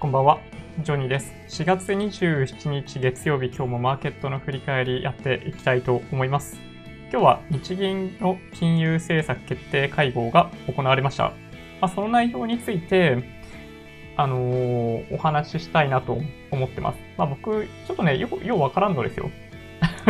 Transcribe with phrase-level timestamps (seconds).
[0.00, 0.38] こんばんは。
[0.84, 1.34] ジョニーです。
[1.48, 6.56] 4月27日月曜日、今日もマーケットの振り返りやっていきたいと思います。
[7.10, 11.32] 今日は日銀の金融政策決定会合が行われました。
[11.80, 13.24] まあ、その内容について、
[14.16, 16.16] あのー、お話ししたいなと
[16.52, 16.98] 思ってます。
[17.16, 19.32] まあ、僕、ちょっとね、よようわからんのですよ。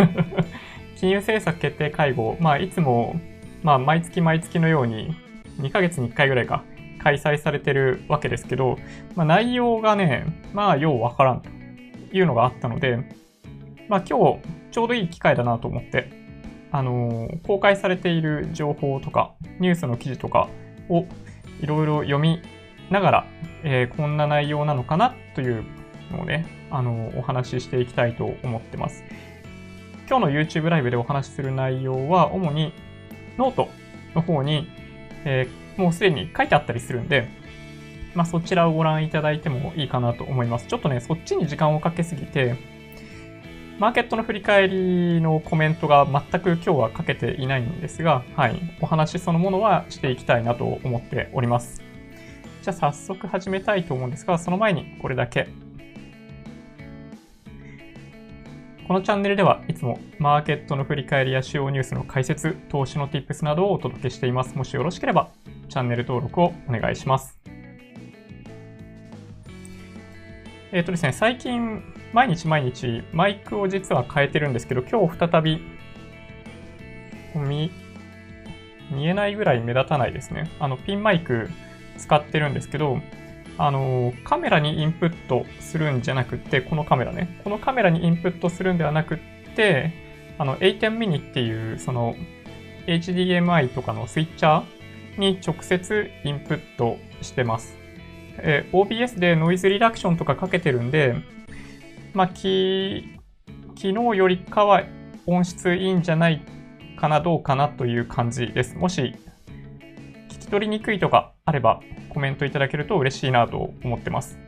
[1.00, 3.18] 金融政策決定会合、まあ、いつも、
[3.62, 5.16] まあ、毎月毎月のように、
[5.60, 6.62] 2ヶ月に1回ぐらいか、
[6.98, 8.78] 開催されてるわけですけど、
[9.14, 11.48] まあ、内容がね、まあ、ようわからんと
[12.12, 12.96] いうのがあったので、
[13.88, 16.10] まあ、今日、ちょうどいい機会だなと思って、
[16.70, 20.48] あのー、公開されている情報とか、ニュースの記事とか
[20.88, 21.06] を
[21.60, 22.42] いろいろ読み
[22.90, 23.26] ながら、
[23.64, 25.64] えー、こんな内容なのかなという
[26.10, 29.04] のをね、あのー、お話ししていきたいと思ってます。
[30.08, 32.72] 今日の YouTube ライブでお話しする内容は、主に
[33.38, 33.68] ノート
[34.14, 34.68] の方に、
[35.24, 37.28] えーもうすでに書いてあったりするんで、
[38.14, 40.66] まあ、そちらをご覧いただいてもいいかなと思います。
[40.66, 42.56] ちょっとね、そっちに時間をかけすぎて、
[43.78, 51.80] マーケットの振り返りのコメントが全く今日はかけていないんですが、はい、お話そのものはしていきたいなと思っております。
[52.62, 55.48] じゃあ早速始めたいと思うんですが、その前にこれだけ
[58.88, 64.56] このチャンネルではいつもマーケットの振り返りや主要ニュースの解説、投資の tips などをお届けしています。
[64.56, 65.28] もしよろしければ
[65.68, 67.38] チャンネル登録をお願いします。
[70.72, 71.82] えっ、ー、とですね、最近、
[72.14, 75.60] 毎日毎日、マイクを実は変えてるんですけど、今日再び、
[77.34, 77.70] 見、
[78.90, 80.50] 見えないぐらい目立たないですね。
[80.58, 81.50] あの、ピンマイク
[81.98, 83.02] 使ってるんですけど、
[83.58, 89.18] あの、カメラにインプットするんじゃなくて、このカメラね、このカメラにインプットするんではなく
[89.56, 89.92] て、
[90.38, 92.14] あの、A10 ミニっていう、その、
[92.86, 97.76] HDMI とかのスイッチャーに直接インプットしてます。
[98.38, 101.16] え OBS でノイズリダクションとかかけてるんで、
[102.14, 103.18] まあ、き、
[103.76, 104.84] 昨日よりかは
[105.26, 106.42] 音質いいんじゃない
[106.96, 108.76] かな、どうかなという感じです。
[108.76, 109.14] もし、
[110.48, 114.38] き取りにくいとかあれば、コメントいただけると嬉しいなと思ってます。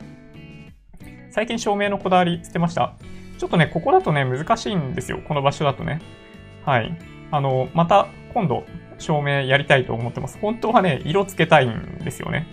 [1.29, 2.95] 最近照明のこだわり捨てました。
[3.37, 5.19] ちょっとね、ここだとね、難しいんですよ。
[5.25, 6.01] この場所だとね。
[6.65, 6.97] はい。
[7.31, 8.65] あの、また今度
[8.97, 10.37] 照明やりたいと思ってます。
[10.41, 12.47] 本当はね、色つけたいんですよね。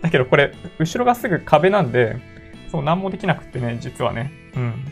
[0.00, 2.16] だけどこれ、後ろがすぐ壁なんで、
[2.70, 4.32] そう、何もできなくってね、実はね。
[4.56, 4.84] うん。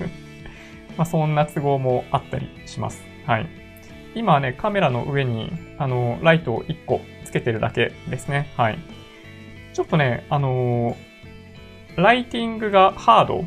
[0.96, 3.02] まあ、そんな都合もあったりします。
[3.26, 3.59] はい。
[4.14, 8.52] 今はね、カメラの上に、あの、ライトを1個つけてるだけですね。
[8.56, 8.78] はい。
[9.72, 13.44] ちょっとね、あのー、ライティングがハード。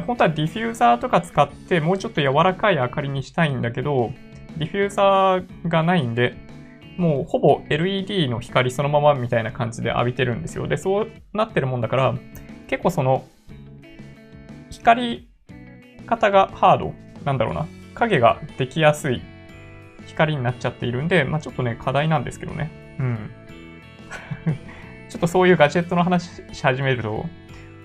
[0.00, 4.12] 本当はディフューザーとか使ってもうちょっと柔らかい明かりにしたいんだけど、
[4.56, 6.34] ディフューザーがないんで、
[6.98, 10.66] もうほぼ LED の光そのままみたいな感じで浴びてるんですよ。
[10.66, 12.14] で、そうなってるもんだから、
[12.66, 13.24] 結構その、
[14.70, 15.28] 光り
[16.06, 17.66] 方がハードなんだろうな。
[17.94, 19.22] 影ができやすい
[20.08, 22.70] 光になっちゃっているんで、まあ、ちょっとね、課題なんですけどね。
[22.98, 23.30] うん。
[25.08, 27.26] ちょっとそういうガジェットの話し始めると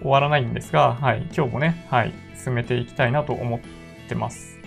[0.01, 3.59] 終わらないんですが、はい、今日もね、はい、進めていきたいなと思っ
[4.09, 4.59] てます。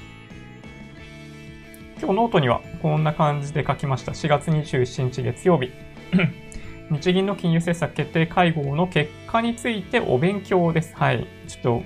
[1.98, 4.12] 今日ノートにはこんな感じで書きました。
[4.12, 5.70] 4月27日月曜日。
[6.90, 10.94] 日銀の金融政策決定会合の結果についてお勉強です。
[10.94, 11.26] はい。
[11.48, 11.82] ちょっと、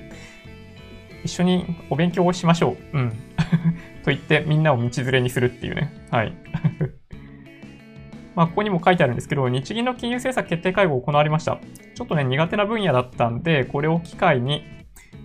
[1.25, 2.99] 一緒にお勉強をしましょう。
[2.99, 3.13] うん。
[4.05, 5.93] と言ってみんなを道連れにするっていうね。
[6.11, 6.33] はい。
[8.35, 11.59] まあ、ここにも書いてあるんですけど、日銀の金融政策決定会合行われました。
[11.95, 14.65] ちょっとね、苦手な分野だったんで、これを機会に、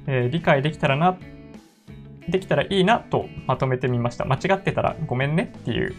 [0.07, 1.17] えー、理解できたらな、
[2.27, 4.25] できたらいいなとまとめてみました。
[4.25, 5.93] 間違ってたらごめんねっていう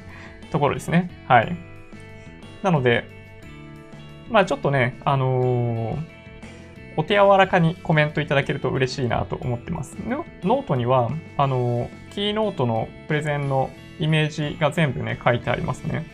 [0.52, 1.10] ところですね。
[1.26, 1.56] はい。
[2.62, 3.04] なので、
[4.30, 6.19] まあちょっとね、あのー
[6.96, 9.96] お手柔らかにコメントいただけると嬉しいなと思ってます。
[10.06, 16.04] ノートには、あの、キーノートのプレゼンのイメージが全部ね、書いてありますね。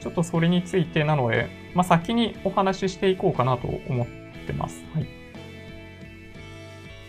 [0.00, 4.06] ちょっとそれについてなので、まあ、先にお話ししていこうかなと思っ
[4.46, 4.84] てます。
[4.94, 5.06] はい。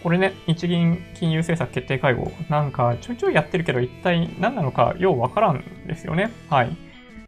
[0.04, 6.32] これね、日銀金融政策決定会合、なんかちょいちょいやってるけど、一体何なのかようわからんですよね。
[6.50, 6.76] はい。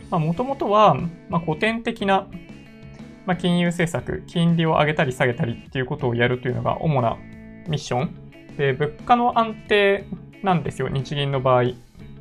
[0.09, 0.95] まあ、もともとは、
[1.29, 2.27] まあ、古典的な
[3.25, 7.17] まあ、金融政策、金利を上げたり下げたりっていうことをやるというのが主な
[7.67, 8.15] ミッション。
[8.57, 10.05] で、物価の安定
[10.43, 11.71] なんですよ、日銀の場合。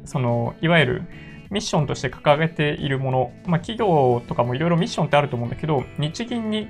[0.05, 1.03] その、いわゆる
[1.51, 3.33] ミッションとして掲げているもの。
[3.47, 6.69] まあ、企業とかもいろいろミッションってあると思うんだけど、日銀に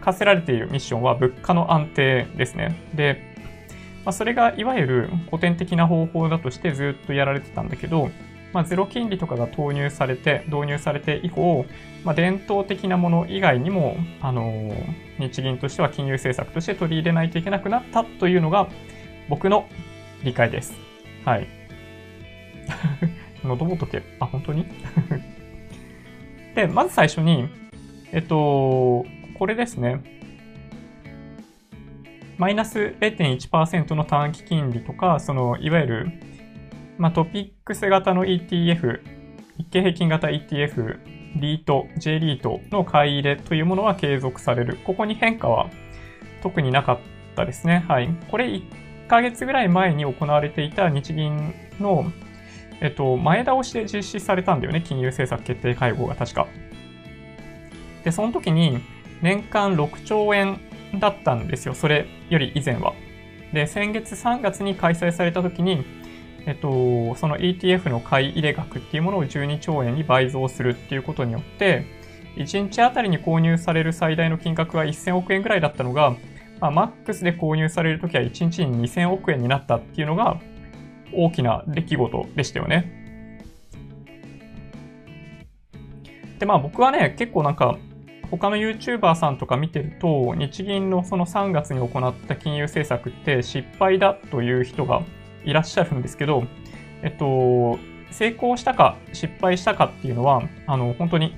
[0.00, 2.76] 課せられているミッションは物価の安定ですね。
[2.94, 3.34] で、
[4.04, 8.10] まあ、それがいわゆる古典的な方法だとしてずっとやられてたんだけど、
[8.52, 11.66] まあ、ゼロ金利とかが投入されて、導入されて以降、
[12.04, 14.72] まあ、伝統的なもの以外にも、あの、
[15.18, 18.68] 日銀としては金融政策として取り入れないといけなくなったというのが
[19.28, 19.66] 僕の
[20.22, 20.74] 理解です。
[21.24, 21.48] はい。
[23.44, 24.66] 喉仏、あ、本当に？
[26.54, 27.48] で、まず最初に、
[28.12, 29.04] えっと、
[29.38, 30.00] これですね。
[32.38, 36.12] マイナス0.1%の短期金利とか、その、いわゆる
[36.98, 39.00] まあ、トピックス型の ETF、
[39.58, 40.98] 日経平均型 ETF、
[41.36, 44.78] リート、J リートの買い入れというものは継続される。
[44.84, 45.68] ここに変化は
[46.42, 46.98] 特になかっ
[47.34, 47.84] たですね。
[47.86, 48.08] はい。
[48.30, 48.62] これ1
[49.08, 52.10] ヶ月ぐらい前に行われていた日銀の、
[52.80, 54.80] えっと、前倒しで実施されたんだよね。
[54.80, 56.46] 金融政策決定会合が確か。
[58.04, 58.80] で、その時に
[59.20, 60.60] 年間6兆円
[60.98, 61.74] だったんですよ。
[61.74, 62.94] それより以前は。
[63.52, 65.84] で、先月3月に開催された時に、
[66.46, 71.84] えっと、その ETF の買い入れ額っていうものを12兆円に倍増するっていうことによって、
[72.36, 76.16] 1日あたりに購入される最大の金額が1000億円ぐらいだったのが、
[76.60, 80.40] まあ、マックスで購入されるときは1日に2000億円になったっていうのが
[81.12, 82.92] 大きな出来事でしたよね。
[86.38, 87.76] で、まあ僕はね、結構なんか
[88.30, 95.02] 他の YouTuber さんとか見てると、日銀のその3月に行った金融政策って失敗だという人が
[95.46, 96.44] いらっしゃるんですけど、
[97.02, 97.78] えっと、
[98.10, 101.34] 成功したか失敗したかっていうのは、あの、本当に、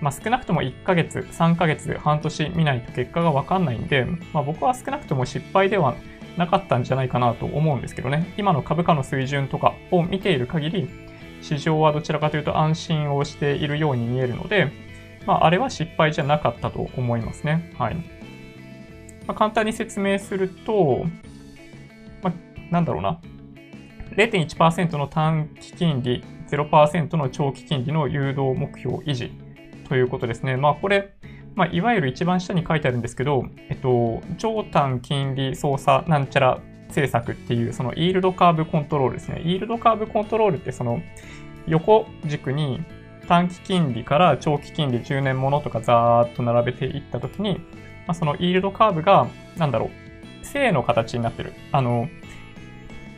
[0.00, 5.94] まあ、少なくとも1ヶ月、3ヶ月、半年見ないと結果がわかんないんで、まあ、僕は少なくとも失敗では
[6.36, 8.32] なかったんじゃないかなと思うんですけどね。
[8.36, 10.88] 今の株価の水準とかを見ている限り、
[11.40, 14.72] 市場はどちらかというと安心をしているように見えるので、
[15.26, 17.72] まあ、あれは失敗じゃなかったと思いますね。
[17.78, 17.94] はい。
[19.26, 21.06] まあ、簡単に説明すると、
[22.70, 23.20] なんだろうな、
[24.16, 29.32] 0.1%の短期金利、0%の長期金利の誘導目標維持
[29.88, 30.56] ということですね。
[30.56, 31.14] まあこれ、
[31.54, 39.40] まあ、いわゆる一番下に書いてあるんですけど、えっと、長短金利操作なんちゃら政策っていう、そのイールドカーブコントロールですね。
[39.44, 41.00] イールドカーブコントロールってその
[41.66, 42.84] 横軸に
[43.26, 47.58] 短期金利から長期金利10年ものとかざーっと並べていったときに、
[48.06, 51.52] まあ、そのイールドカーブが、なんだろう、正の形になってる。
[51.72, 52.08] あの、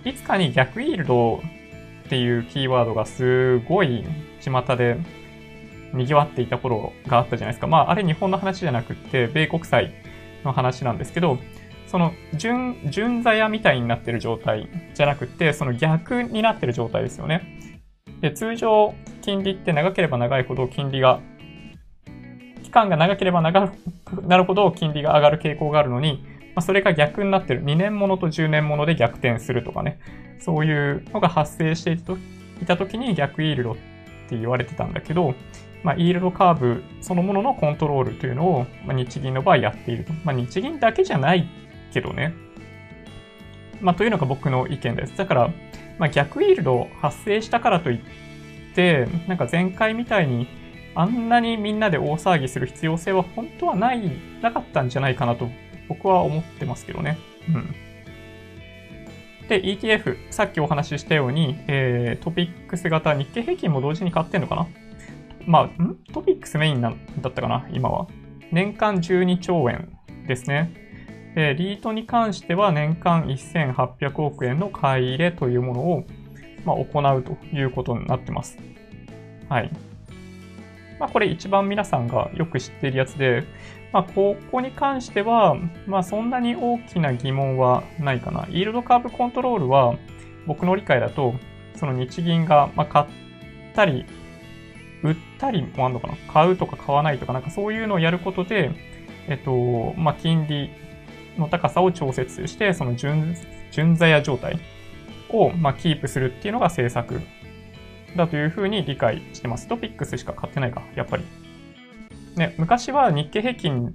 [0.07, 1.43] いつかに逆イールド
[2.07, 4.05] っていうキーワードがすごい
[4.41, 4.99] 巷で
[5.93, 7.67] 賑わっていた頃があったじゃないですか。
[7.67, 9.93] まあ、あれ日本の話じゃなくって、米国債
[10.45, 11.39] の話なんですけど、
[11.89, 17.43] その純、純座屋みたいになってる状態じゃなくて、その逆になってる状態ですよね。
[18.21, 21.21] で、通常、金利って長ければ長いほど金利が、
[22.63, 23.73] 期間が長ければ長
[24.05, 26.25] くなるほど金利が上がる傾向があるのに、
[26.57, 27.63] まあ、それが逆になってる。
[27.63, 29.99] 2年ものと10年もので逆転するとかね。
[30.39, 33.77] そういうのが発生していた時に逆イールドっ
[34.29, 35.35] て言われてたんだけど、
[35.83, 40.15] まあ、イールドカーブそのもののコントロールというのを、ま、日銀の場合やっていると。
[40.25, 41.47] まあ、日銀だけじゃない
[41.93, 42.33] けどね。
[43.83, 45.17] まあ、というのが僕の意見です。
[45.17, 45.51] だから、
[45.99, 48.01] まあ、逆イールド発生したからといっ
[48.75, 50.49] て、なんか前回みたいに
[50.95, 54.11] あんなにみんなで大騒ぎする必要性は本当はない、
[54.41, 55.51] なかったんじゃないかなと
[55.89, 57.19] 僕は思ってますけどね。
[57.49, 57.75] うん。
[59.49, 64.67] で、ETF、さっきお話ししたように、えー、トピックス型、日経平均も同時に買ってんのかな？
[65.47, 65.97] まあ、ん？
[66.13, 67.69] トピックスメインなんだったかな？
[67.73, 68.09] 今は。
[68.51, 69.97] 年間12兆円
[70.27, 70.73] ですね。
[71.37, 76.05] で、リートに関しては年間1800億円の買い入れというものを、
[76.65, 78.59] まあ、行うということになってます。
[79.49, 79.71] はい。
[80.99, 83.45] まあ、これ一番皆さんがよく知っているやつで、
[83.97, 88.47] まあ、ここに関しては、まあ、そんなに大きな疑問はないかな。
[88.51, 89.95] イールドカーブコントロールは、
[90.47, 91.33] 僕の理解だと、
[91.77, 93.07] その日銀が、ま買っ
[93.75, 94.05] たり、
[95.03, 96.17] 売ったりもあるのかな？
[96.31, 98.71] 買うとか買わないとか、なんかそういうのをやることで、
[99.29, 100.69] えっと、まあ、金利
[101.39, 103.35] の高さを調節して、その純、
[103.71, 104.59] 純座屋状態
[105.31, 107.23] を、まキープするっていうのが政策
[108.15, 109.67] だというふうに理解してます。
[109.69, 111.25] トピックスしか買ってないか、やっぱり。
[112.37, 113.95] ね、昔は日経平均、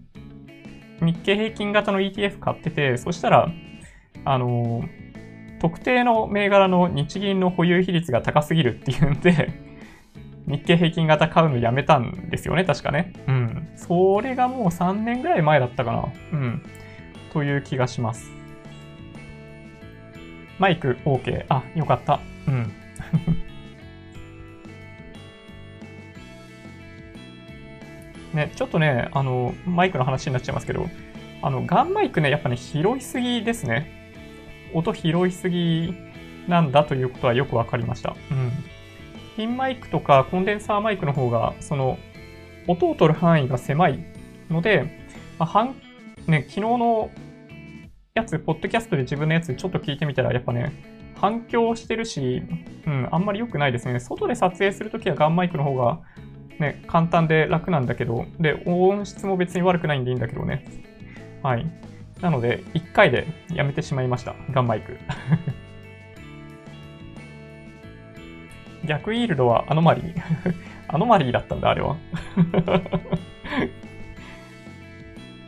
[1.00, 3.52] 日経平均型の ETF 買ってて、そしたら、
[4.26, 4.84] あの、
[5.60, 9.52] 特定の銘柄の日銀の保有比率が高すぎるっていうんで、
[10.48, 13.14] 日経平均型買うのやめたんですよね、確かね。
[13.28, 13.70] うん。
[13.76, 16.06] それがもう3年ぐらい前だったかな。
[16.34, 16.64] うん。
[17.32, 18.32] という気がします。
[20.58, 21.46] マイク OK。
[21.48, 22.20] あ、よかった。
[22.48, 22.72] うん。
[28.34, 30.88] ね、ちょっとね、あの、マイクの話になっちゃいますけど、
[31.42, 33.92] あの、ガンマイクね、やっぱね、拾いすぎですね。
[34.74, 35.94] 音拾いすぎ
[36.48, 38.16] なんだということはよくわかりました。
[38.32, 38.52] うん。
[39.36, 41.98] ピンマイクとかコンデンサーマイクの方が、その、
[42.68, 44.00] 音を取る範囲が狭い
[44.50, 44.84] ので、
[45.40, 45.76] まあ、半、
[46.28, 47.10] ね、昨日の
[48.14, 50.72] やつ、ポッドキャストで自分のやつちょっと聞いてみたら、やっぱね、
[51.16, 52.44] 反響してるし、
[52.86, 54.00] うん、あんまり良くないですね。
[54.00, 56.02] 外で撮影するときはガンマイクの方が、
[56.62, 60.64] ね、簡単で楽なんだけど、で、音質も別に悪くないんでいいんだけどね。
[61.44, 61.66] はい。
[62.22, 64.36] なので、1回でやめてしまいました。
[64.52, 64.98] ガンマイク。
[68.86, 70.16] 逆イールドはアノマリー。
[70.88, 71.98] アノマリーだったんだ、あれは。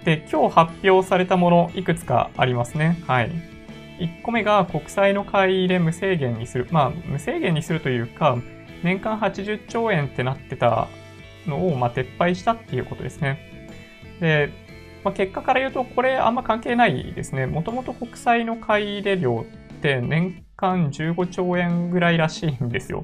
[0.04, 2.98] で、今日発表されたもの、いくつかありますね。
[3.08, 3.32] はい。
[4.00, 6.68] 1個目が国債の買い入れ無制限にする。
[6.72, 8.38] まあ、無制限にするというか、
[8.84, 10.88] 年間80兆円ってなってた
[11.48, 13.40] のを、ま、撤廃したっていうことですね。
[14.20, 14.50] で、
[15.04, 17.46] まあ、結果から言うと、これあんま関係ないですね。
[17.46, 19.46] もともと国債の買い入れ量
[19.76, 23.04] って年間15兆円ぐらいらしいんですよ。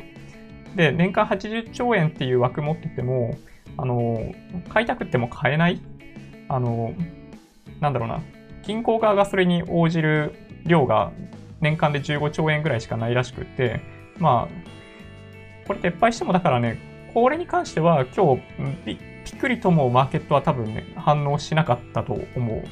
[0.75, 3.37] で、年間80兆円っていう枠持ってても、
[3.77, 4.33] あの、
[4.69, 5.81] 買いたくても買えない。
[6.47, 6.93] あの、
[7.79, 8.21] なんだろうな。
[8.63, 10.33] 銀行側がそれに応じる
[10.65, 11.11] 量が
[11.61, 13.81] 年間で15兆円ぐらいしかないらしくて、
[14.19, 16.79] まあ、これ撤廃してもだからね、
[17.13, 18.41] これに関しては今日
[18.85, 18.97] びっ
[19.39, 22.63] くりともマーケットは多分ね、反応しなかったと思う。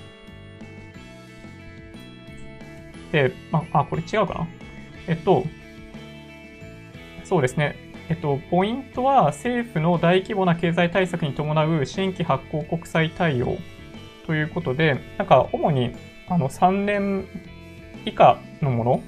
[3.11, 4.47] で、まあ、これ違うかな？
[5.07, 5.45] えっと、
[7.23, 7.75] そうですね。
[8.09, 13.57] えっと、ポイントは政府の大規模な経済対策に伴う新規発行国債対応
[14.25, 15.93] ということで、なんか主に
[16.29, 17.27] あの3年
[18.05, 19.03] 以下のもの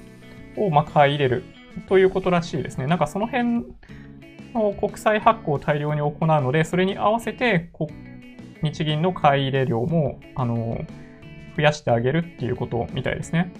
[0.56, 1.44] をま買い入れる
[1.88, 2.86] ということらしいですね。
[2.86, 3.64] なんかその辺
[4.54, 7.70] の国債発行を大量に行うので、それに合わせて
[8.62, 10.84] 日銀の買い入れ量もあの
[11.56, 13.52] 増やしてあげるっていうことみたいですね。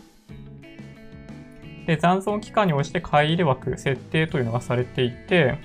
[1.86, 5.58] で、残存期間に応じて買い入れ枠設定というのがされていて、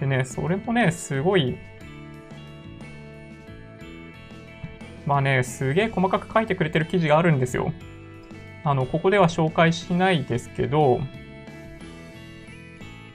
[0.00, 1.56] でね、それもね、すごい、
[5.06, 7.72] まあね、すげえ細かく書いてくれてる記事があるんですよ。
[8.64, 11.00] あの、ここでは紹介しないですけど、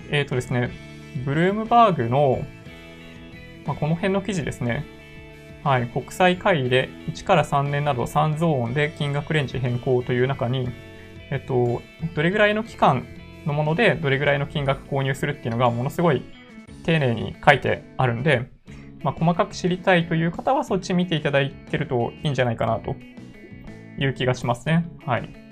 [0.09, 0.86] えっ、ー、とですね、
[1.25, 2.45] ブルームバーグの、
[3.65, 4.85] まあ、この辺の記事ですね。
[5.63, 10.69] はい、国際会議で1から3年など3ゾーンで金額レンジ変更という中に、
[11.29, 11.81] えっと、
[12.15, 13.05] どれぐらいの期間
[13.45, 16.23] のものでどれぐらいの金額購入するっていうのがものすごい
[16.83, 18.49] 丁寧に書いてあるんで、
[19.03, 22.95] まあ、細かく知りたいという方はそっち見ていただいてるといいんじゃないかなと
[23.99, 24.85] いう気がしますね。
[25.05, 25.46] はい。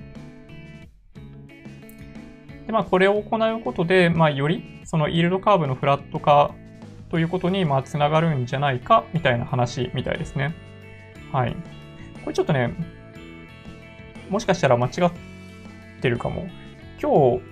[2.65, 6.53] で、まあ、これを行うことで、まあ、よりそのイールドカーブのフラット化
[7.09, 10.55] ということに、まあ、つながるんじゃないかみたいな話みたいですね。
[11.31, 11.55] はい。
[12.23, 12.73] これちょっとね、
[14.29, 15.11] もしかしたら間違っ
[16.01, 16.47] てるかも。
[17.01, 17.43] 今日、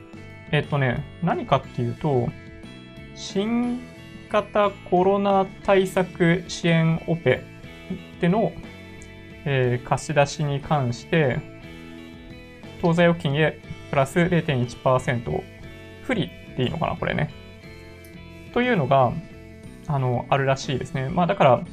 [0.52, 2.30] えっとね、何かっていうと、
[3.16, 3.82] 新
[4.30, 7.44] 型コロナ対策支援オペ
[8.20, 8.52] での、
[9.46, 11.40] えー、貸し出しに関して、
[12.82, 13.60] 当座預金へ
[13.94, 15.44] プラス0.1%
[16.02, 17.32] 不利っていいのかな、これね。
[18.52, 19.14] というのが、
[19.86, 21.10] あの、あるらしいですね。
[21.10, 21.64] まあだから、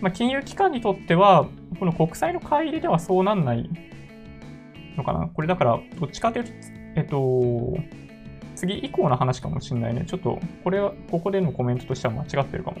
[0.00, 1.46] まあ、金融機関にとっては、
[1.78, 3.70] この国債の買い入れではそうなんない
[4.96, 5.28] のかな。
[5.28, 6.50] これだから、どっちかというと、
[6.96, 7.76] えっと、
[8.56, 10.06] 次以降の話かもしれないね。
[10.08, 12.78] ちょっと、これは、ここでのコメントとしては間違ってるかも。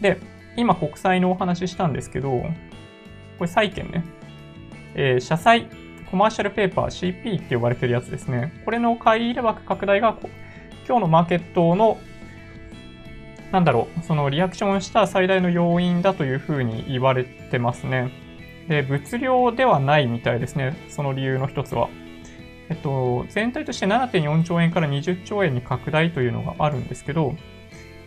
[0.00, 0.18] で、
[0.56, 2.48] 今国債のお話ししたんですけど、こ
[3.40, 4.02] れ債券ね。
[4.94, 5.68] えー、社債、
[6.10, 8.52] コマーシャルペーパー CP って呼ばれてるやつですね。
[8.64, 10.16] これの買い入れ枠拡大が、
[10.86, 11.98] 今日のマーケットの、
[13.52, 18.10] なんだろう、そのリアクションした最大の要因だというふうに言われてますね。
[18.68, 20.76] で、物量ではないみたいですね。
[20.88, 21.88] その理由の一つは。
[22.70, 27.34] えっと、全体として7.4兆円から20兆円に拡大というのがあるんですけど、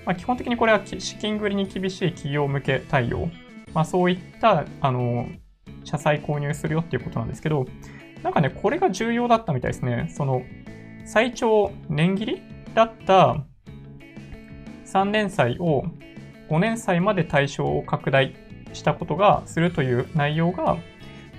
[0.05, 3.29] まあ、基本的にこれは資金繰りに厳しい企業向け対応。
[3.73, 5.27] まあ、そういった、あの、
[5.83, 7.65] 社債購入するよっていうことなんですけど、
[8.21, 10.07] なんかね、これが重要だったみたいですね。
[10.09, 10.43] その、
[11.05, 12.41] 最長年切り
[12.73, 13.43] だった
[14.85, 15.83] 3年債を
[16.49, 18.35] 5年債まで対象を拡大
[18.73, 20.77] したことがするという内容が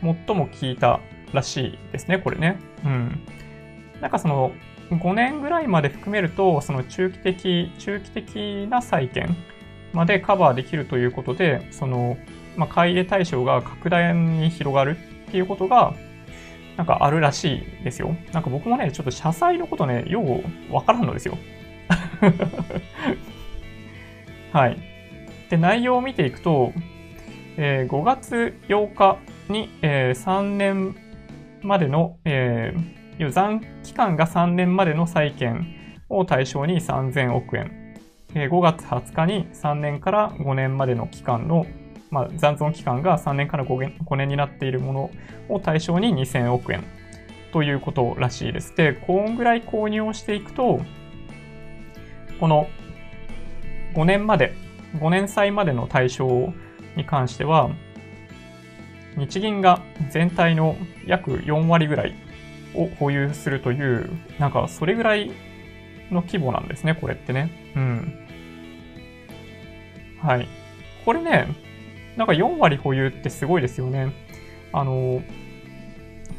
[0.03, 1.01] 最も効いた
[1.33, 2.59] らしいですね、これね。
[2.85, 3.21] うん。
[4.01, 4.53] なんかその
[4.91, 9.37] 5年ぐらいまで含めると、その中期的、中期的な債券
[9.93, 12.17] までカバーできるということで、その、
[12.57, 14.97] まあ、買い入れ対象が拡大に広がる
[15.29, 15.95] っていうことが、
[16.77, 18.17] なんかあるらしいですよ。
[18.33, 21.39] なんか僕もね、ちょっと社債のことね、ようわからんのですよ。
[24.53, 24.77] はい。
[25.51, 26.73] で、内容を見ていくと、
[27.57, 29.19] えー、5月8日
[29.49, 30.97] に、えー、3年
[31.63, 35.67] までの、えー、残期間が3年までの債券
[36.09, 37.85] を対象に3000億円。
[38.35, 41.67] 5月20日に3年から5年までの期間の、
[42.15, 45.11] まあ、残存期間が3年から 5, 5年になっているもの
[45.49, 46.85] を対象に2000億円
[47.53, 48.77] ということらしいです。
[48.77, 50.81] で、こんぐらい購入をしていくと、
[52.39, 52.69] この
[53.95, 54.55] 5年まで、
[55.01, 56.53] 5年債までの対象
[56.95, 57.71] に関しては、
[59.17, 62.15] 日銀が全体の約4割ぐらい
[62.77, 65.33] を保有するという、なんかそれぐらい
[66.13, 67.51] の規模なんですね、これってね。
[67.75, 68.29] うん。
[70.23, 70.47] はい。
[71.05, 71.64] これね、
[72.17, 74.13] なんか4割保有ってすごいですよね。
[74.73, 75.23] あの、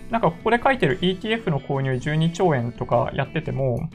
[0.10, 3.90] なんかここで書いてる ETF の購入12兆円とかやってても、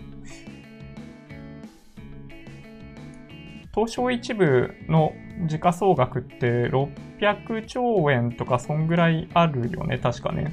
[3.75, 5.12] 東証一部の
[5.46, 10.52] 時価総額って600兆円とかそんぐらいあるよね、確かね。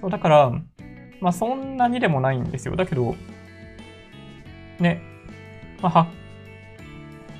[0.00, 0.50] そう、だから、
[1.20, 2.76] まあそんなにでもないんですよ。
[2.76, 3.14] だけど、
[4.78, 5.00] ね、
[5.80, 6.06] まあ、は、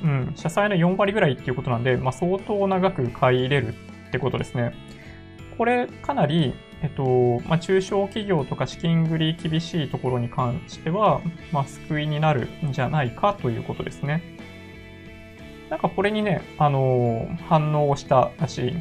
[0.02, 3.74] うん、社債の4割ぐらいっていうことなんで、まあ相当長く買い入れる
[4.08, 4.74] ってことですね。
[5.56, 11.20] これかなり、えっと、まあ、中小企業とか資金繰り厳しいところに関しては、
[11.52, 14.22] まあ、救いになるんじゃないかということですね。
[15.70, 18.76] なんかこれにね、あのー、反応をしたらしい。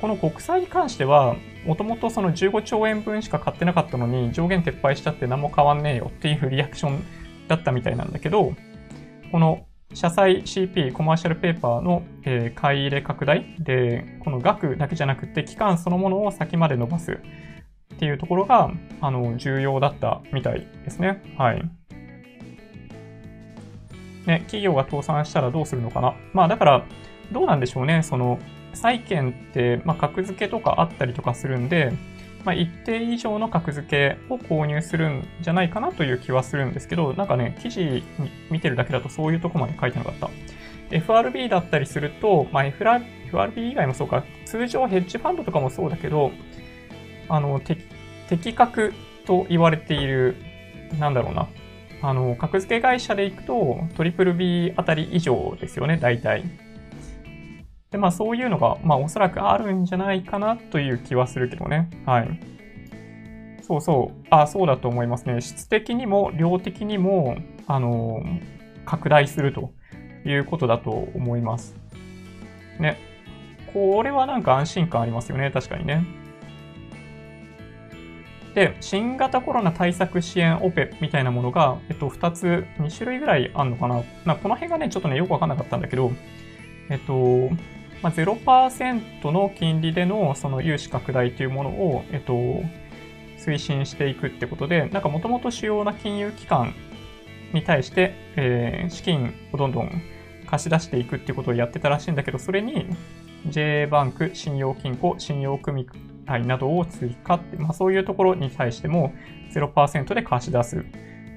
[0.00, 7.02] この国債に関しては、もともとその15兆円分しか買ってなかったのに、上限撤廃しちゃって何も変わんねえよっていうリアクション
[7.48, 8.52] だったみたいなんだけど、
[9.30, 9.64] この
[9.94, 18.70] 社債 CP、コマーシャルペーパーの、えー、買い入れ拡大で、この額だけじゃなくて期間そのものを先まで伸ばすっていうところが、
[19.00, 21.22] あの、重要だったみたいですね。
[21.36, 21.62] はい。
[24.26, 26.14] ね、企業が倒産したらどうするのかな。
[26.32, 26.84] まあだから、
[27.32, 28.02] どうなんでしょうね。
[28.02, 28.38] その、
[28.74, 31.92] 債券って、まあ、格付けとかあったりとかするんで、
[32.44, 38.02] まあ、一定以上の格付けを購入するんじゃないかなという気はするんですけど、なんかね、記事
[38.50, 40.30] 見てるだけだとそういうとこまで書いてなかった。
[40.90, 46.32] FRB だったりすると、まあ、FRB 以外もそうか、通常ヘッジファンドとかもそうだけど、
[47.28, 48.92] あの、適格
[49.24, 50.36] と言われている、
[50.98, 51.48] なんだろうな、
[52.02, 56.44] あの、格付け会社で行くと、トリプル B あたり以上ですよね、大体。
[57.92, 61.90] で、まあそういうのが、まあおそらくあるんじゃないかなという気はするけどね。
[62.06, 62.40] はい。
[63.62, 64.26] そうそう。
[64.30, 65.40] あ、そうだと思いますね。
[65.40, 68.22] 質的にも量的にも、あの、
[68.84, 69.72] 拡大すると
[70.24, 71.76] いうことだと思います。
[72.80, 72.98] ね。
[73.72, 75.50] これはなんか安心感ありますよね。
[75.50, 76.04] 確かにね。
[78.54, 84.02] で、新型コロナ対策支援オペみたいなものが、えっと、2つ、2種類ぐらいあるのかな。
[84.26, 86.12] なこの辺がね、ちょっとね、よくわかんなかったんだけど、
[86.90, 87.48] えっと、
[88.02, 92.32] まあ、0%の金利でのその融資拡大というものを、えっと、
[93.38, 96.74] 推進していくってことで、なんかもともと主要な金融機関
[97.52, 100.02] に対して、えー、資金をどんどん
[100.46, 102.86] 貸し出していくってことをやってたらしいんだけど、それに
[103.46, 105.86] J バンク、信用金庫、信用組
[106.26, 109.12] 合などを追加って、まあ、そういうところに対しても
[109.52, 110.84] 0%で貸し出す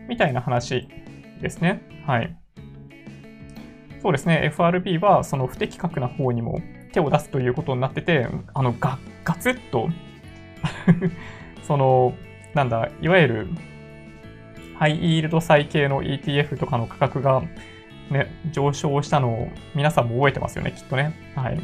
[0.08, 0.88] みたいな話
[1.41, 1.82] ですね。
[2.06, 2.36] はい。
[4.06, 6.62] そうですね、FRB はその不適格な方にも
[6.94, 9.89] 手を出すということになってて、あの、ガガツッと
[11.65, 12.13] その、
[12.54, 13.48] なんだ、いわゆる、
[14.78, 17.41] ハイイールド債系の ETF とかの価格が
[18.12, 21.15] ね、上昇したのを皆さんも覚えてますよね、きっとね。
[21.36, 21.60] はい。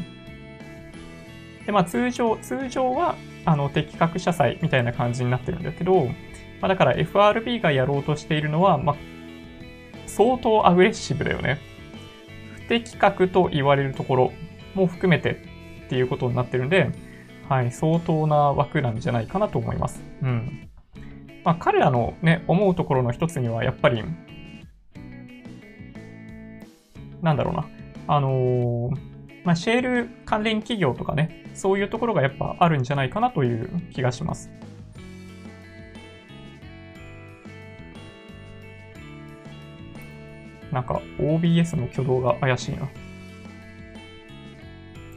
[1.64, 6.06] で、まあ通常、通常は、あの、適格社債みたいな感じになってるんだけど、
[6.60, 8.96] まあだから FRB がやろうとしているのは、まあ、
[10.08, 11.70] 相当アグレッシブだよね。
[12.72, 14.32] 不適格と言われるところ
[14.74, 15.32] も含めて
[15.84, 16.90] っていうことになってるんで、
[17.46, 20.02] はい、相当な枠なんじゃないかなと思います。
[20.22, 20.70] うん。
[21.44, 24.02] まあ彼らのね、思うところの一つには、やっぱり、
[27.20, 27.68] なんだろうな。
[28.06, 28.96] あのー
[29.44, 34.50] まあ、シェール関連企業とかね、そういうところがやっぱあるんじゃないかなという気がします。
[40.72, 42.88] なんか OBS の挙動が怪しいな。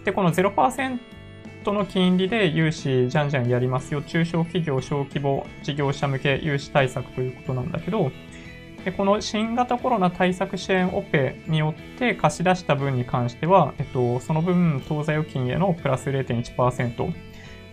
[0.04, 1.00] で、この0%
[1.66, 4.02] の金利で融資じゃんじゃんやりますよ。
[4.02, 8.12] 中小企業、小規模事業者向け融資対策ということなんだけど、
[8.84, 17.14] でこの新型コロナ対策支援オペによって貸し出した分に関しては、えっと、その分、当座預金へのプラス0.1%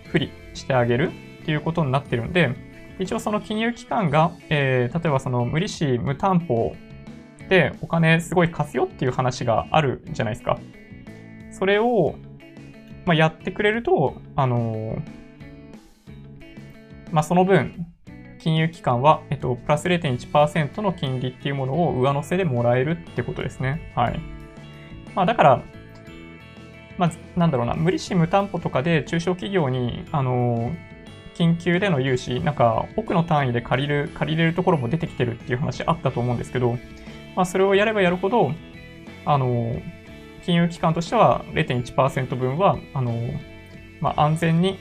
[0.06, 1.10] 不利してあげる
[1.42, 2.54] っていうことになってるんで、
[2.98, 6.74] 一応その金融機関が、えー、例えばその無利子無担保
[7.52, 10.58] でお金すごい貸すよっていう話があるじゃないですか。
[11.50, 12.14] それを、
[13.04, 15.02] まあ、やってくれると、あのー、
[17.12, 17.86] まあ、その分、
[18.38, 23.92] 金融機関は、えっと、プラス0.1%の金利っていうものを上乗せでもらえるってことですね。
[23.94, 24.18] はい。
[25.14, 25.62] まあ、だから、
[26.96, 30.72] まあ、なんだろうな、無利子無担保とかで中小企業に、あの、
[31.34, 36.78] 緊急での融資、なんか奥の単位で借りる、借りれるところも出てきてるっていう話あったと思うんですけど、
[37.36, 38.52] まあ、それをやればやるほど、
[39.24, 39.76] あの、
[40.44, 43.12] 金融機関としては0.1%分は、あの、
[44.00, 44.78] まあ、安全に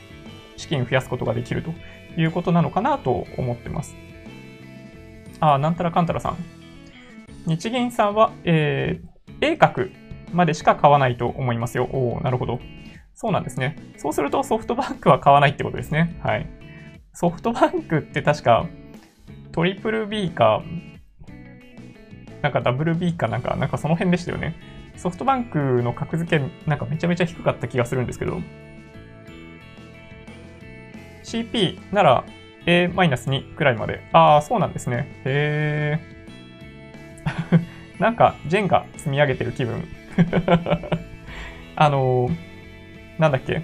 [0.58, 1.72] 資金を増やすことができると
[2.20, 3.96] いうことなのかなと思ってます。
[5.40, 6.38] あ、なんたらかんたらさん。
[7.46, 9.88] 日銀さんは、えー、A 角
[10.32, 11.86] までしか買わないと思いますよ。
[11.86, 12.60] おなるほど。
[13.16, 13.76] そうなんですね。
[13.98, 16.20] そうするとソフトバンクは買わないってことですね。
[16.24, 16.48] はい。
[17.14, 18.68] ソフトバンクって確か
[19.52, 20.64] トリプル B か、
[22.42, 24.56] なんかダブル B かなんか、なんかその辺でしたよね。
[24.98, 28.42] ソフトバンクの格付けなんかめちゃめちゃ低かった気がするんですけど、
[31.24, 32.24] CP なら
[32.66, 34.02] A-2 くらいまで。
[34.12, 35.08] ああ、そうなんですね。
[35.26, 36.22] へえ。
[38.00, 39.84] なんか、ジェンが積み上げてる気分。
[41.76, 42.36] あのー、
[43.20, 43.62] なんだっけ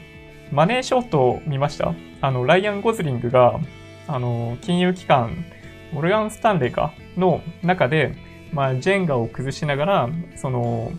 [0.51, 1.93] マネーショートを見ました？
[2.21, 3.59] あの、ライアン・ゴズリングが、
[4.07, 5.45] あのー、金融機関、
[5.91, 6.93] モルガン・スタンレーか？
[7.17, 8.13] の中で、
[8.51, 10.91] まあ、ジェンガを崩しながら、その、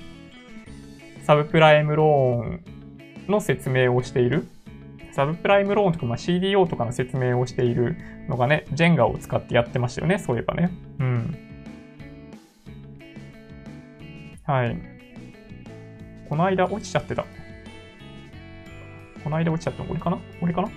[1.23, 2.61] サブプライムローン
[3.29, 4.47] の説明をしている。
[5.13, 7.97] サブプライムローンとか、まあ、CDO とかの説明をしている
[8.29, 10.71] のがね、ジェンガを使ってやってましたよね、そういえばね。
[11.01, 11.37] うん。
[14.45, 14.79] はい。
[16.29, 17.27] この間落ちちゃってた。
[19.25, 20.19] この間落ちちゃったの俺かな？
[20.41, 20.71] 俺かな？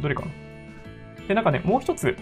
[0.00, 0.30] どれかな？
[1.28, 2.16] で、なんかね、もう一つ、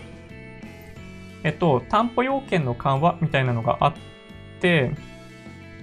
[1.45, 3.95] えっと、担保要件の緩和みたいなのがあっ
[4.61, 4.93] て、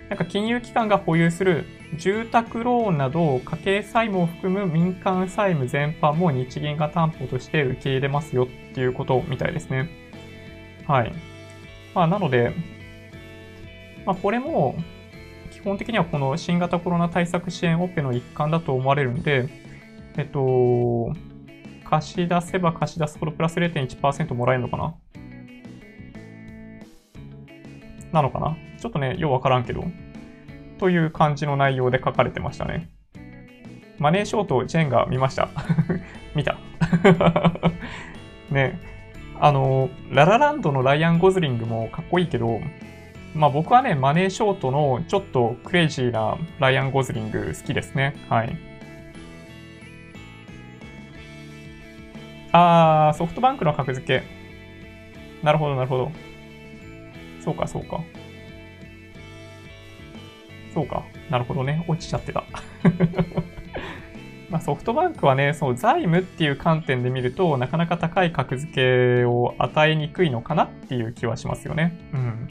[0.09, 1.65] なんか金融機関が保有する
[1.97, 9.89] 住宅ローンなど家計債務を含む民間債務全般も日銀が担保として受け入れますよっていうことみたいですね。
[10.87, 11.13] はい。
[11.93, 12.53] まあ、なので、
[14.05, 14.75] まあ、これも、
[15.51, 19.47] 基本的にはこの新型コロナ対策支援オペの一環だと思われるんで、
[20.17, 21.13] えっと、
[21.85, 24.95] 貸し出せば貸し出すほどプラス0.1%もらえるのかな
[28.15, 28.57] なのかな？
[28.79, 29.83] ちょっとね、ようわからんけど。
[30.79, 32.89] という感じの内容で書かれてましたね。
[33.97, 35.49] マネーショートジェーンが見ました。
[36.35, 36.57] 見た。
[38.51, 38.79] ね、
[39.39, 42.59] あの、ララランドのライアン・ゴズリングもかっこいいけど、
[43.33, 48.15] まあ僕はね、マネーショートのちょっとクレイジーなライアン・ゴズリング好きですね。
[48.29, 48.57] はい。
[52.51, 54.23] あー、ソフトバンクの格付け。
[55.43, 56.11] なるほど、なるほど。
[57.45, 58.01] そうか、そうか。
[60.73, 61.05] そうか。
[61.29, 61.85] なるほどね。
[61.87, 62.43] 落ちちゃってた。
[64.49, 71.97] まあソフトバンクはね、そう、財務っていう観点で見ると、なかなか高い格付けを与えにくいのかなっていう気はしますよね。
[72.13, 72.49] うん。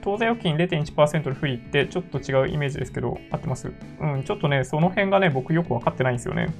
[0.00, 3.70] 当座預金0.1%の不利ってちょっと違うイメージですけど、合ってます？
[4.00, 6.46] うん、ちょっとね、その辺がね、僕よくわかってないんですよね。
[6.46, 6.54] だか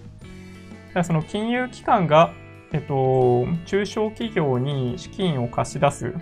[0.96, 2.32] らその金融機関が、
[2.72, 6.14] えっと、中小企業に資金を貸し出す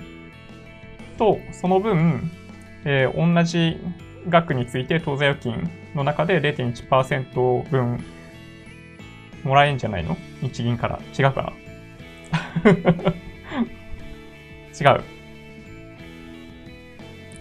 [1.19, 2.31] と、その分、
[2.85, 3.77] えー、同じ
[4.29, 8.05] 額について当座預金の中で0.1%分
[9.45, 10.17] もらえんじゃないの？
[10.41, 11.01] 日銀から。
[11.19, 11.53] 違うか
[12.65, 12.71] な？
[14.95, 15.03] 違う。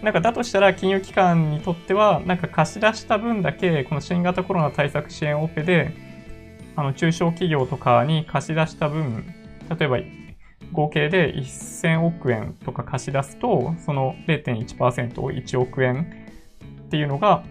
[0.02, 5.92] なんかだとしたら金融機関にとっては、なんか貸し出した分だけ、この新型コロナ対策支援オペで、
[6.78, 9.34] あの中小企業とかに貸し出した分、
[9.76, 9.98] 例えば
[10.70, 16.28] 合計で1000億円とか貸し出すと、その0.1%を1億円
[16.84, 17.42] っていうのが、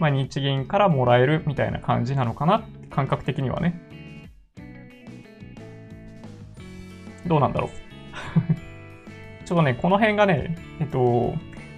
[0.00, 3.80] まあ、日銀からもらえるみたいな感じなのかな、感覚的にはね。
[7.28, 7.70] どうなんだろう。
[9.46, 11.32] ちょっとね、この辺がね、えっと、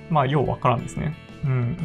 [0.08, 1.12] まあ、ようわからんですね。
[1.44, 1.76] うん。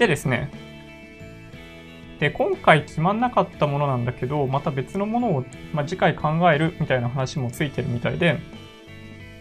[0.00, 0.50] でですね、
[2.20, 8.38] で、今回決まんなかったものなんだけど、また別のものを、まあ、次回考えるみたいな話もついてるみたいで、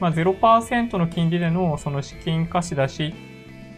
[0.01, 3.13] まあ、0%の金利でのその資金貸し出し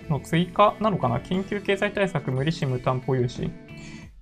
[0.10, 1.20] の追加なのかな？
[1.20, 3.52] 緊急経済対策無利子無担保融資。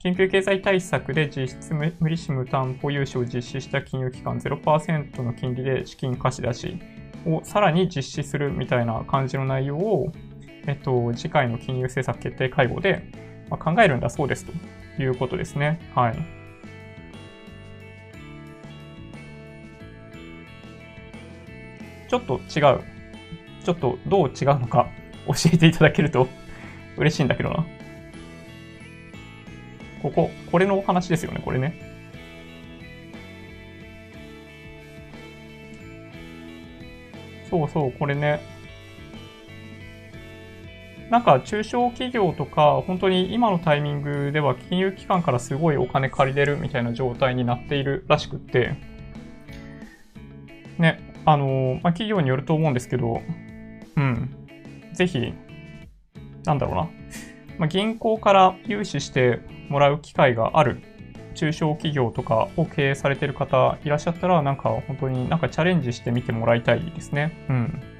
[0.03, 6.77] 緊急経済対策で実質無利子無担保融資を実施した金融機関0%の金利で資金貸し出し
[7.25, 10.11] をさらに実施するみたいな感じの内容を、
[10.67, 13.03] えっと、次回の金融政策決定会合で、
[13.49, 15.79] まあ、考えるんだそうですということですね。
[15.95, 16.39] はい。
[22.09, 22.83] ちょっと違う。
[23.63, 24.89] ちょっとどう違うのか
[25.27, 26.27] 教えていただけると
[26.97, 27.65] 嬉しいんだけどな。
[30.01, 31.73] ここ、これのお話ですよね、これね。
[37.49, 38.39] そうそう、これね。
[41.09, 48.75] なんか中小企業とか、本当に今のタイミングでは金融機関からすごいお金借りれるみたいな状態になっているらしくって、
[50.77, 53.21] ね、あの、まあ、企業によると思うんですけど、
[53.95, 54.29] うん、
[54.93, 55.33] ぜひ、
[56.45, 56.89] なんだろうな、
[57.57, 60.81] まあ、銀行から融資してもらう機会がある
[61.33, 67.45] 中小企業とかを経営されている方いらっしゃったら、なんか本当になんかチャレンジしてみてもらいたいですね。
[67.49, 67.98] うん。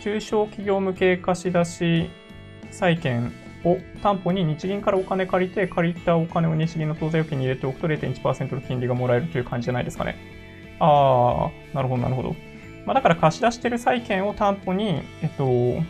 [0.00, 2.10] 中小企業向け貸し出し
[2.70, 3.32] 債券
[3.64, 10.16] を担保に日銀からお金借りて、借りたお金を日銀の当座預金に入れておくと0.1%の金利がもらえるという感じじゃないですかね。
[10.78, 12.34] ああ、なるほど、なるほど。
[12.86, 15.84] まあ、だから貸し出してる債券を担保に、えっと、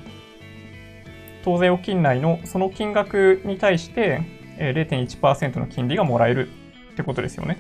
[1.45, 4.21] 当座預金内のその金額に対して
[4.59, 6.49] 0.1%の金利がもらえる
[6.93, 7.59] ってことですよね。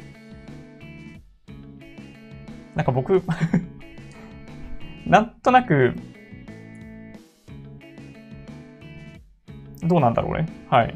[2.75, 3.23] なんか僕
[5.07, 5.95] なんとなく、
[9.91, 10.47] どうなんだろうね。
[10.71, 10.95] はい。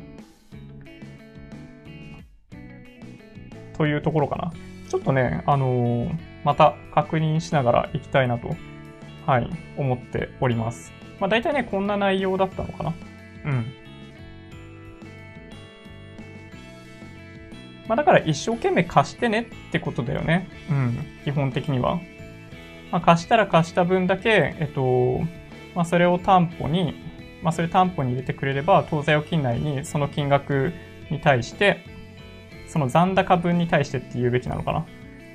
[3.76, 4.52] というところかな。
[4.88, 8.54] ちょっとね、あのー、また確認しながら行きたいなと、
[9.26, 10.92] はい、思っております。
[11.18, 12.94] まあ大体ね、こんな内容だったのかな。
[13.46, 13.66] うん。
[17.88, 20.48] まあだから一生懸命貸してねってことだよね。
[20.70, 20.98] うん。
[21.24, 21.96] 基本的には。
[22.92, 25.18] まあ貸したら貸した分だけ、えっと、
[25.74, 26.94] まあそれを担保に、
[27.44, 30.72] まあそれ担保に入れてくれれば、当座預金内にその金額
[31.10, 31.84] に対して、
[32.66, 34.86] その残高分に対してって言うべきなのかな。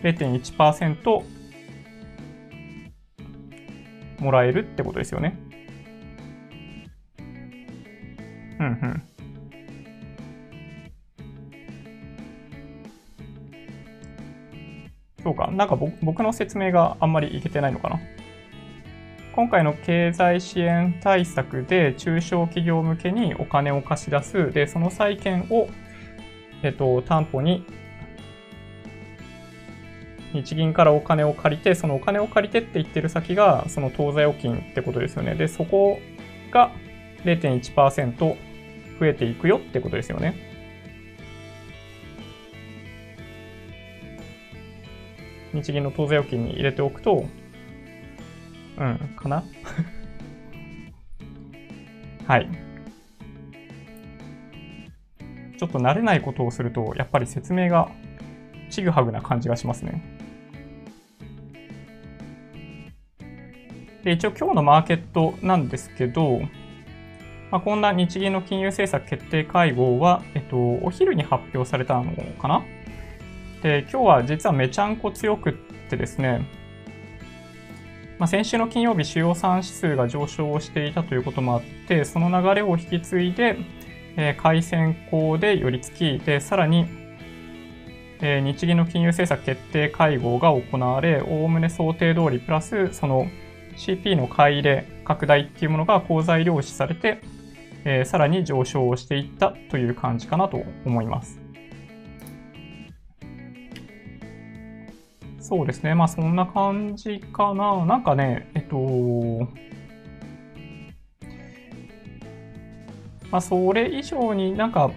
[0.02, 1.24] 0.1%
[4.20, 5.38] もらえるってことですよね。
[8.60, 9.04] うんうん。
[15.24, 15.52] そうか。
[15.52, 18.00] なんか僕の説明があんまりいけてないのかな。
[19.40, 24.52] 今回の経済支援対策で中小企業向けにお金を貸し出す。
[24.52, 25.70] で、その債券を、
[26.62, 27.66] えっと、担保に
[30.34, 35.36] 日銀からお金を借りて、そのお金を借りてって言ってる先が、その当座預金ってことですよね。
[35.36, 36.02] で、そこ
[36.52, 36.74] が
[37.24, 38.36] 0.1%増
[39.06, 40.36] えていくよってことですよね。
[45.54, 47.24] 日銀の当座預金に入れておくと、
[48.80, 49.44] うん、かな？
[52.26, 52.50] はい。
[55.58, 57.90] ちょっと慣れないことをすると、やっぱり説明が
[58.70, 60.02] ちぐはぐな感じがしますね。
[64.06, 66.40] で、一応今日のマーケットなんですけど、
[67.52, 72.64] まあ、こんな日銀の金融政策決定会合は、えっと、お昼に発表されたのかな？
[73.62, 75.54] で、今日は実はめちゃんこ強くっ
[75.90, 76.48] てですね、
[78.20, 83.58] まあ、先週の金曜日主要産指数が上昇していたということもあって、その流れを引き継いで、
[84.18, 86.86] えー、回線項で寄り付き、で、さらに、
[88.20, 93.28] えー、日銀の金融政策決定会合が行われ、おおむね想定通り、プラス、その
[93.78, 97.22] CP の買い入れ、拡大っていうものが好材料視されて、
[97.86, 101.39] えー、さらに上昇をしていったという感じかなと思います。
[105.50, 105.96] そうですね。
[105.96, 107.84] まあそんな感じかな。
[107.84, 109.48] なんかね、えっと、
[113.32, 114.92] まあそれ以上になんか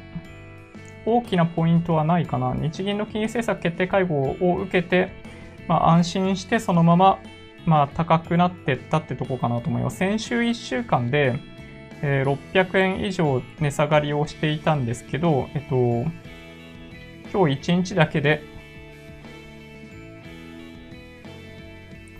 [1.06, 2.52] 大きなポイントはないかな。
[2.52, 5.08] 日銀の金融政策決定会合を受けて、
[5.68, 7.18] まあ安心してそのまま
[7.64, 9.96] まあ高くなってったってとこかなと思います。
[9.96, 11.40] 先週1週間で、
[12.02, 15.76] えー、600円以上値下がりをしていたんですけど、えっと、
[17.32, 18.51] 今日1日だけで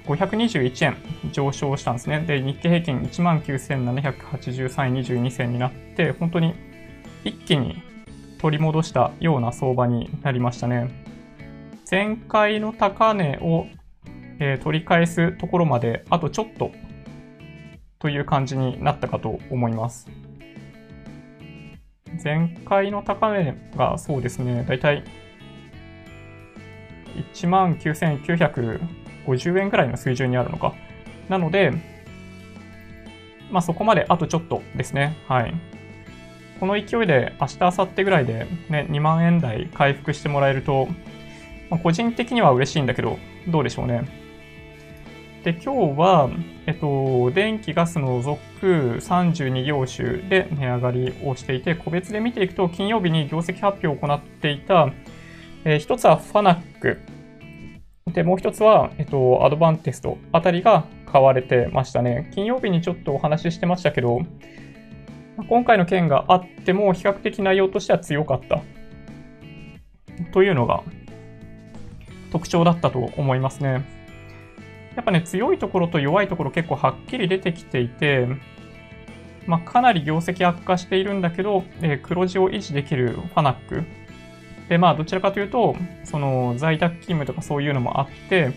[0.06, 0.96] 521円
[1.32, 2.20] 上昇したんですね。
[2.20, 6.54] で、日経平均19,783円22銭になって、本当に
[7.24, 7.82] 一気に
[8.38, 10.90] 取り戻したような相場になりましたね。
[11.88, 13.66] 前回の高値を、
[14.40, 16.72] えー、取り返すところまであとちょっと
[17.98, 20.08] という感じになったかと思います。
[22.22, 25.04] 前回の高値がそうですね、だいたい
[27.34, 30.74] 1万9900 50円くらいの水準にあるのか。
[31.28, 31.72] なので、
[33.50, 35.16] まあそこまであとちょっとですね。
[35.28, 35.54] はい。
[36.60, 40.86] この勢いで明日、明後日ぐらいでね、2万円台回復してもらえると、
[41.70, 44.04] まあ、個人的には嬉しいんだけど、どうでしょうね。
[45.42, 46.30] で、今日は、
[46.66, 54.92] えっと、電気、ガスの除く32業種で値上がりをしていて、個別で見ていくと、金曜日に業績発表を行っていた、
[55.64, 57.00] えー、一つはファナック。
[58.06, 62.30] で、もう一つは、えっと、アドバンテストあたりが買われてましたね。
[62.34, 64.20] 金曜日にちょっとお話ししてましたけど、
[65.48, 68.60] 今回の件があっても比較的内容としては強かった。
[70.32, 70.82] というのが
[72.30, 73.84] 特徴だったと思いますね。
[74.94, 78.26] やっぱね、強いところと弱いところ結構はっきり出てきていて、
[79.46, 83.84] まあ、かなり業績悪化しているんだけど、えー、黒字を維持できるファナック。
[84.72, 88.52] で、まあ、どちらかというと、その在宅勤務とかそういうのもあって、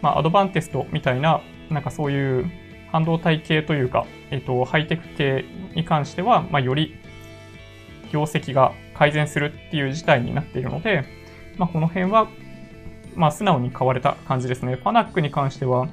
[0.00, 2.50] まあ、アドバンテストみたいな、なんかそういう
[2.90, 6.96] 半導体系というか、えっ、ー、と、ハイテク系に関しては、まあ、より
[8.10, 11.04] 業績が改善するっていう事態になっているので、
[11.58, 12.28] まあ、この辺は
[13.14, 14.76] まあ、素直に買われた感じですね。
[14.76, 15.88] ファナックに関しては、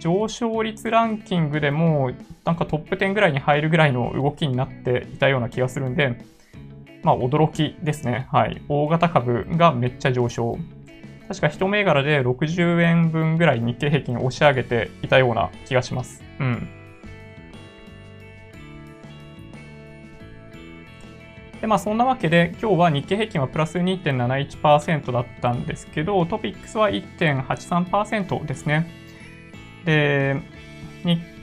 [0.00, 2.10] 上昇率ランキングでも、
[2.44, 6.18] なんかトップ10ぐらいに入るぐらいの動きになっていたような気がするんで、
[7.06, 8.26] まあ、驚きですね。
[8.32, 8.60] はい。
[8.68, 10.58] 大型株がめっちゃ上昇。
[11.28, 16.20] 確か一銘柄で60円分ぐらい日経平均押し上げていたような気がします。
[16.40, 16.68] うん。
[21.60, 28.90] で、まあそんなわけで、今日は日経平均はプラス2.71%だったんですけど、トピックスは1.83%ですね。
[29.84, 30.42] で、
[31.04, 31.35] 日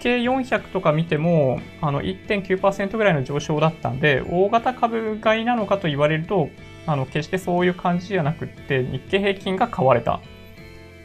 [0.00, 6.48] 経400とか見ても、あの1.9%ぐらいの上昇だったんで、大型株買いなのかと言われると、
[6.86, 10.20] あの決してそういう感じじゃなくって、日経平均が買われた。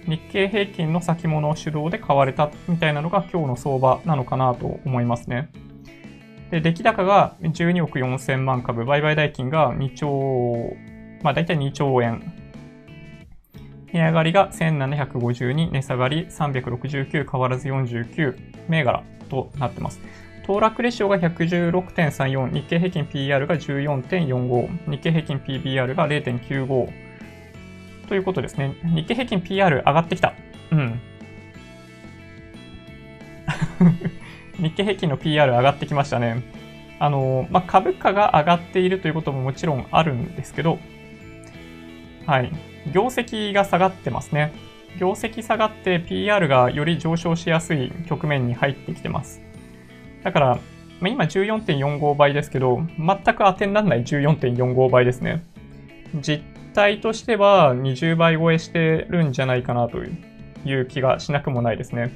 [0.08, 5.50] 日経平均の先物を主導で買われたみたいなのが今日の相場なのかなと思いますね。
[6.52, 10.76] で、出来高が12億4000万株、売買代金が2兆、
[11.24, 12.34] まあ大体2兆円。
[13.94, 20.00] 値上がりが1752、値下がり369、変わらず49銘柄となってます。
[20.46, 27.06] 騰落レシオが116.34、日経平均 PR が14.45、日経平均 PBR が0.95
[28.08, 28.76] ということですね。
[28.84, 30.34] 日経平均 PR 上がってきた。
[30.72, 31.02] うん。
[34.62, 36.44] 日経平均の PR 上がってきましたね。
[37.00, 40.80] あの、まあ、株価が上がっているということももちろんあるんですけど、
[42.26, 42.52] はい。
[42.92, 44.54] 業績が下がってますね。
[45.00, 49.42] 業績下がって PR がより上昇しやすい局面に入ってきてます。
[50.24, 50.60] だから、
[51.00, 55.44] まあ、今14.45倍ですけど、全く当てにならない14.45倍ですね。
[56.16, 62.12] 実態としては20倍超えしてるんじゃないかなという気がしなくもないですね。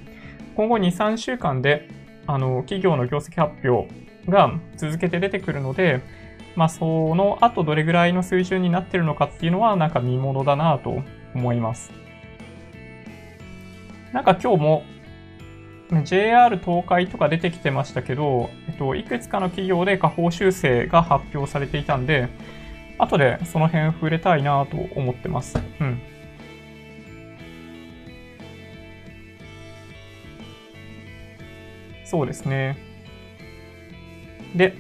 [0.56, 1.90] 今後2、3週間で
[2.32, 3.92] あの、企業の業績発表
[4.30, 6.02] が続けて出てくるので、
[6.56, 11.02] まあ、その後どれぐらいの水準になってるのかっていうのは、なんか見ものだなと
[11.34, 11.92] 思います。
[14.14, 14.84] なんか今日も
[16.04, 22.30] JR 東海とか出てきてましたけど、えっと、いくつかの企業で下方修正が発表されていたんで、
[23.00, 25.58] 後でその辺触れたいなと思ってます。
[25.80, 26.00] うん。
[32.06, 32.78] そうですね。
[34.56, 34.76] で、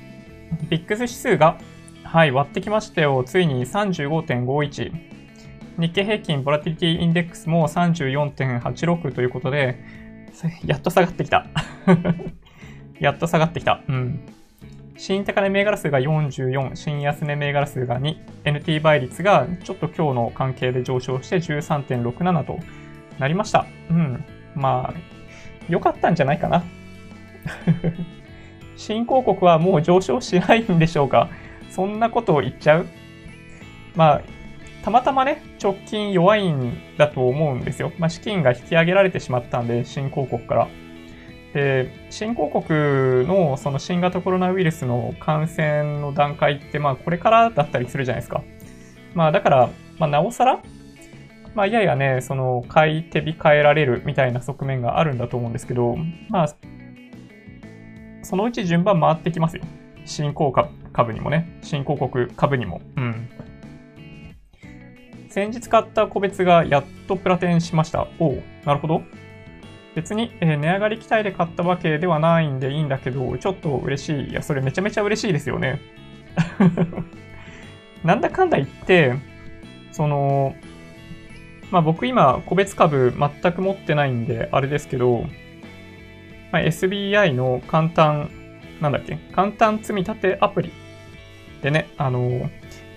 [0.69, 1.59] ビックス指数が、
[2.03, 3.23] はい、割ってきましたよ。
[3.23, 5.08] ついに35.51。
[5.79, 9.79] 日経平均ボラティリティインデックスも34.86ということで、
[10.65, 11.47] やっと下がってきた。
[12.99, 13.81] やっと下がってきた。
[13.87, 14.19] うん。
[14.97, 22.59] 新高値銘柄数が44、新安値銘柄数が2、NT 倍率がちょっと今日の関係で上昇して13.67と
[23.17, 23.65] なりました。
[23.89, 24.25] うん。
[24.55, 24.99] まあ、
[25.69, 26.63] 良かったんじゃないかな。
[28.75, 31.29] 新興国はもう上昇しないんでしょうか
[31.69, 32.87] そんなことを言っちゃう？
[33.95, 34.21] まあ、
[34.83, 37.91] たまたまね、直近弱いんだと思うんですよ。
[37.97, 40.67] まあ、資金が引き上げられてしまったんで、新興国から。
[41.53, 48.43] で、新興国のその新型コロナウイルスの感染の段階って、まあ、これからだったりするじゃないですか。
[49.13, 50.59] まあ、だから、まあ、なおさら、
[51.55, 55.97] まあ、ややね、その、買い手控えられるみたいな側面があるんだと思うんですけど、
[56.29, 56.55] まあ、
[58.21, 59.63] そのうち順番回ってきますよ。
[60.05, 60.53] 新興
[60.93, 62.81] 株にもね、新興国株にも。
[62.95, 63.29] うん。
[65.29, 68.07] 先日買った個別がやっとプラテンしました。
[68.17, 69.03] おお、なるほど。
[69.95, 74.29] 別に、えー、値上がり期待で買ったわけではないんでいいんだけど、ちょっと嬉しい。
[74.31, 75.79] いや、それめちゃめちゃ嬉しいですよね。
[78.03, 79.13] なんだかんだ言って、
[79.91, 80.55] その、
[81.69, 85.25] まあ僕今、個別株全く持ってないんで、あれですけど、
[86.51, 88.31] まあ、SBI の簡単、
[88.81, 90.71] なんだっけ、簡単積み立てアプリ
[91.61, 92.49] でね、あの、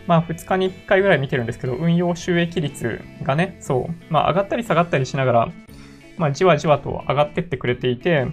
[0.06, 5.52] まあ、2日に1回ぐらい見てるんですけど、運用収益率がね、そう、まあ、上がったり下がったりしながら、
[6.16, 8.26] まあ、じわじわと上がってってくれていて、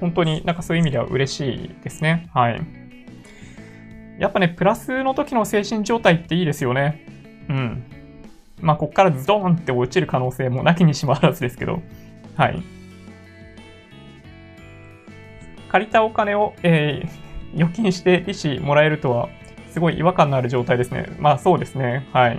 [0.00, 2.28] 本当になんかそういう意味では嬉しいですね。
[2.34, 2.60] はい。
[4.18, 7.06] やっぱね、プラスの時の精神状態っていいですよね。
[7.48, 7.84] うん。
[8.60, 11.82] まあ、こっからズドーンって落ちる可能性もなきにしもあらずですけど、
[12.36, 12.62] はい。
[15.68, 19.28] 借りたお金を、えー、預金して利子もらえるとは、
[19.72, 21.06] すごい違和感のある状態ですね。
[21.18, 22.06] まあそうですね。
[22.12, 22.38] はい。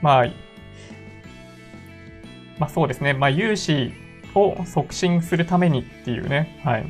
[0.00, 0.26] まあ、
[2.58, 3.12] まあそうですね。
[3.12, 3.92] まあ融資
[4.34, 6.60] を促進するためにっていうね。
[6.64, 6.82] はい。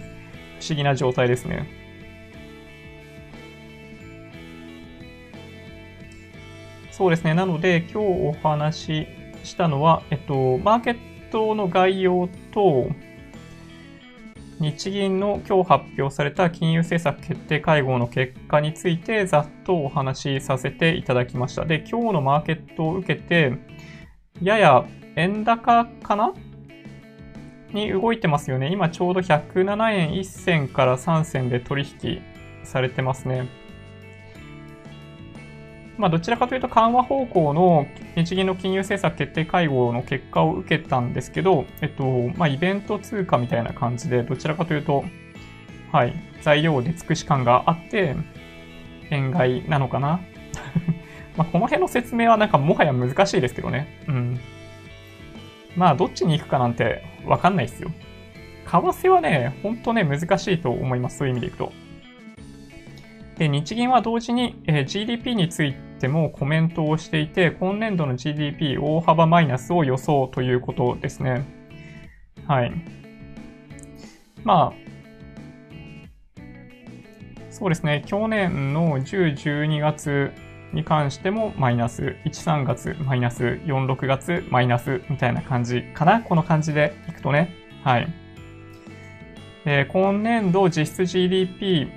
[0.60, 1.66] 不思議な状態ですね。
[6.90, 7.32] そうですね。
[7.32, 9.06] なので、今日お話し
[9.44, 10.98] したのは、えっと、マーケッ
[11.30, 12.90] トの概要と、
[14.60, 21.64] 日銀の今日発表された金融政策決定会合の結果についてざっとお話しさせていただきました。
[21.64, 23.52] で、今日のマーケットを受けて、
[24.42, 24.84] やや
[25.16, 26.34] 円高かな？
[27.72, 28.70] に動いてますよね。
[28.72, 32.20] 今ちょうど107円1銭から3銭で取引
[32.64, 33.46] されてますね。
[35.98, 45.04] まあ、どちらかというと緩和方向の日銀の金融政策決定会合の結果を受けたんですけど、えっと、まあ、イベント通貨みたいな感じで、どちらかというと、
[45.90, 48.14] はい、材料で尽くし感があって、
[49.10, 50.20] 円買いなのかな
[51.36, 53.88] ま、この辺の説明はなんかもはや難しいですけどね。
[54.06, 54.40] うん。
[55.76, 57.90] まあ、どっちに行くかなんてわかんないですよ。
[58.66, 61.18] 為替はね、ほんとね、難しいと思います。
[61.18, 61.72] そういう意味でいくと。
[63.38, 71.46] で、日銀は同時に、えー、GDP についてもコメントをしていて、今年度の GDP 大幅マイナスを予想ということですね。
[72.48, 72.72] はい。
[74.42, 74.88] まあ、
[77.50, 80.32] そうですね、去年の10、12月
[80.72, 87.54] に関してもマイナス、1、3月マイナス、4、6月マイナスみたいな感じかなこの感じでいくとね。
[87.84, 88.08] はい。
[89.64, 91.88] えー、今年度実質 GDP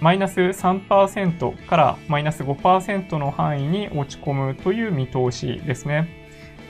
[0.00, 6.08] マイナス3%からマイナス5%の範囲に落ち込むという見通しですね。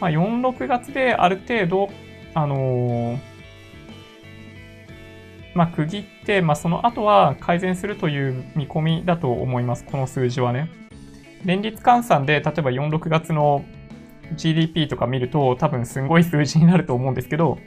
[0.01, 1.91] まあ、4、6月である程度、
[2.35, 3.18] あのー、
[5.55, 9.85] まあ、区切って、まあ、その後は改善するという見込みだと思います。
[9.85, 10.68] この数字はね。
[11.45, 13.64] 連立換算で、例えば4、6月の
[14.35, 17.59] GDP とか見ると、多分すごい数字になると思うんですけど、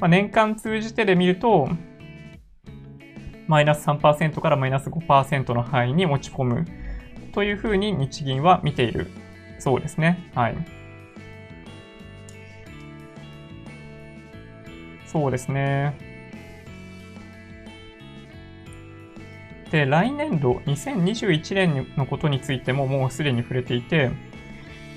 [0.00, 1.68] まあ、年間通じてで見ると、
[3.46, 6.64] マイナス3%からマイナス5%の範囲に持ち込む
[7.32, 9.08] というふうに日銀は見ている
[9.58, 10.30] そうですね。
[10.34, 10.56] はい。
[15.06, 15.96] そうですね。
[19.70, 24.10] で、来年度2021年のことについてももうすでに触れていて、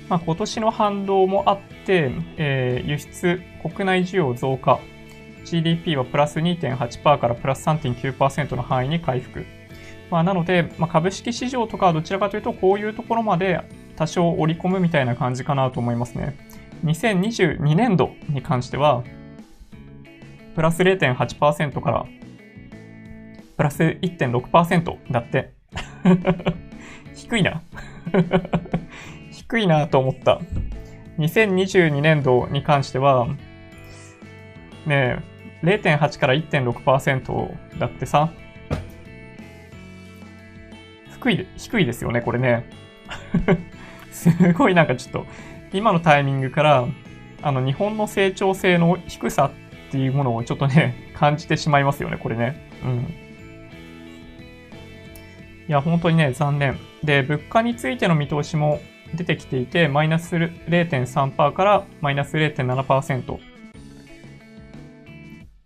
[0.08, 4.80] まあ、今年の反動もあって、えー、輸出、国内需要増加、
[5.44, 9.44] GDP はプラス2.8%からプラス3.9%の範囲に回復。
[10.10, 13.60] まあ、なので、まあ、株式市場とかはどちらかというと、こういうところまで
[13.96, 16.36] 多少織り込むみたいな感じかなと思いますね。
[16.84, 19.04] 2022年度に関しては、
[20.54, 22.06] プラス0.8%から
[23.60, 25.52] プラス1.6%だって。
[27.14, 27.60] 低いな。
[29.30, 30.40] 低いなと思った。
[31.18, 33.28] 2022年度に関しては、
[34.90, 35.22] ね
[35.62, 38.32] え、0.8から1.6%だってさ、
[41.20, 42.68] 低い、低いですよね、これね。
[44.10, 45.26] すごいなんかちょっと、
[45.72, 46.86] 今のタイミングから、
[47.42, 49.52] あの、日本の成長性の低さ
[49.88, 52.56] っていうものをちょっとね、 感じてしまいますよね、これね。
[52.84, 53.14] うん。
[55.68, 56.78] いや、本当にね、残念。
[57.04, 58.80] で、物価についての見通しも
[59.14, 63.49] 出てきていて、マイナス0.3%からマイナス0.7%。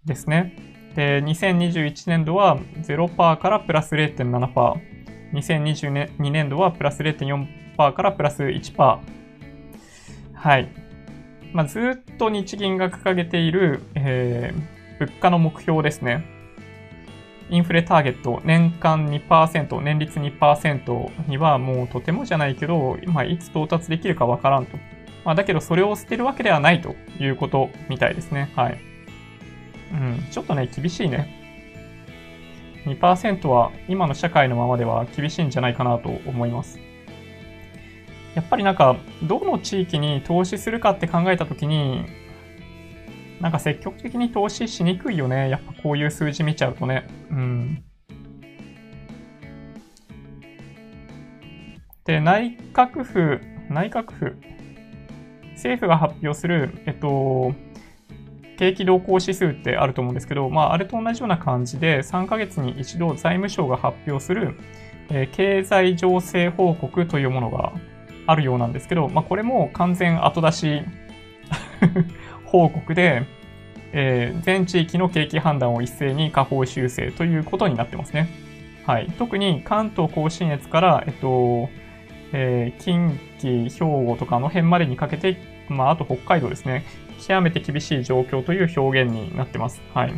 [0.04, 0.54] ですね。
[0.94, 4.94] で、2021年度は0%からプラス0.7%。
[5.32, 8.98] 2022年度はプラス0.4%からプラス1%。
[10.34, 10.68] はい。
[11.52, 16.24] まあ、ずっと日銀が掲げている、えー、物価の目標ですね。
[17.50, 24.76] インフレターゲット、年間2%、年率2%にはもうとてもじゃないけど、まあ、いつ到達できるかわからんと。
[25.24, 28.50] まあ、だけどそれを捨てるわけではないということみたいですね。
[28.56, 28.93] はい。
[29.94, 31.28] うん、ちょっとね、厳しいね。
[32.84, 36.78] 2%は今の社会のままでは厳しいんじゃないかなと思います。
[38.34, 42.04] やっぱりなんか、どの地域に投資するかって考えたときに、
[43.40, 45.48] なんか積極的に投資しにくいよね。
[45.48, 47.06] やっぱこういう数字見ちゃうとね。
[47.30, 47.84] うん。
[52.04, 53.40] で、内閣府、
[53.70, 54.36] 内閣府、
[55.52, 57.54] 政府が発表する、えっと、
[58.56, 64.56] 景気動向指数ってあると思うんですけど、まあ、あれと同じような感じで、3ヶ月に一度財務省が発表する、
[65.10, 67.72] えー、経済情勢報告というものが
[68.26, 70.82] あるようなんですけど、まあ、これも完全後出し
[72.46, 73.24] 報告で、
[73.92, 78.28] えー、全地域の景気判断を一斉に下方修正ということになってますね。
[78.86, 79.06] はい。
[79.18, 81.70] 特に関東甲信越から、えっと、
[82.32, 85.36] えー、近畿、兵庫とかの辺までにかけて、
[85.68, 86.84] まあ、あと北海道ですね。
[87.18, 89.80] 極めて厳しい状況という表現になってます。
[89.92, 90.14] はい。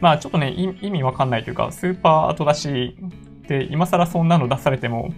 [0.00, 2.96] まあ、ちょっとね、意味わかんないというか、スーパー後出し
[3.48, 5.12] で、今更そんなの出されても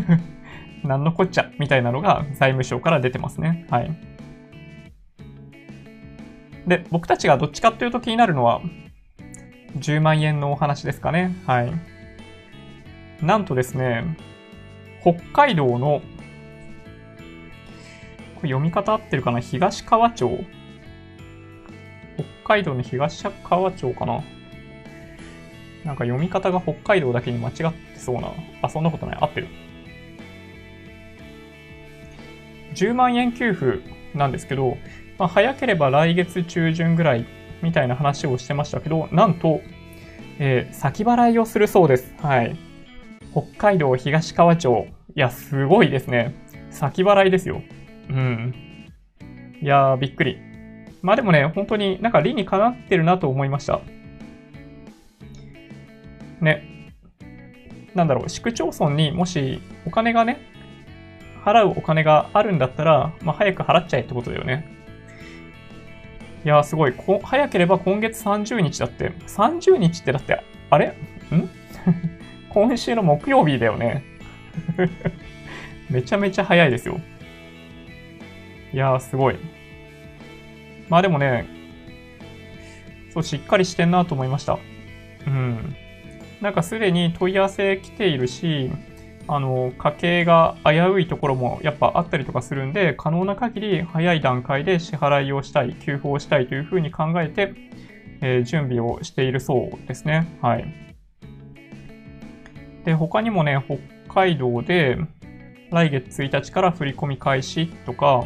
[0.84, 3.66] 何のこっちゃみたいなのが財務省から出てますね。
[3.70, 3.90] はい。
[6.66, 8.60] で、僕たちがどっちかっていうと気になるのは、
[9.78, 11.34] 10万円のお話ですかね。
[11.46, 11.72] はい。
[13.24, 14.16] なんとですね、
[15.00, 16.02] 北海道の、
[18.42, 19.40] 読み方合ってるかな？
[19.40, 20.44] 東川町。
[22.44, 24.22] 北海道の東川町かな？
[25.84, 28.32] なんか読み方が北海道だけに間違ってそうな。
[28.62, 29.18] あ、そんなことない。
[29.20, 29.48] 合ってる。
[32.74, 33.80] 10万円給付
[34.14, 34.76] なんですけど、
[35.18, 37.26] まあ、早ければ来月中旬ぐらい
[37.62, 39.60] みたいな話をしてましたけど、なんと、
[40.38, 42.14] えー、先払いをするそうです。
[42.18, 42.56] はい。
[43.32, 44.86] 北海道東川町。
[45.14, 46.34] いや、すごいですね。
[46.70, 47.62] 先払いですよ。
[48.08, 48.54] うん。
[49.60, 50.38] いやー、びっくり。
[51.02, 53.80] まあでもね、本当になんか理にかなってるなと思いました。
[56.40, 56.92] ね。
[57.94, 60.40] なんだろう、市区町村にもしお金がね、
[61.44, 64.66] 払うお金があるんだったら、まあ早く払っちゃえってことだよね。
[66.44, 66.92] いやーすごい。
[66.92, 69.12] こ早ければ今月30日だって。
[69.26, 70.86] 30日ってだって、あれ？
[70.86, 70.94] ん？
[72.50, 74.04] 今週の木曜日だよね。
[75.90, 77.00] めちゃめちゃ早いですよ。
[78.72, 79.36] いやーすごい。
[80.88, 81.46] まあでもね、
[83.12, 84.58] そう、しっかりしてんなと思いました。
[85.26, 85.76] うん。
[86.40, 88.70] なんかすでに問い合わせ来ているし、
[89.28, 97.54] あの、家計が危ういところもやっぱあったりとかするんで、可能な限り早い段階で支払いをしたい、給付をしたいというふうに考えて、
[98.20, 100.38] えー、準備をしているそうですね。
[100.40, 100.64] はい。
[102.84, 103.78] で、他にもね、北
[104.12, 104.98] 海道で
[105.70, 108.24] 来月1日から振り込み開始とか、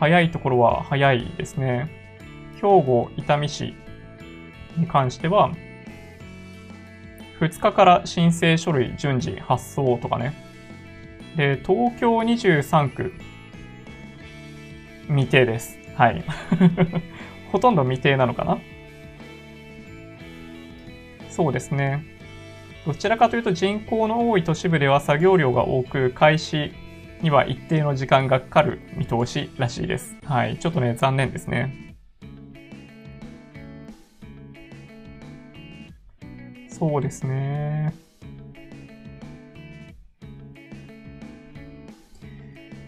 [0.00, 1.90] 早いところは早いですね。
[2.56, 3.74] 兵庫、伊丹市
[4.78, 5.52] に関しては、
[7.38, 10.34] 2日から申請書類順次発送とかね。
[11.36, 13.12] で、東京23区、
[15.08, 15.78] 未定です。
[15.96, 16.24] はい。
[17.52, 18.58] ほとんど未定なのかな
[21.28, 22.04] そうですね。
[22.86, 26.72] どちらかというと人口の多い都市部では作業量が多く、開始
[27.22, 30.16] には一定の時間がかかる見通しらしいです。
[30.24, 30.58] はい。
[30.58, 31.96] ちょっとね、残念ですね。
[36.68, 37.92] そうですね。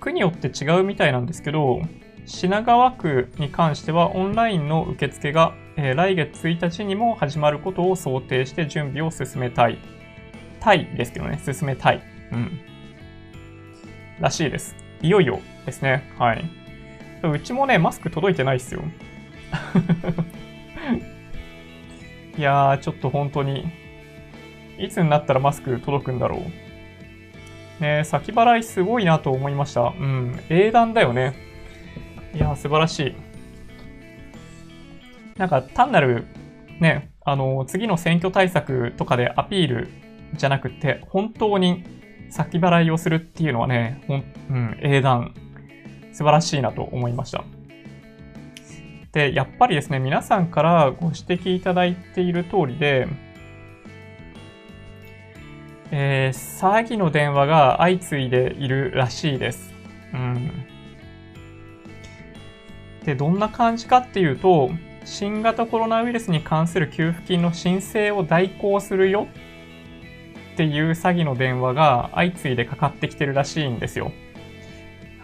[0.01, 1.83] 区によって違うみたいなんですけど、
[2.25, 9.79] 品川区に関してはオンラインの受付が、えー、来月1日にも始まることを想定して準備を進めたい。
[10.61, 12.03] たいですけどね、進めたい。
[12.33, 12.72] うん。
[14.23, 14.77] らしいです。
[15.03, 16.09] いよいよですね。
[16.17, 16.49] はい。
[17.25, 18.83] うちもね、マスク届いてないっすよ。
[22.39, 23.69] いやー、ちょっと本当に
[24.79, 26.43] いつになったらマスク届くんだろう。
[27.83, 29.81] ね先払いすごいなと思いました。
[29.81, 30.39] うん。
[30.49, 31.35] 英断だよね。
[32.33, 33.17] いや、素晴らしい。
[35.37, 36.29] なんか単なる、
[36.79, 39.89] ね、あの、次の選挙対策とかでアピール
[40.35, 41.83] じゃなくて、本当に
[42.33, 45.35] 先払いをするっていうのはね、ほん、うん、英断。
[46.13, 47.45] 素晴らしいなと思いました。
[49.13, 53.07] で、やっぱりですね、皆さんからご指摘いただいている通りで、
[55.91, 59.75] えー、詐欺の電話が相次いでいるらしいです。
[60.15, 60.51] うん。
[63.05, 64.71] で、どんな感じかっていうと、
[65.05, 69.29] 新型コロナウイルスに関する給付金の申請を代行するよ
[70.53, 74.13] っていう詐欺の電話が相次いでかかってきてるらしいんですよ。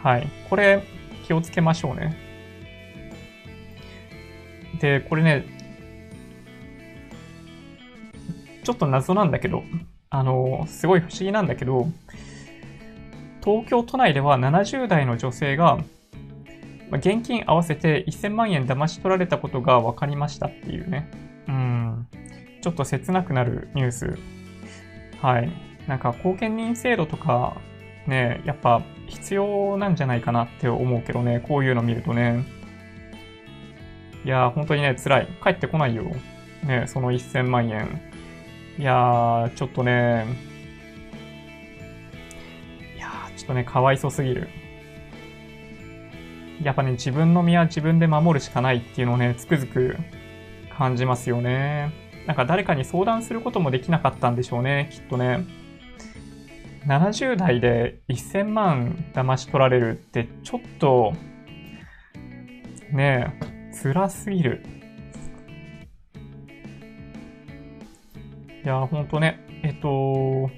[0.02, 0.28] はい。
[0.48, 0.82] これ、
[1.26, 2.16] 気をつけましょうね。
[4.80, 5.44] で、これね、
[8.64, 9.64] ちょっと謎なんだけど、
[10.10, 11.88] あの、すごい不思議なんだけど、
[13.44, 15.78] 東京都内では70代の女性が、
[16.90, 21.10] 現金合わせて1000万円騙し取られたことが分かりましたっていうね。
[21.48, 22.08] うん。
[22.62, 24.18] ちょっと切なくなるニュース。
[25.20, 25.50] はい。
[25.86, 27.56] なんか、後見人制度とか、
[28.06, 32.44] ね、やっぱ必要なんじゃないかなって思うけどね、こういうの見るとね。
[34.24, 35.28] いやー、本当にね、辛い。
[35.42, 36.04] 帰ってこないよ。
[36.64, 38.00] ね、その1000万円。
[38.78, 40.26] いやー、ちょっとね、
[42.96, 44.48] いやー、ちょっとね、かわいそすぎる。
[46.62, 49.96] やっぱね、自分の身は自分で守るしかないっていうのをね、つくづく
[50.76, 52.07] 感じますよね。
[52.28, 55.46] なんか誰かに相談することもできなかったんでしょうね、きっとね。
[56.86, 61.14] 70代で1000万騙し取られるってちょっと、
[62.92, 64.62] ねえ、辛すぎる。
[68.62, 70.50] いや、ほんとね、えっと、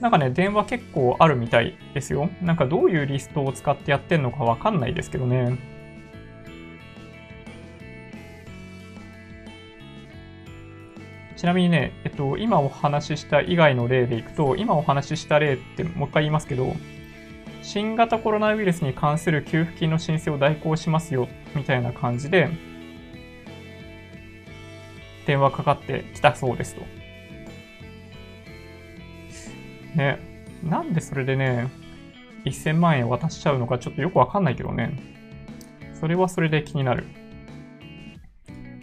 [0.00, 2.28] なんかね、電話結構あるみたいですよ。
[2.42, 5.79] なんかどういうリストを使ってやってんのかわかんないですけどね。
[11.40, 16.76] ちなみにね、えっと、今お話しした以外の例でいくと、今お話しした例ってもう一回言いますけど、
[17.62, 22.50] 新型コロナウイルスに関する給付金の申請を代行しますよ、みたいな感じで、
[25.26, 26.82] 電話かかってきたそうですと。
[29.96, 30.18] ね、
[30.62, 31.70] なんでそれでね、
[32.44, 34.92] 1000万円渡しちゃうのかちょっとよくわかんないけどね。
[35.94, 37.06] それはそれで気になる。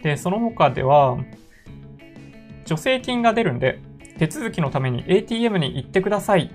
[0.02, 1.18] で、その他では、
[2.68, 3.80] 助成金が出るんで、
[4.18, 6.50] 手続きのために ATM に行ってください。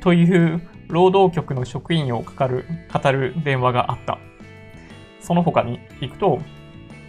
[0.00, 4.18] という労働局の職員をかかる、語る電話があった。
[5.18, 6.42] その他に行くと、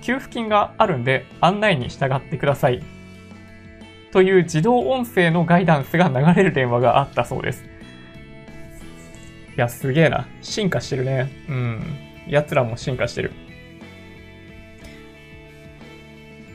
[0.02, 2.82] 給付金があるんで案内に従ってください。
[4.14, 7.66] という自動音声のガイダンスが流れる電話があったそうです。
[9.58, 10.26] いや、すげえな。
[10.42, 11.30] 進化してるね。
[11.50, 11.84] うん。
[12.30, 13.34] 奴らも進化してる。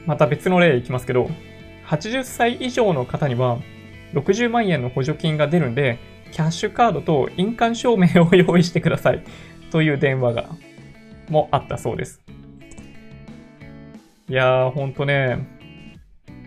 [0.09, 1.29] また別の例いきますけど、
[1.87, 3.59] 80歳以上の方には
[4.15, 5.99] 60万円の補助金が出るんで、
[6.33, 9.23] キャッシュカードと印鑑証明を用意してください。
[9.71, 10.49] という電話が、
[11.29, 12.23] もあったそうです。
[14.31, 15.47] いやー、ほんとね、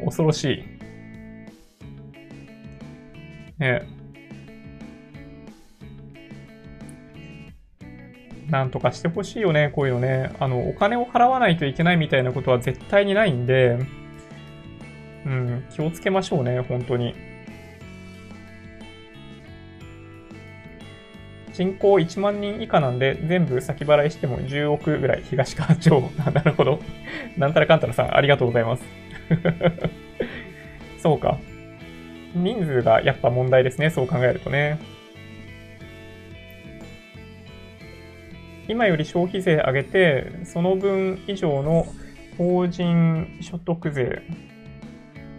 [0.03, 0.63] 恐ろしい。
[3.59, 3.87] ね
[8.51, 10.29] なんとかしてほしいよね、こういうのね。
[10.39, 13.79] あの、お金を払わないといけないみたいなことは絶対にないんで、
[15.25, 17.15] うん、気をつけましょうね、本当に。
[21.53, 26.11] 人口1万人以下なんで、全部先払いしても10億ぐらい東川町。
[26.33, 26.79] なるほど。
[27.37, 28.83] なんたらかんたらさん、ありがとうございます。
[30.99, 31.39] そうか。
[32.35, 34.77] 人数がやっぱ問題ですね、そう考えるとね。
[38.71, 41.85] 今より消費税上げて、その分以上の
[42.37, 44.23] 法人所得税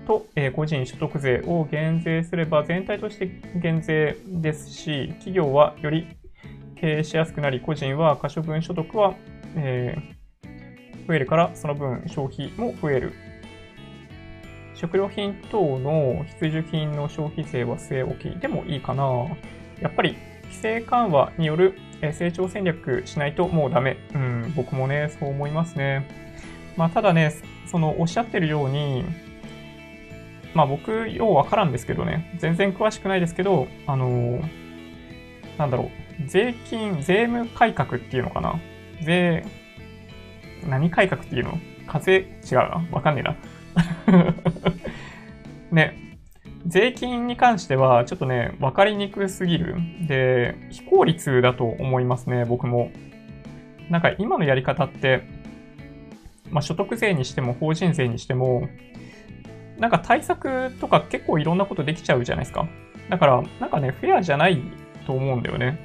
[0.07, 6.09] と、えー、個人所得税を減税すれば全体として減税ですし、企業はより
[6.77, 9.15] 経営しやすくなり、個人は可処分所得は、
[9.57, 13.15] えー、増えるから、その分消費も増える。
[14.75, 19.05] 食料品等の必需品の消費税は据え置きでもいいかな。
[19.81, 21.79] やっぱり規制緩和による
[22.11, 23.97] 成長戦略しないともうダメ。
[24.15, 26.09] うん、僕もね、そう思いますね。
[26.77, 27.33] まあ、ただね、
[27.67, 29.05] そのおっしゃってるように、
[30.55, 34.41] まあ僕、ようわからんですけどね、全然詳しくないですけど、あの
[35.59, 35.91] なんだろ
[36.21, 38.59] う、税金、税務改革っていうのかな
[39.03, 39.45] 税、
[40.69, 41.59] 何改革っていうの？
[41.87, 42.87] 風、違うな。
[42.91, 44.35] わかんねえな。
[45.73, 46.12] ね、
[46.73, 49.77] 税金に関しては、ちょっとね、わかりにくすぎる。
[50.09, 52.91] で、非効率だと思いますね、僕も。
[53.91, 55.23] なんか今のやり方って、
[56.51, 58.71] まあ、所得税にしても法人税にしても、
[59.79, 62.67] なんか対策とか結構いろんなことできちゃうじゃないですか。
[63.11, 64.63] だから、なんかね、フェアじゃない
[65.07, 65.79] と思うんだよね。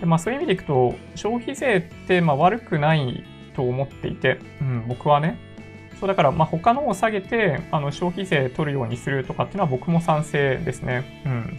[0.00, 3.22] で、まあそういう意味でいくと、消費税ってまあ悪くない
[3.54, 5.38] と思っていて、うん、僕はね。
[5.98, 11.04] そうだから、まあ、他のを下げて、あの、消費税取るようにするとかっていうのは僕も賛成ですね。
[11.26, 11.58] うん。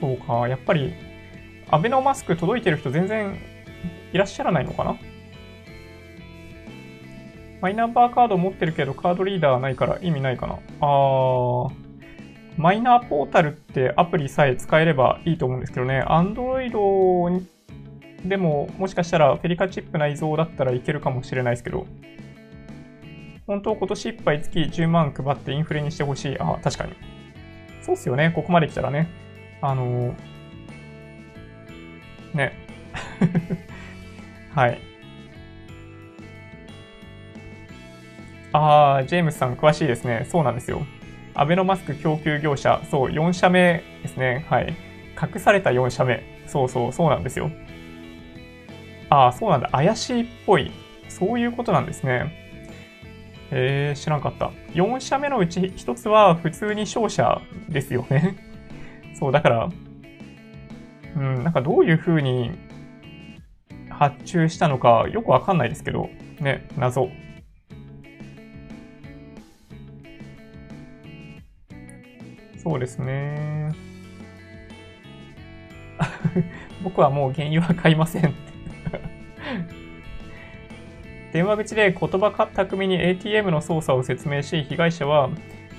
[0.00, 0.94] そうか、やっぱり、
[1.70, 3.38] アベノマスク届いてる人全然
[4.12, 4.96] いらっしゃらないのかな？
[7.60, 10.58] マイナンバーカード持ってるけどカードリーダーないから意味ないかな。
[10.82, 11.72] あー、
[12.58, 16.76] マイナーポータルってアプリさえ使えればいいと思うんですけどね、Android
[18.24, 21.86] でも、もしかしたらフェリカチップ内蔵だったらいけるかもしれないですけど、
[23.46, 26.38] 本当今年いっぱい月10万配ってインフレにしてほしい。
[26.38, 26.94] あ、確かに。
[27.82, 28.32] そうっすよね。
[28.34, 29.10] ここまで来たらね。
[29.60, 30.14] あのー、
[32.34, 32.52] ね。
[34.54, 34.78] はい。
[38.52, 40.26] あー、ジェームスさん詳しいですね。
[40.30, 40.86] そうなんですよ。
[41.34, 44.46] アベノマスク供給業者、そう、4社目ですね。
[44.48, 44.74] はい。
[45.20, 46.22] 隠された4社目。
[46.46, 47.50] そうそう、そうなんですよ。
[49.14, 49.68] ああ、そうなんだ。
[49.70, 50.72] 怪しいっぽい。
[51.08, 52.32] そういうことなんですね。
[53.52, 54.50] えー、知らんかった。
[54.72, 58.34] 4社目のうち1つは普通に商社ですよね。
[59.14, 59.70] そう、だから、
[61.16, 62.50] うん、なんかどういう風に
[63.88, 66.10] 発注したのかよくわかんないですけど、
[66.40, 67.08] ね、謎。
[72.56, 73.72] そうですね。
[76.82, 78.43] 僕はもう原油は買いません
[81.32, 85.30] 電話口で言葉巧みに ATM の操作を説明し、被害者は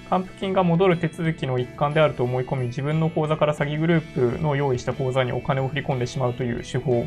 [0.10, 7.06] 還付金が戻る手続きの一環であると思い込み、自分の口座から詐欺グループの用意した口座にお金を振り込んでしまうという手法。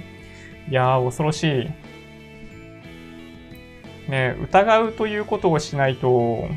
[0.68, 1.44] いやー、恐ろし
[4.08, 4.10] い。
[4.10, 6.48] ね、疑うということをしないと、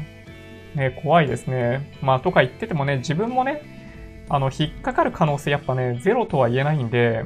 [0.76, 1.92] ね、怖いですね。
[2.02, 3.62] まあ、とか言っててもね、自分もね、
[4.30, 7.26] あの、引っかかる可能性やっぱね、ゼロとは言えないんで、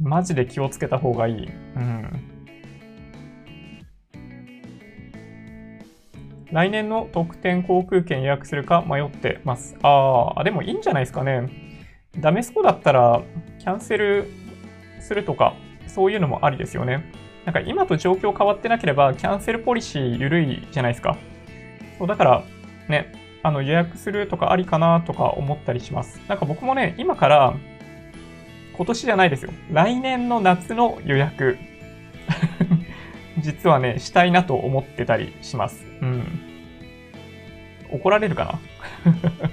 [0.00, 1.48] マジで気をつけた方がいい。
[1.76, 2.36] うん。
[6.52, 9.76] 来年の特典航空券予約するか迷ってます。
[9.82, 11.48] ああ、でもいいんじゃないですかね。
[12.18, 13.22] ダメそうだったら、
[13.58, 14.26] キャンセル
[15.00, 15.54] するとか、
[15.86, 17.12] そういうのもありですよね。
[17.44, 21.16] なんか今と状況変わってなければ、キャンセルポリシー緩いじゃないですか。
[21.98, 22.44] そうだから、
[22.88, 26.20] ね、あの予約するとかありかなとか思ったりします。
[26.28, 27.54] なんか僕もね、今から
[28.76, 29.52] 今年じゃないですよ。
[29.72, 31.56] 来年の夏の予約
[33.38, 35.84] 実はね、したいなと思ってたりします。
[36.02, 36.24] うん。
[37.90, 38.60] 怒られるかな？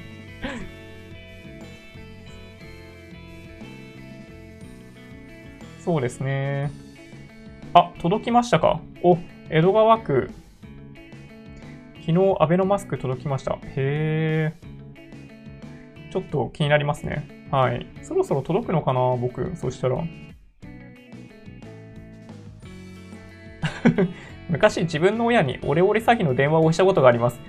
[5.79, 6.71] そうですね。
[7.73, 8.79] あ、届きましたか？
[9.03, 9.17] お、
[9.49, 10.31] 江戸川区
[12.05, 13.53] 昨日、アベノマスク届きました。
[13.53, 14.53] へえ。
[16.11, 17.42] ちょっと気になりますね。
[17.53, 17.85] はい。
[18.01, 19.97] そろそろ届くのかな僕、そしたら。
[24.49, 27.39] 昔自分の親にオレオレ詐欺の電話をしたことがあります。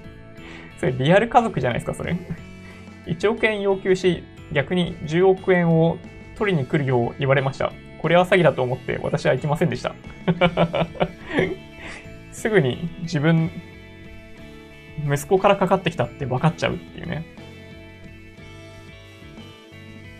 [0.80, 2.16] それリアル家族じゃないですか、それ。
[3.04, 5.98] 1億円要求し、逆に10億円を
[6.38, 7.70] 取りに来るよう言われました。
[7.98, 9.94] これは詐欺だと思って私は行きませんでした。
[12.32, 13.50] すぐに自分、
[15.06, 17.24] 息子からかかってきたって分かっちゃうっていうね。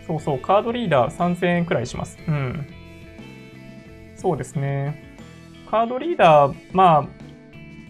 [0.09, 2.17] そうそう、カードリーダー3000円くらいします。
[2.27, 2.65] うん。
[4.15, 5.03] そうですね。
[5.69, 7.07] カードリーダー、まあ、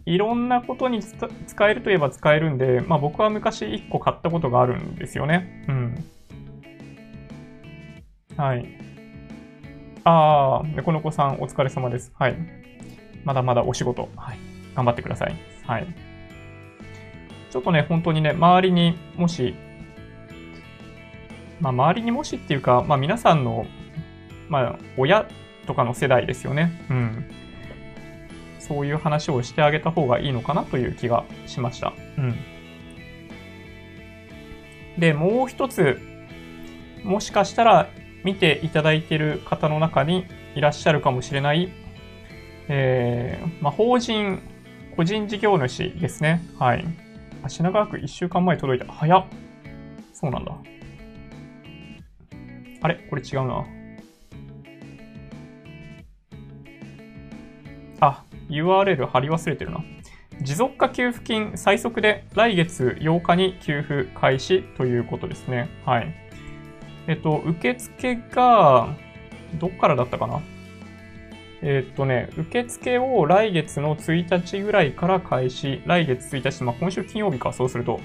[0.06, 5.66] いろんなことに使えるといえば使えるんで、まあ僕は昔1個買ったことがあるんですよね。
[5.70, 6.06] うん。
[8.36, 8.66] はい。
[10.04, 12.12] あー、猫の子さんお疲れ様です。
[12.20, 12.36] はい。
[13.24, 14.40] まだまだお仕事、はい。
[14.76, 15.36] 頑張ってください。
[15.66, 15.88] はい。
[17.50, 19.56] ちょっとね、本当にね、周りにもし、
[21.60, 23.66] まあ周りにもしっていうか、まあ皆さんの、
[24.48, 25.28] まあ親
[25.68, 26.72] とかの世代ですよね。
[26.90, 27.26] うん。
[28.60, 31.94] そういう話をしてあげた方がいいのかなという気がしました。
[32.18, 32.36] うん。
[35.00, 36.00] で、もう一つ、
[37.04, 37.90] もしかしたら
[38.24, 41.72] 見ていただいている方の中にいらっしゃるかもしれない、
[42.68, 44.42] えー、まあ、法人、
[44.96, 46.44] 個人事業主ですね。
[46.58, 46.86] はい。
[47.48, 48.92] 品川区1週間前届いた。
[48.92, 49.26] 早っ。
[50.14, 50.52] そうなんだ。
[52.82, 52.96] あれ？
[53.10, 53.66] これ違うな。
[58.02, 59.84] あ、URL 貼り忘れてるな。
[60.42, 65.70] 持続化給付金最速で来月8日に給付開始ということですね。
[65.86, 66.14] はい。
[67.08, 68.96] えっと、受付が、
[69.56, 70.42] どっからだったかな？
[71.62, 75.82] えっとね、受付を来月の1日ぐらいから開始。
[75.86, 78.00] 来月1日、まあ、今週金曜日か、そうすると。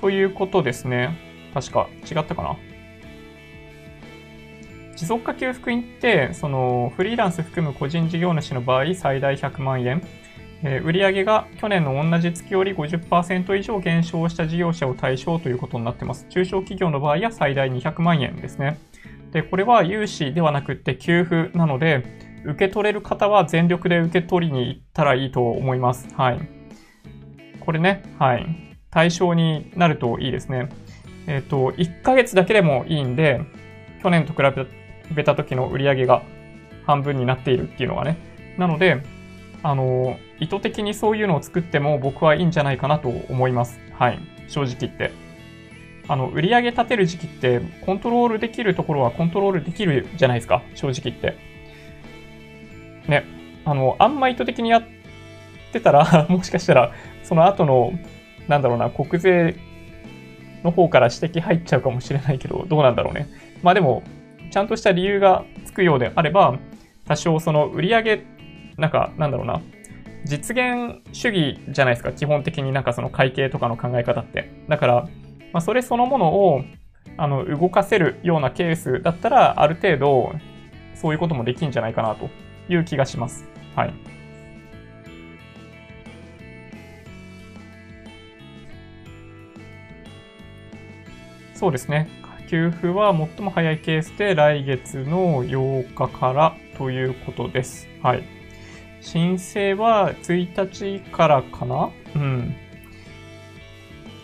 [0.00, 1.18] ということですね。
[1.52, 2.56] 確か、違ったかな？
[5.00, 10.02] 持続化給付金って、そのフリーランス含む個人事業主の場合、最大100万円。
[10.62, 16.26] えー、売上が去年の同じ月より50%以上減少した事業者を対象ということになってます。
[16.28, 18.78] 中小企業の場合は最大200万円ですね。
[19.32, 22.04] で、これは融資ではなくって給付なので、
[22.44, 26.14] 受け取れる方は全力で受け取りに行ったらいいと思います。
[26.14, 26.40] はい。
[27.60, 28.76] これね、はい。
[28.90, 30.68] 対象になるといいですね。
[31.26, 33.40] えっ、ー、と、1ヶ月だけでもいいんで、
[34.02, 34.79] 去年と比べ
[35.14, 36.22] べた時の売り上げが
[36.86, 38.16] 半分になっているっていうのがね。
[38.58, 39.02] なので、
[39.62, 43.78] あの、意図的にそういうのを作っても僕はいいんじゃないかなと思います。
[43.92, 44.18] はい。
[44.48, 45.12] 正直言って。
[46.08, 50.62] あの、売り上げ立てる時期ってコントロールできるところはコントロールできるじゃないですか。
[50.74, 51.36] 正直言って。
[53.08, 53.24] ね。
[53.64, 54.82] あの、あんま意図的にやっ
[55.72, 56.92] てたら もしかしたら、
[57.22, 57.92] その後の
[58.50, 59.54] なんだろうな、国税
[60.64, 63.28] の方から指摘入っちゃうかもしれないけど、どうなんだろうね。
[63.62, 64.02] まあでも、
[64.50, 66.58] ちゃんとした理由がつくようであれば、
[67.06, 68.24] 多少その売上
[68.76, 69.60] なんか、なんだろうな、
[70.24, 74.50] 実現主義じゃないですか、基本的になんかその会計とかの考え方って。
[74.68, 75.08] だから、
[75.52, 76.62] まあ、それそのものを
[77.16, 80.32] あの動かせるようなケースだったら、ある程度、
[80.94, 82.28] そういうこともできんじゃないかなと
[82.68, 83.48] いう気がします。
[83.74, 83.94] はい。
[91.54, 92.08] そうですね。
[92.50, 97.86] 給付は最も早いケースで来月の8日からということです。
[98.02, 98.24] はい。
[99.00, 101.90] 申請は1日からかな？
[102.16, 102.56] うん。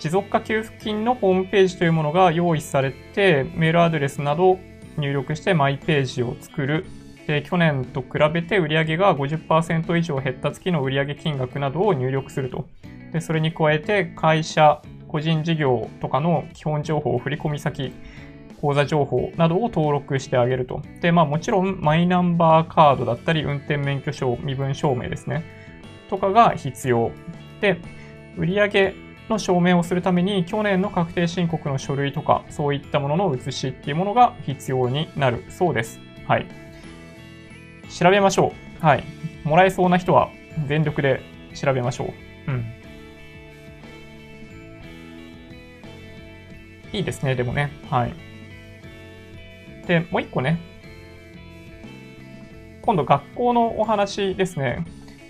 [0.00, 4.58] 持続化給付金のホームページというものが用意されて、メールアドレスなど
[4.98, 6.84] 入力してマイページを作る。
[7.28, 12.66] で、去年と比べて売上が50%以上減った月の売上金額などを入力すると。
[13.12, 17.92] で、それに加えて会社、個人事業とかの基本情報、振込先、
[18.60, 20.82] 口座情報などを登録してあげると。
[21.00, 25.44] で、まあもちろんマイナンバーカードだったり、運転免許証、身分証明ですね。
[26.08, 27.10] とかが必要。
[27.60, 27.78] で、
[28.36, 28.94] 売上
[29.28, 36.00] の証明をするために、去年の確定申告の書類とか、そういったものの写しっていうものが必要になるそうです。
[36.26, 36.46] はい。
[37.88, 38.52] 調べましょ
[38.82, 38.84] う。
[38.84, 39.04] はい。
[39.44, 40.30] もらえそうな人は
[40.66, 41.20] 全力で
[41.54, 42.12] 調べましょ
[42.48, 42.50] う。
[42.50, 42.64] うん。
[46.92, 47.70] いいですね、でもね。
[47.90, 48.25] はい。
[49.86, 50.58] で、もう一個ね。
[52.82, 54.84] 今度学校のお話ですね。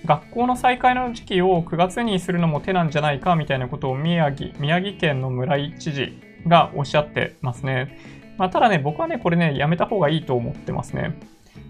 [0.04, 7.98] 学校の再開の時期を9月にするのも手なんじゃないかみたいなことを宮城、宮城県の村井知事がおっしゃってますね。
[8.38, 11.18] まあ、ただね、僕はね、これね、やめた方がいいと思ってますね。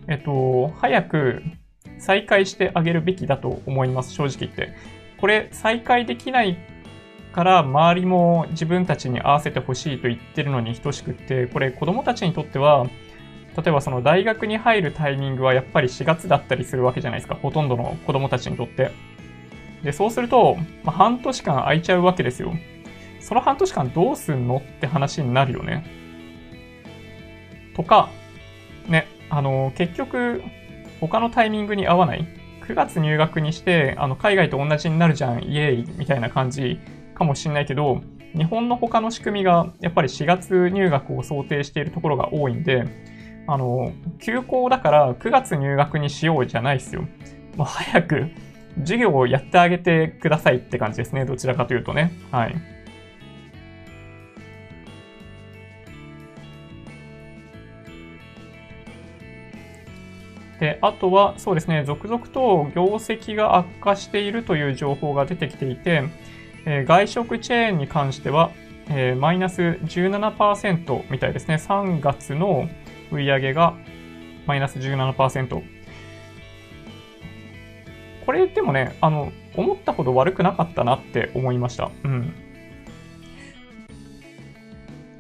[0.09, 1.43] えっと、早く
[1.99, 4.75] 再開してあげるべきだと思います、正直言って。
[5.21, 6.59] これ、再開できない
[7.37, 12.87] から周りも自分たちに合わせてほしいと言ってるのに等しくって、これ子供たちにとっては、
[13.55, 17.35] 例えばその大学に入るタイミングはやっぱり4月だったりするわけじゃないですか。
[17.35, 18.91] ほとんどの子供たちにとって。
[19.83, 22.55] で、そうすると、まあ、半年間空いちゃうわけですよ。
[23.21, 25.85] その半年間どうすんのって話になるよね。
[27.75, 28.09] とか、
[28.89, 30.43] ね、あの、結局、
[31.01, 32.27] 他のタイミングに合わない。
[32.67, 36.81] 9月入学にして、あの、海外と同じになるじゃん、イエーイみたいな感じ
[37.17, 38.03] かもしれないけど、
[38.37, 42.85] 日本の他の仕組みがやっぱり4月入学を想定しているところが多いんで、
[43.49, 47.03] あの、休校だから9月入学にしようじゃないですよ。
[47.57, 48.29] もう早く
[48.81, 51.25] 授業をやってあげてくださいって感じですね。
[51.25, 52.13] どちらかというとね。
[52.31, 52.55] はい。
[60.61, 66.05] で、あとは、そうですね、続々と業績が悪化しているという情報が出てきていて、
[66.67, 68.51] え、外食チェーンに関しては、
[68.89, 71.55] えー、マイナス17%みたいですね。
[71.55, 72.69] 3月の
[73.11, 73.75] 売上が
[74.47, 75.63] マイナス17%。
[78.27, 81.91] これでもね、あの、思ったほど悪くなかったなって思いました。
[82.03, 82.35] うん。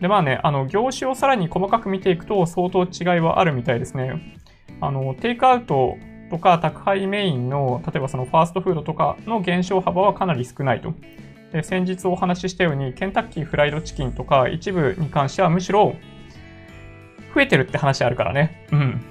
[0.00, 4.34] で、まあね、あの、業種をさらに細かく見ていくと相当違いはあるみたいですね。
[4.80, 5.96] あの、テイクアウト
[6.28, 10.92] とか宅配メインの、例えばそのファーストフードとかの減少幅はかなり少ないと。
[11.52, 15.96] で先日お話ししたように、ケンタッキーフライドチキンとか一部に関してはむしろ
[17.34, 18.66] 増えてるって話あるからね。
[18.72, 19.04] うん。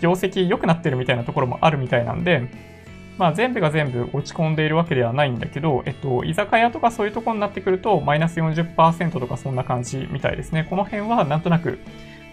[0.00, 2.48] 業績良くなってるみたいなところもあるみたいなんで、
[3.16, 10.66] まあ全部が全部落ち込んでいるわけではないんだけど、えっと、居酒屋とかそういうとこになってくると、マイナス40%とかそんな感じみたいですね。
[10.68, 11.78] この辺はなんとなく、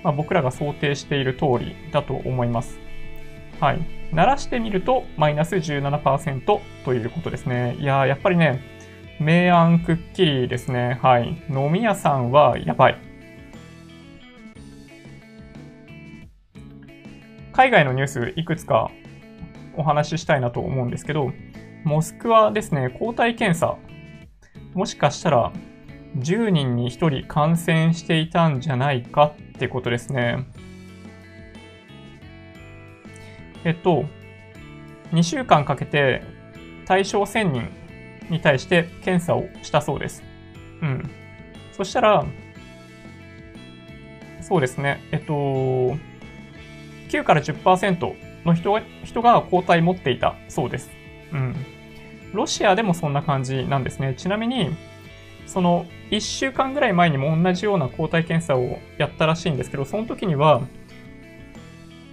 [0.04, 2.80] まあ、僕らが想定している通りだと思います。
[3.60, 3.80] はい。
[4.12, 7.78] 鳴らしてみると、マイナス17%ということですね。
[7.80, 8.60] いやー、やっぱりね、
[9.24, 10.98] 明暗くっきりですね。
[11.00, 11.40] はい。
[11.48, 12.98] 飲み屋さんはやばい。
[17.54, 18.90] 海外のニュースいくつか
[19.78, 21.32] お話ししたいなと思うんですけど、
[21.84, 23.78] モスクワですね、抗体検査。
[24.74, 25.52] もしかしたら
[26.18, 30.48] 10人に1人感染していたんじゃないかってことですね。
[33.66, 34.06] えっと、
[35.12, 36.24] 2週間かけて
[36.88, 37.81] 対象1000人
[38.30, 40.24] に対して検査をしたそうです。
[40.82, 41.10] うん。
[41.74, 42.26] そしたら、
[44.42, 45.34] そうですね、えっと、
[47.10, 48.14] 9から10%
[48.46, 50.90] の人が人が抗体持っていたそうです。
[51.32, 51.56] うん。
[52.34, 54.14] ロシアでもそんな感じなんですね。
[54.18, 54.70] ちなみに、
[55.46, 60.62] その1週間ぐらい前にも同じような抗体検査をやったらしいんですけど、その時には、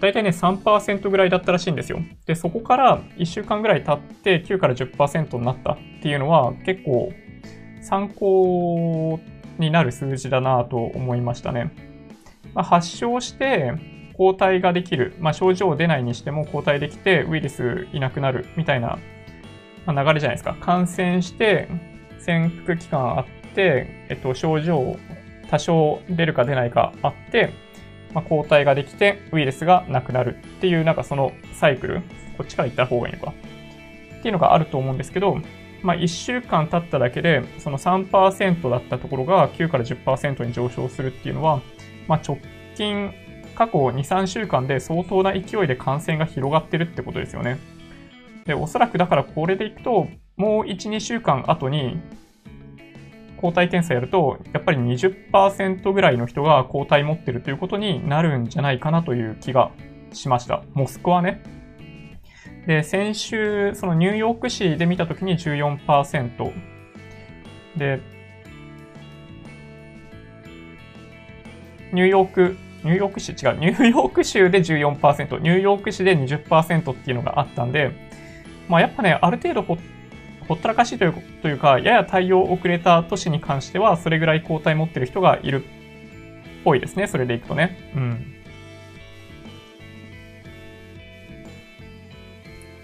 [0.00, 2.00] 大体ね、3%ぐらいだったらしいんですよ。
[2.26, 7.12] で、そこから1週間ぐらい経って9から10%になったっていうのは結構
[7.80, 9.18] 参考
[9.58, 11.72] になる数字だなと思いましたね。
[12.54, 13.74] まあ、発症して
[14.16, 18.98] 抗体ができる、まあ、症状出ないにしても抗体できてウイルスいなくなるみたいな、
[19.86, 20.56] 流れじゃないですか。
[20.60, 21.68] 感染して
[22.18, 24.96] 潜伏期間あって、えっと、症状
[25.50, 27.52] 多少出るか出ないかあって、
[28.14, 32.02] まあ、抗体ができてウイルスがなくなるっていうなんかそのサイクル、
[32.36, 33.34] こっちから行った方がいいのか。
[34.18, 35.38] っていうのがあると思うんですけど、
[35.82, 41.60] まあ、1週間経っただけで、その3%だったところが9から10%に上昇するっていうのは、
[42.08, 42.38] まあ、直
[42.74, 43.12] 近、
[43.54, 47.58] 過去2、3週間で相当な勢いで感染が広がってるってことですよね。
[48.44, 52.00] で、おそらくだからこれでいくと、もう1、2週間後に
[53.40, 59.70] 抗体検査やると、やっぱり20%ぐらいの人が抗体持ってるということになるんじゃないかなという気が
[60.12, 60.62] しました。
[60.74, 61.42] モスクワね。
[62.66, 66.52] で、先週、そのニューヨーク市で見たときに14%。
[67.76, 68.00] で、
[71.92, 77.92] ニューヨーク、ニューヨーク市、違う、ニューヨーク州で14%、ニューヨーク市で20%っていうのがあったんで、
[78.68, 79.78] まあやっぱね、ある程度ほ
[80.48, 85.68] ほったらかしいというというか、やや対応遅れた都市に関しては、それぐらい抗体持ってる人がいるっ
[86.64, 87.06] ぽいですね。
[87.06, 87.76] それでいくとね。
[87.94, 88.34] うん。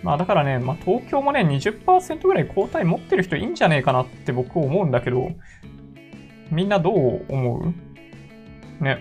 [0.02, 5.30] まあだからね、まあ東京もね、20%ぐらい抗体持ってる人いいんじゃねえかなって僕思うんだけど、
[6.50, 7.72] みんなどう思
[8.80, 8.84] う？
[8.84, 8.98] ね。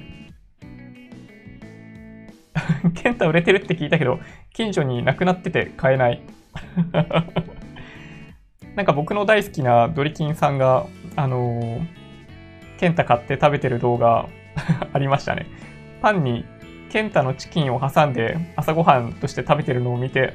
[2.95, 4.21] ケンタ売れてるって聞いたけど、
[4.53, 6.21] 近所になくなってて買えない。
[8.75, 11.87] なんか僕の大好きなドリキンさんが、あのー、
[12.79, 14.27] ケンタ買って食べてる動画
[14.93, 15.45] ありましたね。
[16.01, 16.45] パンに
[16.89, 20.33] ケンタのチキンを挟んで朝ごはんとして食べてるのを見て、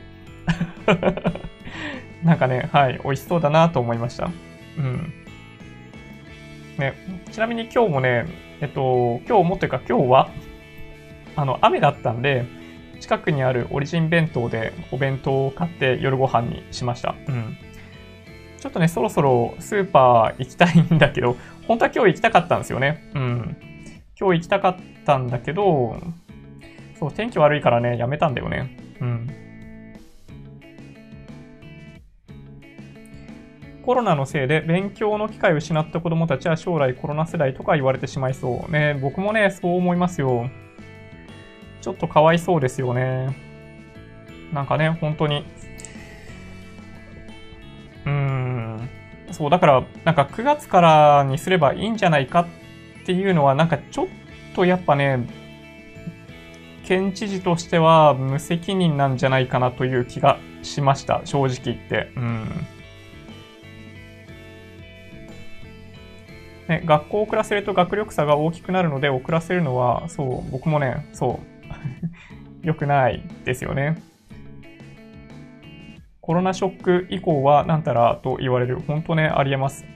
[2.22, 4.30] なんかね、はい、美味しそうだなと思いました。
[4.78, 5.12] うん。
[6.78, 6.94] ね、
[7.32, 8.26] ちなみに今日もね、
[8.60, 10.30] えっと、今日もというか今日は、
[11.34, 12.44] あの、雨だったんで、
[13.00, 17.14] 近くにあるオリジン弁当でお弁当を買って夜ご飯にしました。
[17.28, 17.56] うん。
[18.58, 21.36] ちょっとね、そろそろスーパー行きたいんだけど、
[21.68, 23.08] 本当は今日行きたかったんですよね。
[23.14, 23.56] うん。
[24.18, 25.96] 今日行きたかったんだけど、
[26.98, 28.76] そう、天気悪いからね、やめたんだよね。
[29.00, 29.30] うん。
[33.88, 38.70] コロナのせいで勉強の機会を失った子供たちは将来コロナ世代とか言われてしまいそう。
[38.70, 40.50] ね、僕もね、そう思いますよ。
[41.80, 43.34] ちょっとかわいそうですよね。
[44.52, 45.44] なんかね、本当に。
[48.08, 48.90] うん。
[49.32, 52.46] そう、だから、なんか9月からにすればいいんじゃないか
[53.02, 54.06] っていうのは、なんかちょっ
[54.54, 55.26] とやっぱね、
[56.84, 61.20] 県知事としては無責任なんじゃないかなという気がしました。
[61.24, 62.10] 正直言って。
[62.16, 62.66] うん。
[66.68, 71.46] ね、学校を遅らせると学力差が大きくなるので遅らせるのは、そう、僕もね、そう、
[72.66, 74.07] 良くないですよね。
[76.28, 78.80] コロナショック以降はなんたらと言われる。
[78.86, 79.86] 本当ね、ありえます。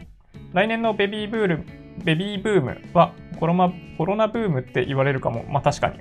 [0.55, 1.64] 来年のベビーブール、
[2.03, 5.45] ベビーブームはコロナ、コロナブームって言われるかも。
[5.51, 5.99] まあ確かに。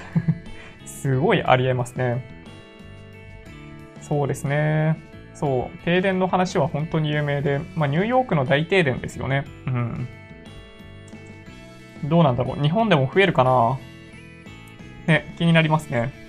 [0.88, 2.24] すごいありえますね。
[4.00, 4.96] そうですね。
[5.34, 9.44] そう、停電の話は本当に有名で、まあ、ニューヨークの大停電ですよね。
[9.66, 10.08] うん。
[12.04, 12.62] どうなんだろう。
[12.62, 13.78] 日本でも増えるかな
[15.06, 16.23] ね、気になりますね。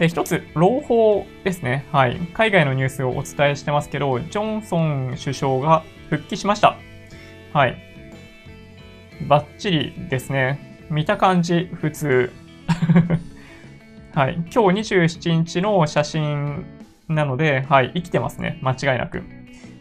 [0.00, 1.84] で、一つ、朗報ですね。
[1.92, 2.16] はい。
[2.32, 6.78] 海外のニュースをお伝えしてますけど、ジョンソン首相が復帰しました。
[7.52, 7.76] はい。
[9.28, 10.86] バッチリですね。
[10.88, 12.32] 見た感じ、普通。
[14.14, 14.36] はい。
[14.36, 16.64] 今日27日の写真
[17.06, 18.58] なので、はい、生きてますね。
[18.62, 19.22] 間違いなく。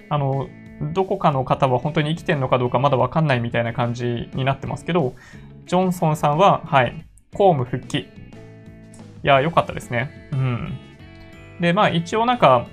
[0.09, 0.49] あの、
[0.93, 5.13] どこかの方は本当に生きてるのかどうかまだわかんないみたいな感じになってますけど、
[5.65, 8.09] ジョンソンさんは、はい、公務復帰。
[9.23, 10.29] いや、良かったですね。
[10.31, 10.77] うん。
[11.59, 12.67] で、まあ一応なんか、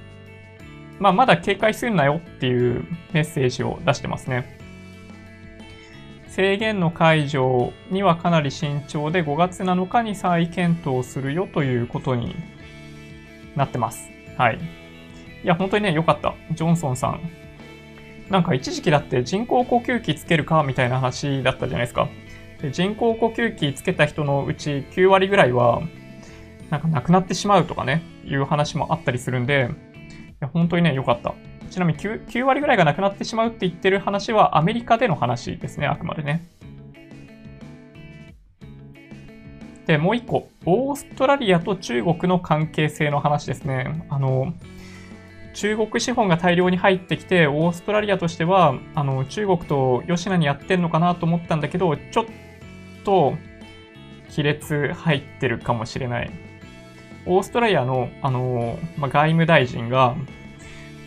[0.98, 4.56] まあまだ警戒するなよっていうメッセージを出してますね。
[6.28, 12.36] 制限の解除にはかなり慎重で5月7日に再検討するよということに
[13.56, 14.10] なってます。
[14.36, 14.58] はい。
[15.42, 16.34] いや、本当にね、良かった。
[16.52, 17.20] ジョンソンさん。
[18.28, 22.08] なんか一時期だって人工呼吸器つけるかみたいな話だったじゃないですか。
[22.60, 25.82] で人工呼吸器つけた人のうち9割ぐらいは、
[26.70, 31.34] なんか亡くなってしまうとかね、いう話もあったりするんで、いや本当にね、良かった。
[31.70, 36.46] ちなみに 9, 9割ぐらいが亡くなってしまうって言ってる話はアメリカでの話ですね、あくまでね。
[39.86, 44.04] で、もう一個、オーストラリアと中国の関係性の話ですね。
[44.08, 44.52] あの、
[45.54, 52.24] 中国資本が大量に入ってきて、オーストラリアとしては、あの、中国と吉野にやってんのかなと思ったんだけど、ちょっ
[53.04, 53.34] と、
[54.34, 56.30] 亀裂入ってるかもしれない。
[57.26, 60.16] オーストラリアの、あの、まあ、外務大臣が、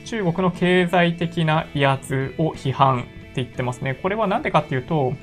[0.05, 3.93] 中国の経済的な威圧を批判って言ってますね。
[3.95, 5.13] これはなんでかっていうと、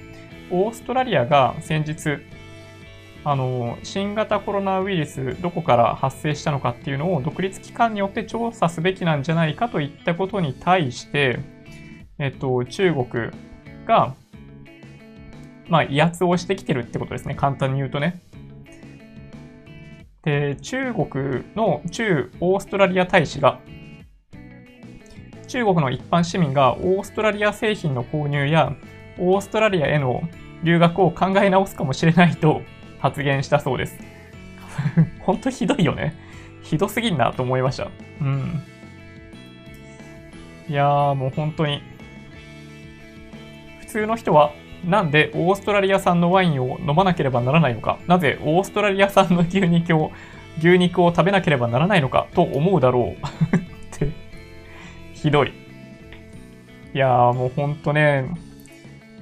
[0.51, 2.23] オーストラリアが先日、
[3.25, 11.41] あの、新型コロナウイルスどこから発生したのかっていうのを独立機関によって調査すべきなんじゃないかといったことに対して、
[12.19, 13.07] えっと、中国
[13.87, 14.15] が、
[15.69, 17.35] まあ、威圧をしてきてるってことですね。
[17.35, 18.21] 簡単に言うとね。
[20.27, 23.61] で、中国の駐オーストラリア大使が、
[25.47, 28.75] 中国の一般市民がオーストラリア製品の購入や
[29.21, 30.21] オーストラリアへの
[30.65, 32.63] 留学を考え直すかもしれないと
[32.99, 34.01] 発言したそうです。
[35.23, 36.13] 本当ひどいよね。
[36.61, 37.89] ひどすぎんなと思いました。
[38.21, 38.63] うん。
[40.69, 41.83] いやーもう本当に。
[43.79, 44.51] 普通の人は
[44.87, 47.99] なんでオーストラリア産のワインを飲まなければならないのか？
[48.07, 50.13] なぜオーストラリア産の牛肉を、
[50.59, 52.29] 牛肉を食べなければならないのか？
[52.35, 53.57] と思うだろう。
[53.57, 54.11] って、
[55.13, 55.53] ひどい。
[56.95, 58.27] いやーもうほんとね、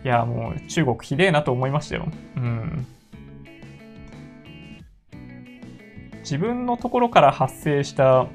[0.04, 2.08] いやもう中国ひでえなと思いましたよ。
[2.36, 2.86] うん。
[6.20, 8.26] 自分のところから発生した、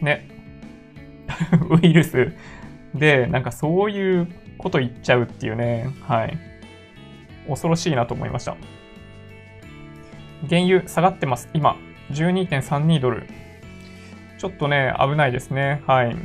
[0.00, 0.28] ね、
[1.70, 2.32] ウイルス
[2.94, 4.28] で、なんかそういう
[4.58, 6.38] こと言っちゃうっていうね、はい。
[7.48, 8.56] 恐ろしいなと思いました。
[10.48, 11.48] 原油下がってます。
[11.54, 11.76] 今、
[12.10, 13.26] 12.32ドル。
[14.38, 15.82] ちょっとね、危ないですね。
[15.86, 16.16] はい。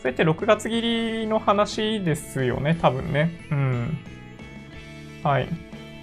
[0.00, 3.30] それって6月切りの話ですよね、多分ね。
[3.50, 3.98] うん。
[5.22, 5.48] はい。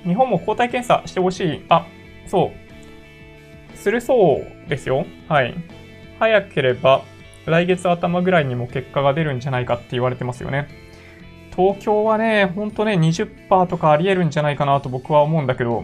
[0.03, 1.66] 日本も抗体検査してほしい。
[1.70, 1.86] あ、
[2.26, 3.78] そう。
[3.78, 5.05] するそうですよ。
[5.28, 5.53] はい。
[6.20, 7.03] 早ければ
[7.45, 10.68] 来月頭ぐらいにも結果が出るんじゃないかって言われてますよね。
[11.56, 15.84] 東京はね、ほんとね、20%とかあり得るんじゃないかなと僕は思うんだけど、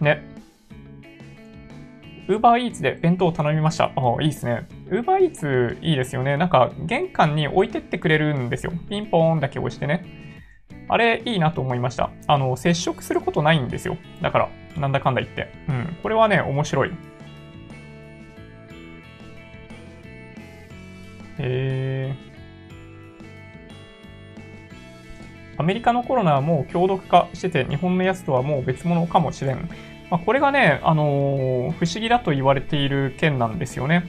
[0.00, 0.30] ね。
[2.28, 3.86] ウーバーイーツで弁当を頼みました。
[3.86, 4.68] ああ、いいですね。
[4.88, 6.36] ウーバーイーツいいですよね。
[6.36, 8.72] なんか、玄関に置いてってくれるんですよ。
[8.88, 10.04] ピンポーンだけ押してね。
[10.88, 12.10] あれ、いいなと思いました。
[12.28, 13.96] あの、接触することないんですよ。
[14.22, 14.48] だから。
[14.76, 15.52] なんだかんだ言って。
[15.68, 15.96] うん。
[16.02, 16.90] これはね、面白い。
[16.90, 16.94] へ
[21.38, 22.29] えー、
[25.60, 29.68] アメリカのコロナはもう強毒化してて、日本のやつとはもう別物かもしれん。
[30.10, 34.04] まあ、これがね、あのー、不思議だと言われている件なんですよね。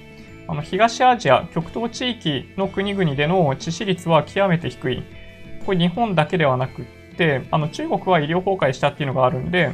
[0.48, 5.04] あの東アジア、極東地域の国々での致死率は極めて低い。
[5.66, 6.86] これ日本だけではなくっ
[7.18, 9.72] て、あの中国は医療崩壊したっていうのがあるんで、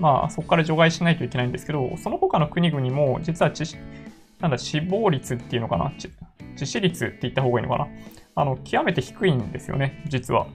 [0.00, 3.76] まあ、そこから除外しないといけないんですけど、その他の国々も、実は致
[4.40, 5.92] なんだ、死亡率っていうのかな？
[6.56, 7.88] 致死率って言った方がいいのかな？
[8.34, 10.46] あの、極めて低いんですよね、実は。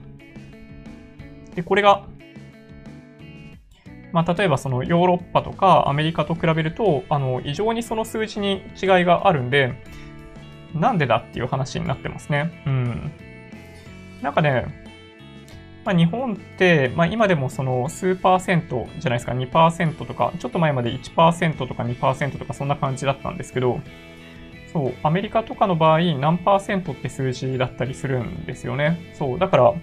[1.54, 2.06] で、これが、
[4.12, 9.74] まあ、例えばそのヨーロッパとかアメリカと比べると、あの、異常にその数字に違いがあるんで、
[10.74, 12.62] なんでだっていう話になってますね。
[12.66, 13.12] うん。
[14.22, 14.66] なんかね、
[15.84, 23.80] まあ、日本って、まあ、今でもその数パーセントじゃないですか、2%とか、ちょっと前まで1%とか2%とかそんな感じだったんですけど、
[24.72, 28.98] そう、アメリカとかの場合、何パーセントって数字だったりするんですよね。
[29.12, 29.74] そう、だから、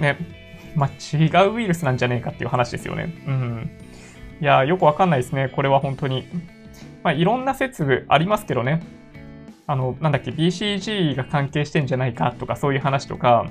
[0.00, 0.18] ね、
[0.74, 3.14] まあ、違うウイルスなんじゃねえかっていう話ですよね。
[3.26, 3.70] うん。
[4.40, 5.48] いや、よくわかんないですね。
[5.48, 6.26] これは本当に。
[7.02, 8.82] まあ、いろんな説ありますけどね。
[9.66, 13.50] あの、なんだっけ、BCG が関係してんじゃないかとか、そういう話とか、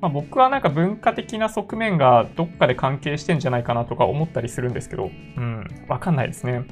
[0.00, 6.64] まあ、僕はなんか文化的な側面がどっかで関係してんじゃないかなとか思ったりするんですけど、うん、わかんないですね。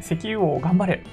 [0.00, 1.04] 石油王頑張れ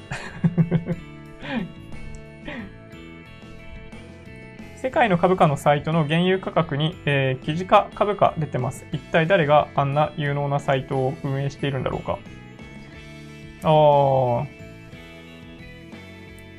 [4.82, 8.86] 世界の株価のサイトの原油価格に、えー、記事化株価出てます。
[8.94, 12.14] 一体誰があんな有能なサイトを運営しているんだろうか。
[12.14, 12.20] ああ、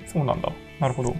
[0.06, 0.52] そうなんだ。
[0.80, 1.16] なるほど。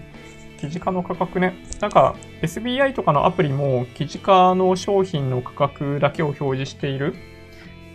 [0.59, 1.55] 記事化の価格ね。
[1.79, 7.15] なんか SBI とかのアプリも記事化の商品の価格だけを表示している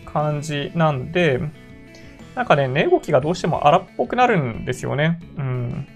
[0.05, 1.41] 感じなんで、
[2.35, 5.21] なんかね、値動きがどうしても荒っぽくなるんですよね。
[5.37, 5.87] うん。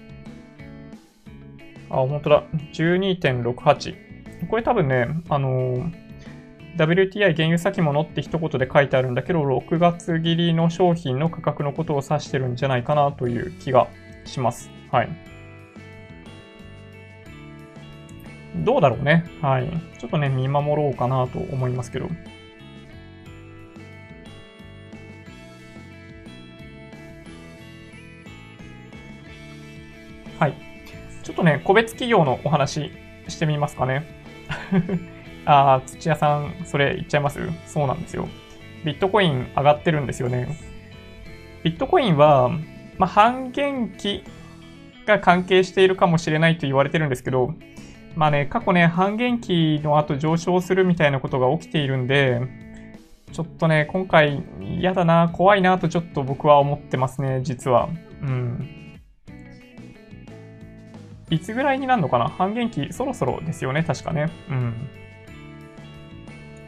[1.91, 2.43] あ、本当だ。
[2.73, 4.47] 12.68。
[4.49, 5.91] これ多分ね、あのー、
[6.77, 13.87] WTI 原油先物って一言で書いてあるんだけど、6月切りの商品の価格のことを指してるんじゃないかなという気が
[14.25, 14.71] します。
[14.89, 15.09] はい。
[18.63, 19.25] どうだろうね。
[19.41, 19.69] はい。
[19.99, 22.09] ちょっとね、見守ろうかなと思いますけど。
[30.39, 30.70] はい。
[31.23, 32.91] ちょっとね、個別企業のお話
[33.27, 34.05] してみますかね。
[35.45, 37.39] あー、土屋さん、それ言っちゃいます？
[37.65, 38.27] そうなんですよ。
[38.85, 40.57] ビットコイン上がってるんですよね。
[41.63, 42.49] ビットコインは、
[42.97, 44.23] まあ、半減期
[45.05, 47.53] が関係しているかもしれないと言われてるんですけど、
[48.15, 52.41] まあね、過去ね、半減期の後上昇するみたいなことが起きているんで、
[53.31, 57.87] ちょっとね、今回嫌だな、怖いなとちょっと僕は思ってますね、実は。
[58.21, 58.80] うん。
[61.31, 62.27] いつぐらいになるのかな？
[62.27, 64.29] 半減期そろそろですよね、確かね。
[64.49, 64.89] うん。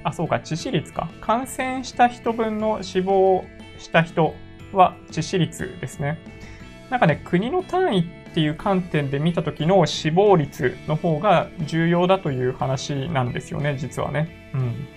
[0.03, 1.09] あ、そうか、致死率か。
[1.21, 3.45] 感染した人分の死亡
[3.77, 4.33] した人
[4.71, 6.17] は致死率ですね。
[6.89, 14.51] なんかね、国の単位っていう観点で見た時の死亡率の方が重要だという話なんですよね、実はね。
[14.53, 14.87] うん。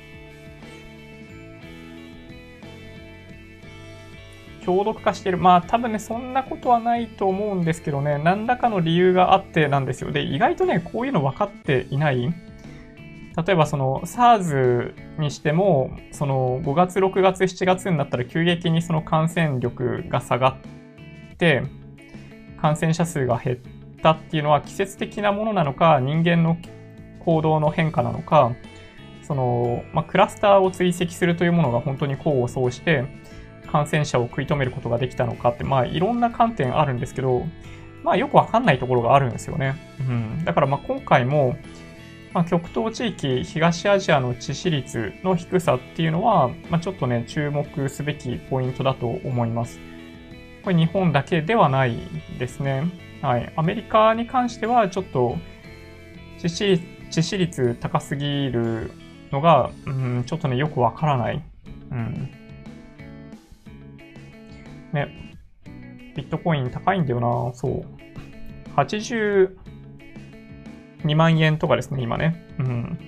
[4.67, 5.39] 強毒化してる。
[5.39, 10.11] まあ多分ね、そんなことはないと思うんですけどね、何らかの理由があってなんですよ。
[10.11, 12.35] で、意外とね、こういうの分かっていない？
[13.37, 20.59] 例えばその SARS にしても、その5月、6月、7月になったら急激にその感染力が下が
[21.33, 21.63] って、
[22.61, 23.59] 感染者数が減っ
[24.03, 26.57] たっていうのは季節的なものなのか、人間の
[27.21, 28.53] 行動の変化なのか、
[29.23, 33.05] その、まあ、クラスターを追跡するというものが本当に功を奏して、
[33.67, 37.47] 感染者を食い止めることができたのかって、まあいろんな観点あるんですけど、
[38.03, 39.77] まあよくわかんないところがあるんですよね。
[40.01, 40.45] うん。
[40.45, 41.57] だからまあ今回も、
[42.37, 49.81] まあ、極東地域、東アジアの致死率の低さっていうのは、まあ、ちょっとね、注目すべきポイントだと思います。
[50.63, 51.97] これ日本だけではない
[52.39, 52.85] ですね。
[53.23, 53.51] はい。
[53.57, 55.39] アメリカに関しては、ちょっと
[56.39, 56.65] 致死、
[57.11, 58.91] 致死率高すぎる
[59.33, 61.43] のが、うん、ちょっとね、よくわからない。
[61.91, 62.31] うん。
[64.97, 65.35] ね、
[66.17, 67.85] ビットコイン高いんだよな、そう。
[68.77, 69.51] 82
[71.15, 72.43] 万円とかですね、今ね。
[72.59, 72.99] うん。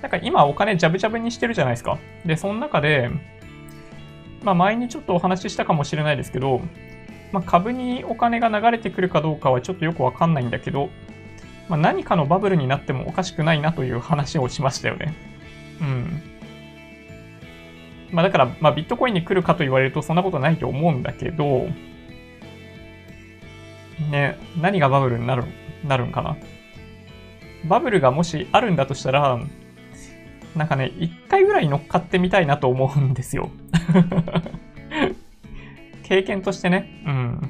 [0.00, 1.98] なんか今お金ジャブジャブにしてるじゃないですか。
[2.24, 3.10] で、その中で、
[4.42, 6.60] まあ前にちょっとお話ししたかもしれないですけど、
[7.30, 10.88] まあ株にお金が流れてくるかどうかはちょっとよくわかんないんだけど、
[11.68, 15.14] まあ何かのバブルになってもおかしくないなという話をしましたよね。
[15.80, 16.31] うん。
[18.12, 21.66] まあだから、まあビットコインに来るかと言われるとそんなことないと思うんだけど、
[24.10, 25.44] ね、何がバブルになる、
[25.84, 26.36] なるんかな？
[27.64, 29.38] バブルがもしあるんだとしたら、
[30.56, 33.50] なんかね、一回ぐらい乗っかってみたいなと思うんですよ。
[36.02, 37.48] 経験としてね、うん。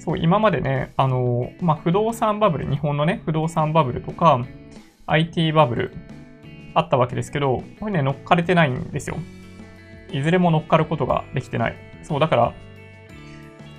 [0.00, 4.40] そう、今までね、あの、まあ、不動産バブル、日本のね、不動産バブルとか、
[5.06, 5.94] IT バブル、
[6.74, 9.16] あったわけですけど、これね、乗っかれてないんですよ。
[10.10, 11.76] いずれも乗っかることができてない。
[12.02, 12.54] そう、だから、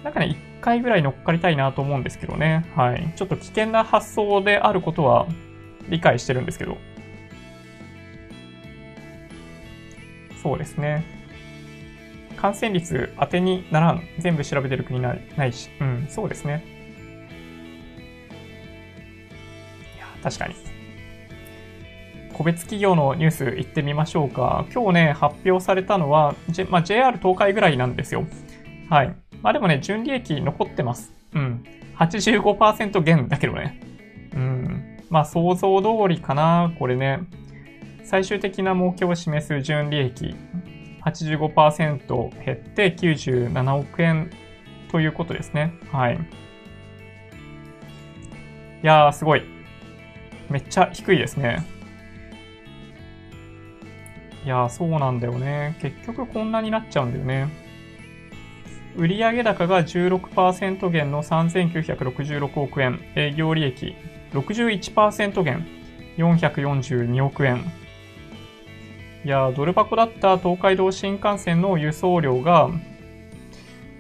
[0.03, 2.65] なんかね、一回ぐらい乗っかりたいなと思うんですけどね。
[2.76, 3.11] はい。
[3.15, 5.27] ちょっと危険な発想であることは
[5.89, 6.77] 理解してるんですけど。
[10.41, 11.03] そうですね。
[12.38, 14.01] 感染率当てにならん。
[14.19, 15.69] 全部調べてる国ないし。
[15.81, 16.64] うん、そうですね。
[19.97, 20.68] いや、確かに。
[22.39, 24.65] 個別企業のニュース行ってみましょうか。
[24.73, 28.25] 今日ね、発表されたのは、J まあ、JR 東海ぐらいなんですよ。
[28.89, 29.13] はい。
[29.41, 31.11] まあでもね、純利益残ってます。
[31.33, 31.65] うん。
[31.97, 33.81] 85%減だけどね。
[34.33, 34.97] うん。
[35.09, 37.19] まあ想像通りかな、これね。
[38.05, 40.33] 最終的な目標を示す純利益
[41.03, 44.29] 85%減って97億円
[44.89, 45.73] ということですね。
[45.91, 46.15] はい。
[46.15, 46.17] い
[48.81, 49.43] やー、すごい。
[50.49, 51.78] めっちゃ低いですね。
[54.49, 55.77] いや、そうなんだよね。
[55.80, 57.49] 結局こんなになっちゃうんだよね。
[58.95, 62.99] 売上高が16%減の3966億円。
[63.15, 63.93] 営業利益
[64.34, 65.67] 61%減。
[66.17, 67.61] 442億円。
[69.23, 72.71] いや、ドル箱だった東海道新幹線の輸送量が、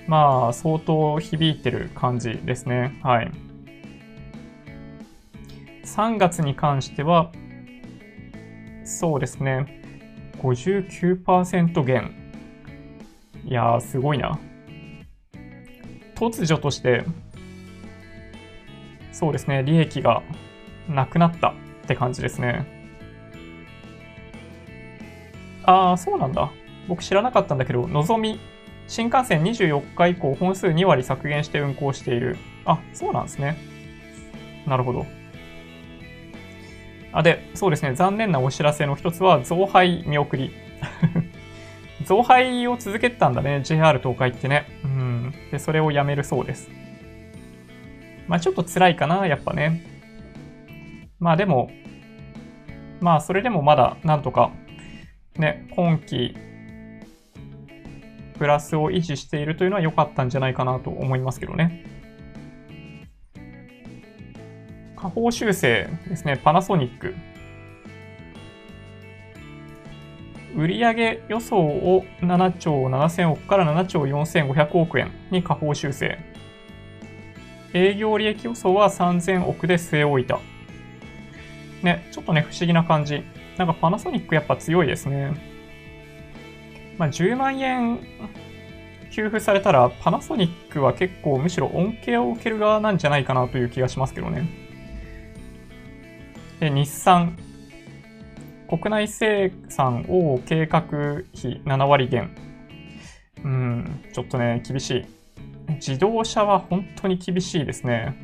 [0.07, 2.99] まあ、相当響いてる感じですね。
[3.03, 3.31] はい。
[5.83, 7.31] 3月に関しては、
[8.83, 9.78] そうですね。
[10.41, 12.13] 59%減。
[13.45, 14.39] いやー、すごいな。
[16.15, 17.05] 突如として、
[19.11, 20.21] そうですね、利益が
[20.87, 21.53] なくなったっ
[21.87, 22.65] て感じですね。
[25.63, 26.51] ああ、そうなんだ。
[26.87, 28.39] 僕知らなかったんだけど、のぞみ、
[28.87, 32.37] 新幹線24日以降本数2割削減して運行している。
[32.65, 33.57] あ、そうなんですね。
[34.65, 35.18] なるほど。
[37.11, 40.51] あ、で、そうですね、残念なお知らせの一つは、増配見送り。
[42.05, 44.65] 増配を続けてたんだね、JR 東海ってね。
[44.83, 45.09] うん。
[45.27, 45.33] ん。
[45.51, 46.69] で、それをやめるそうです。
[48.27, 49.83] まあちょっと辛いかな、やっぱね。
[51.19, 51.71] まあでも、
[53.01, 54.51] まあそれでもまだなんとか、
[55.37, 56.35] ね、今期、
[58.37, 61.98] プラスを維持しているというのは良かったんじゃないかなと思いますけどね。
[65.01, 67.15] 下方修正ですね、パナソニック。
[70.57, 76.19] 売上予想を7兆7000億から7兆4500億円に下方修正。
[77.73, 80.39] 営業利益予想は3000億で据え置いた。
[81.81, 83.23] ね、ちょっとね、不思議な感じ。
[83.57, 85.33] なんかパナソニックやっぱ強いですね。
[86.97, 87.99] まあ、10万円
[89.11, 94.68] 給付されたら、パナソニックは結構むしろ恩恵を受ける側なんじゃないかなという気がしますけどね。
[96.59, 97.37] で、日産。
[98.67, 102.35] 国内生産を計画費7割減。
[103.43, 105.05] うん、ちょっとね、厳しい。
[105.75, 108.15] 自動車は本当に厳しいですね。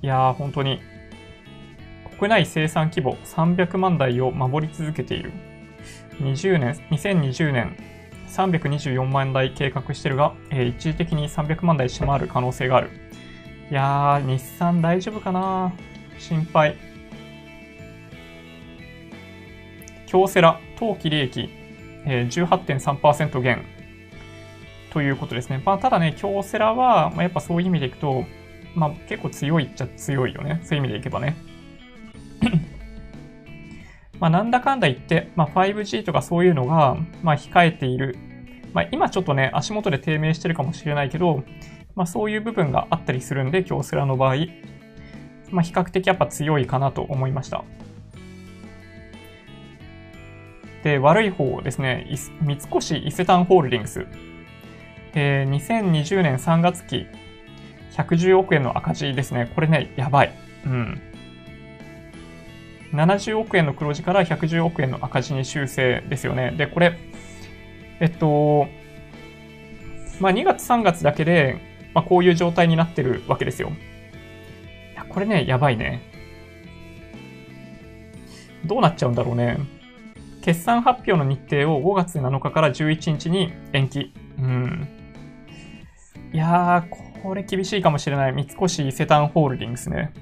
[0.00, 0.80] いやー、本当に。
[2.18, 5.32] 国内生産規模300万台を守り続けている。
[6.20, 7.76] 20年、2020年
[8.28, 13.03] 324万台計画してるが、えー、一時的に300万台下回る可能性がある。
[13.74, 15.72] いやー、日産大丈夫かな？
[16.16, 16.76] 心配。
[20.06, 21.50] 京セラ、当期利益、
[22.06, 23.64] えー、18.3%減
[24.92, 25.60] ということですね。
[25.66, 28.24] まあ、ただね、京セラは、まあ、やっぱそういう意味でいくと、
[28.76, 30.60] まあ、結構強いっちゃ強いよね。
[30.62, 31.34] そういう意味でいけばね。
[34.20, 38.16] まあ、なんだかんだ言って、まあ、5G とかそういうのが、まあ、控えている。
[38.72, 41.42] まあ、今ちょっとね、足元で低迷してるかもしれないけど、
[41.94, 44.36] まあ、そういう部分があったりするんで、京セラの場合、
[45.50, 47.64] まあ、比較的やっぱ強いかなと思いました。
[50.82, 52.06] で、悪い方ですね、
[52.42, 54.06] 三越伊勢丹ホールディングス。
[55.14, 57.06] えー、2020年3月期、
[57.92, 59.50] 110億円の赤字ですね。
[59.54, 60.34] これね、やばい。
[60.66, 61.00] うん。
[62.92, 66.52] 70億円の黒字から110億円の赤字に修正ですよね。
[66.52, 66.98] で、これ、
[68.00, 68.66] えっと、
[70.20, 73.70] まあ、2月3月だけで、まあ、こういう状態になってるわけですよ。
[73.70, 76.02] いや、これね、やばいね。
[78.66, 79.58] どうなっちゃうんだろうね。
[80.42, 84.12] 決算発表の日程を5月7日から11日に延期。
[84.38, 84.88] うん。
[86.32, 88.32] いやー、これ厳しいかもしれない。
[88.32, 90.12] 三越伊勢丹ホールディングスね。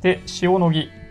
[0.00, 1.01] で、塩野義。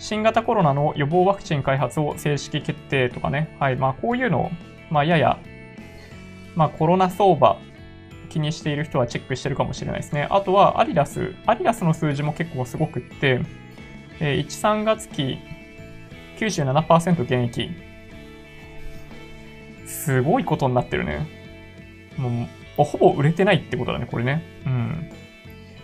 [0.00, 3.54] 新型コロナの予防ワクチン開発を正式決定とかね。
[3.60, 3.76] はい。
[3.76, 4.50] まあ、こういうのを、
[4.90, 5.38] まあ、やや、
[6.56, 7.58] まあ、コロナ相場
[8.30, 10.26] 気にしている人はチェックしてるかもしれないですね。
[10.30, 11.34] あとは、アディダス。
[11.44, 13.42] アディダスの数字も結構すごくって、
[14.20, 15.38] えー、1、3月期
[16.38, 17.70] 97%減益。
[19.84, 21.26] すごいことになってるね。
[22.16, 22.48] も
[22.78, 24.42] う、ほぼ売れてないってことだね、これね。
[24.64, 25.10] うん。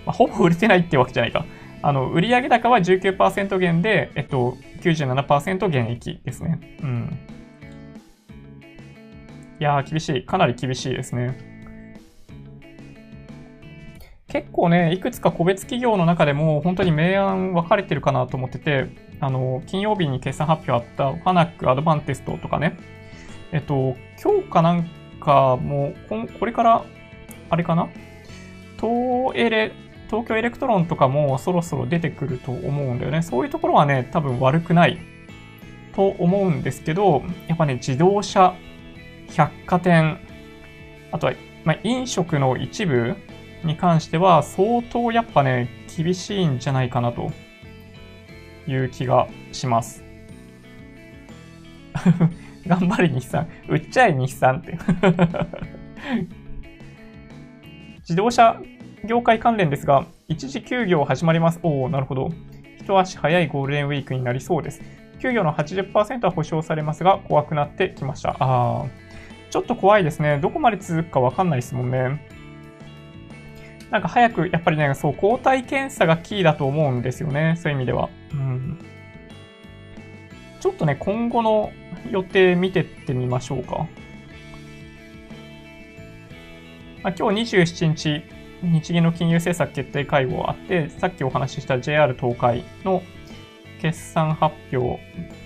[0.07, 1.45] まあ、ほぼ売れてないってわけじゃないか。
[1.87, 6.59] あの、売上高は19%減で、えっと、97%減益ですね。
[6.83, 7.19] うん。
[9.61, 10.27] いやー、厳しい。
[10.27, 11.39] かなり厳しいですね。
[14.27, 18.89] 結構ね、いくつか個別企業の中でも本当に明暗分かれてるかなと思ってて、
[19.21, 22.77] あの、金曜日に決算発表あったファナック、アドバンテストとかね、
[23.53, 24.91] えっと、今日かなん
[25.21, 26.85] かもう、これから、
[27.49, 27.89] あれかな？
[28.81, 29.73] 東エレ
[30.09, 33.23] 東京エレクトロンとかもそろそろ出てくると思うんだよね。
[33.23, 34.99] そういうところはね、多分悪くない
[35.95, 38.55] と思うんですけど、やっぱね、自動車、
[39.35, 40.19] 百貨店、
[41.11, 41.35] あとは、
[41.65, 43.17] まあ、飲食の一部
[43.65, 47.33] に関しては相当やっぱね、厳しいんじゃないかなと
[48.67, 50.05] いう気がします。
[52.67, 53.49] 頑張れ日産。
[53.69, 54.79] 売っちゃえ日産って
[58.01, 58.61] 自動車
[59.07, 61.61] 業界関連ですが、一時休業始まります。
[61.63, 62.31] おお、なるほど。
[62.79, 64.83] 一足早いゴールデンウィークになりそうです。
[65.21, 68.37] 給与の80%は保証されますが、怖くなってきました。
[68.39, 68.87] ああ、
[69.51, 70.39] ちょっと怖いですね。
[70.43, 72.21] どこまで続くかわかんないですもんね。
[73.91, 77.55] なんか早く、やっぱりね、そう、抗体検査がキーだと思うんですよね。
[77.57, 78.09] そういう意味では。
[78.33, 78.79] うん。
[80.61, 81.73] ちょっとね、今後の
[82.11, 83.87] 予定見てってみましょうか。
[87.03, 93.03] まあ、今日27日、日銀の金融政策決定会合あって、さっきお話しした JR 東海の
[93.81, 95.01] 決算発表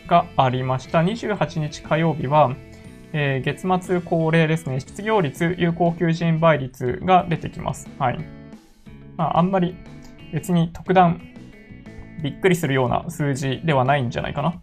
[0.07, 1.01] がありました。
[1.01, 2.55] 28日火曜日は、
[3.12, 7.89] えー、月末恒例ですね、失業率、有効求人倍率が出てきます。
[7.99, 8.19] はい。
[9.16, 9.77] まあ、あんまり
[10.32, 11.20] 別に特段
[12.23, 14.62] びっくりするような数字ではないんじゃないかな。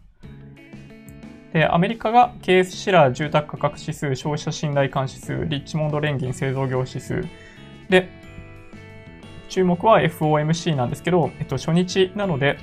[1.54, 7.24] で、アメリカがケースシラー住宅価格指数、消費者信頼感指数、リッチモンド連銀製造業指数。
[7.90, 8.10] で、
[9.48, 12.58] 注目は FOMC なんですけど、えっと、初日なので、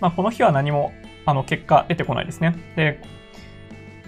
[0.00, 0.92] まあ、この日は何も、
[1.26, 2.56] あの、結果出てこないですね。
[2.76, 3.00] で、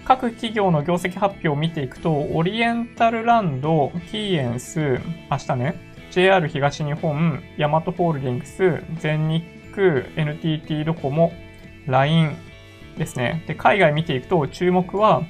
[0.05, 4.99] 各企業の業績発表を見ていくと、オリエンタルランド、キーエンス、
[5.29, 5.75] 明日ね、
[6.11, 9.43] JR 東日本、ヤマトホールディングス、全日
[9.73, 11.31] 空、NTT ドコモ、
[11.87, 12.35] LINE
[12.97, 13.43] ですね。
[13.47, 15.23] で、海外見ていくと、注目は、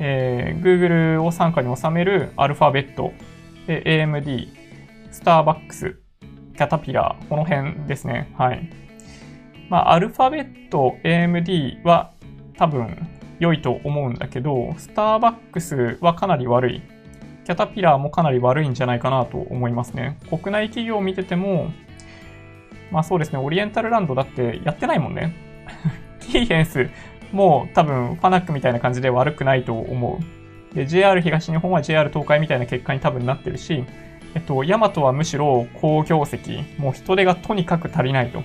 [0.00, 3.12] えー、Google を傘下に収めるアルファベット、
[3.66, 4.48] で、AMD、
[5.14, 8.34] スターバックス、キャタピラー、この辺ですね。
[8.36, 8.68] はい。
[9.70, 12.10] まあ、アルファベット、AMD は
[12.58, 12.98] 多分
[13.38, 16.82] 良いと思うんだけど、スターバックスはかなり悪い。
[17.44, 20.18] キャタピラーもかなり悪いんじゃないかなと思いますね。
[20.28, 21.70] 国内企業を見てても、
[22.90, 25.32] まあそうですね、オリエンタルランドだってやってないもんね。
[26.18, 26.90] キーヘンス
[27.30, 30.18] も多分ファナックみたいな感じで悪くないと思
[30.72, 30.74] う。
[30.74, 33.84] で、JR 東日本は JR 東海みたいな結果に多分なってるし、
[34.34, 38.42] えっと、ヤマトはむしろ好業績、もう人手がとにかく足りないと。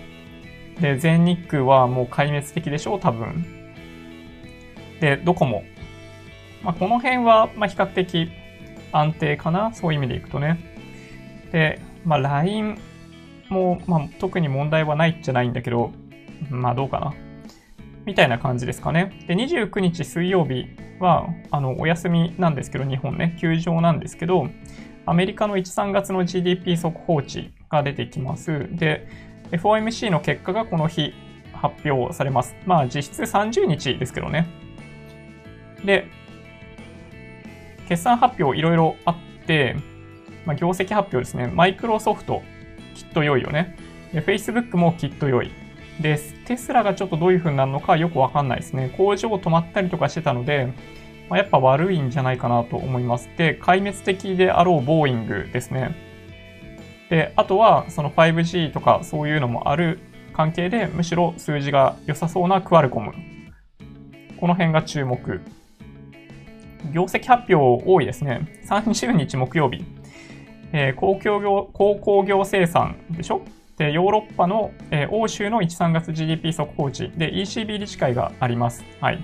[0.79, 3.45] で、全日空はもう壊滅的でしょう、多分。
[4.99, 5.63] で、ドコモ。
[6.63, 8.31] まあ、この辺は、ま比較的
[8.91, 10.59] 安定かなそういう意味でいくとね。
[11.51, 12.77] で、まあ、LINE
[13.49, 15.91] も、まあ、特に問題はないじゃないんだけど、
[16.49, 17.13] まあ、どうかな。
[18.05, 19.23] みたいな感じですかね。
[19.27, 20.67] で、29日水曜日
[20.99, 24.47] は、あの、お休みなんですけど、日本ね、休場なんですけど、
[25.05, 28.67] アメリカの1、3月の GDP 速報値が出てきます。
[28.71, 29.07] で、
[29.51, 31.13] FOMC の結果がこの日
[31.53, 32.55] 発表されます。
[32.65, 34.47] まあ実質30日ですけどね。
[35.83, 36.07] で、
[37.87, 39.15] 決算発表いろいろあっ
[39.47, 39.75] て、
[40.45, 41.47] まあ、業績発表ですね。
[41.47, 42.43] マイクロソフト、
[42.95, 43.75] きっと良いよね。
[44.13, 45.51] で、Facebook もきっと良い。
[45.99, 48.93] です、テスラがちょっとどういう風になるのかよくわかんないですね。
[48.95, 50.69] 工場止まったりとかしてたので、
[51.29, 53.29] まあ、やっぱ悪いんじゃないかなと思います。
[53.37, 55.95] で、壊滅的であろうボーイングですね。
[57.09, 59.99] で、あとはその 5G とかそういうのもある
[60.33, 63.13] 関係で、むしろ数字が良さそうなクアルコム。
[64.39, 65.41] この辺が注目。
[66.93, 68.47] 業績発表多いですね。
[68.65, 69.83] 30日木曜日。
[70.71, 73.41] えー、公共業、高工業生産でしょ？
[73.77, 78.83] で、ヨーロッパの、えー、欧州の1、3月 GDP 速報値で ECB 理事会があります。
[79.01, 79.23] はい。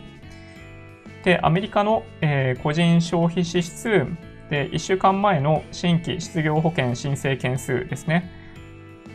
[1.26, 4.06] で、アメリカの、えー、個人消費支出
[4.52, 8.32] で、1週間前の新規失業保険申請件数ですね、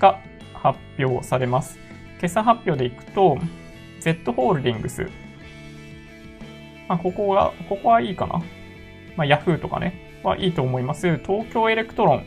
[0.01, 0.19] が
[0.53, 1.79] 発表されます。
[2.21, 3.39] 決算発表でいくと、
[4.01, 5.09] Z ホールディングス。
[6.89, 8.43] まあ、ここは、ここはいいかな。
[9.17, 11.19] まあ、Yahoo とかね、はいいと思います。
[11.19, 12.25] 東京エレクトロン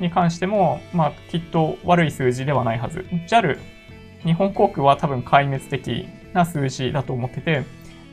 [0.00, 3.06] に関しても、まあ、きっと悪い数字ではないはず。
[3.26, 3.58] JAL、
[4.22, 7.62] 日本航空は多分壊滅的な数字だと思ってて、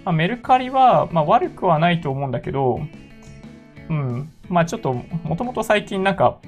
[0.03, 2.79] まあ、メルカリは、まあ、悪くはないと思うんだけど、
[3.89, 6.39] うん、まあちょっと、もともと最近なんか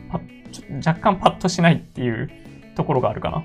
[0.85, 2.29] 若干パッとしないっていう
[2.75, 3.43] ところがあるかな。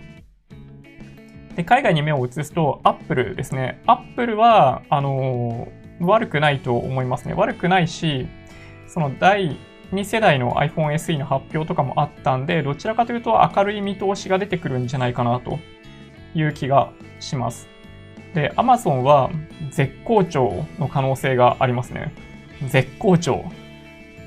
[1.57, 3.83] で、海外に目を移すと、アップルですね。
[3.87, 7.35] アップルは、あのー、悪くないと思いますね。
[7.35, 8.29] 悪くないし、
[8.87, 9.59] その第
[9.93, 15.59] 2世代の iPhone SE の発表とかもあったんで、どちらかというと明るい見通しが出てくるんじゃないかなと
[16.35, 17.69] いう気がします。
[18.39, 19.31] で、Amazon は
[19.73, 22.15] 絶好調の可能性がありますね。
[22.69, 23.45] 絶好調。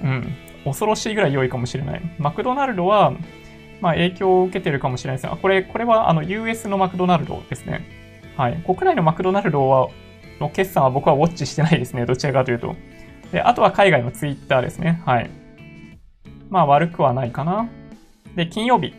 [0.04, 0.36] うん。
[0.66, 2.02] 恐ろしいぐらい良いかもしれない。
[2.20, 3.14] マクドナルドは、
[3.80, 7.88] まあ、影響を受けてるかもしれないですが、これ、これはあの US のマクドナルドですね。
[8.36, 8.62] はい。
[8.66, 9.88] 国内のマクドナルドは、
[10.42, 12.06] の決算は僕はウォッチしてないですね。
[12.06, 12.76] どちらかというと。
[13.32, 15.02] で、あとは海外のツイッターですね。
[15.06, 15.30] はい。
[16.50, 17.70] まあ悪くはないかな。
[18.36, 18.94] で、金曜日。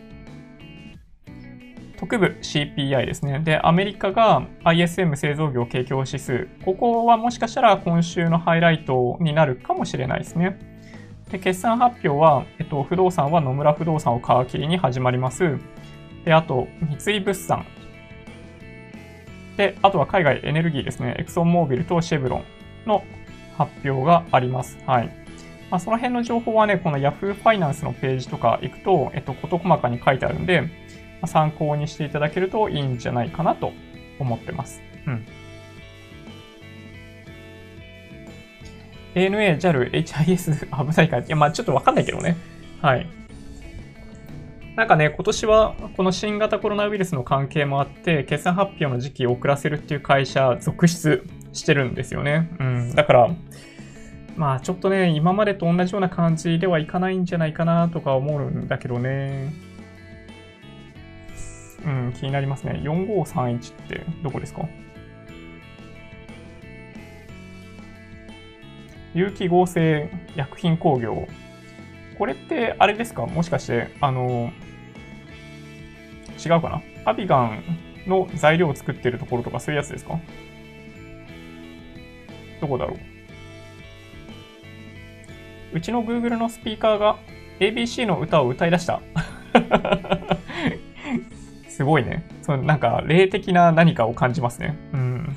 [2.03, 3.39] 特部 CPI ですね。
[3.39, 6.49] で、アメリカが ISM 製造業景況指数。
[6.65, 10.59] ここはもしかしたら今週のハイライトになるかもしれないですね。
[11.31, 15.57] で、決算発表は、えっと、不動産は野村不動産を皮切りに始まります。
[16.25, 16.67] で、あと、
[17.05, 17.65] 三井物産。
[19.55, 21.15] で、あとは海外エネルギーですね。
[21.17, 22.43] エクソンモービルとシェブロン
[22.85, 23.05] の
[23.57, 24.77] 発表があります。
[24.85, 25.23] はい。
[25.71, 30.82] まあ、その辺の情報はね、この Yahoo ファイナンスのページとか行くと、えっと、事細かに書いてあるんで、
[31.27, 33.71] 参考にしていただけるといいんじゃないかなと
[34.19, 34.81] 思ってます。
[35.07, 35.25] うん。
[39.15, 41.19] ANA、JAL、HIS 危ないか。
[41.19, 42.35] いや、まあちょっとわかんないけどね。
[42.81, 43.07] はい。
[44.75, 52.49] なんかね、今年はこの新型コロナウイルスの関係もあって、決算発表の時期を遅らせるっていう会社続出してるんですよね。
[52.59, 52.95] うん。
[52.95, 53.29] だから、
[54.35, 59.53] まあちょっとね、今までと同じような感じではいかないんじゃないかなとか思うんだけどね。
[61.85, 62.79] うん、気になりますね。
[62.83, 64.67] 4531ってどこですか？
[69.13, 71.27] 有機合成薬品工業。
[72.17, 73.25] これってあれですか？
[73.25, 74.51] もしかして、あの、
[76.43, 76.81] 違うかな？
[77.05, 77.63] アビガン
[78.07, 80.19] の材料を作ってるところとかそういうやつですか？
[82.61, 82.95] どこだろ
[85.73, 85.77] う？
[85.77, 87.17] うちの Google のスピーカーが
[87.59, 89.01] ABC の歌を歌い出した。
[91.75, 92.23] すごいね。
[92.43, 94.77] そのなんか、霊的な何かを感じますね。
[94.93, 95.35] うん。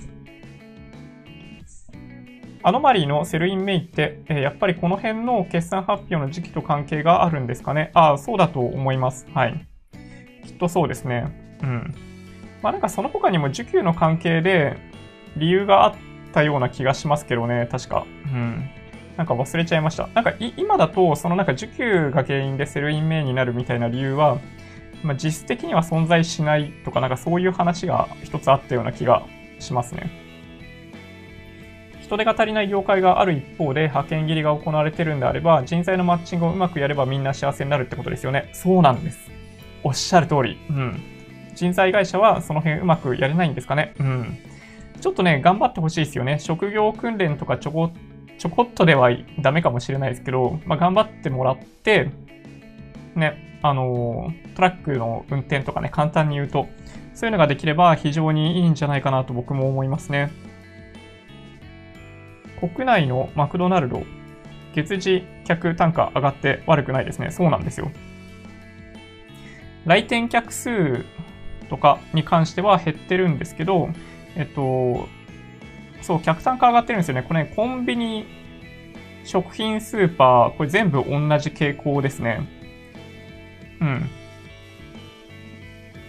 [2.62, 7.90] アノマリーの Sell in May って、え、やっぱりこの辺の決算発表の時期と関係があるんですかね？
[7.94, 9.26] ああ、そうだと思います。
[9.32, 9.66] はい。
[10.44, 11.58] きっとそうですね。
[11.62, 11.94] うん。
[12.62, 14.76] まあなんかその他にも需給の関係で
[15.36, 15.94] 理由があっ
[16.32, 18.04] たような気がしますけどね、確か。
[18.26, 18.68] うん。
[19.16, 20.08] なんか忘れちゃいました。
[20.08, 24.38] なんか今だと、そのなんか需給が原因で Sell in May になるみたいな理由は、
[25.02, 29.22] まあ、実質的には存在しないとか、なんかそういう話が一つあったような気が
[29.58, 30.10] しますね。
[32.02, 38.48] 人手が足りない業界がある一方で派遣切りが行われてるんであれば、人材のマッチングをうまくやればみんな幸せになるってことですよね。
[38.52, 39.30] そうなんです。
[39.82, 40.58] おっしゃる通り。
[40.70, 41.02] うん。
[41.54, 43.94] 人材会社はその辺うまくやれないんですかね。
[43.98, 44.38] うん。
[45.00, 46.38] ちょっとね、頑張ってほしいですよね。
[46.38, 47.90] 職業訓練とかちょこ、
[48.38, 49.10] ちょこっとでは
[49.40, 52.10] ダメかもしれないですけど、まあ、頑張ってもらって、
[53.14, 56.68] ね、あのトラックの運転とかね、簡単に言うと、
[57.14, 60.30] そういうのができれば非常にいいんじゃないかなと僕も思いますね。
[62.60, 64.02] 国内のマクドナルド、
[64.74, 67.30] 月次客単価上がって悪くないですね。
[67.30, 67.90] そうなんですよ。
[69.84, 71.04] 来店客数
[71.70, 73.88] とかに関しては減ってるんですけど、
[74.34, 75.08] えっと、
[76.02, 77.22] そう、客単価上がってるんですよね。
[77.22, 78.26] これ、ね、コンビニ、
[79.24, 81.04] 食品スーパー、これ全部同
[81.38, 82.48] じ傾向ですね。
[83.80, 84.10] うん。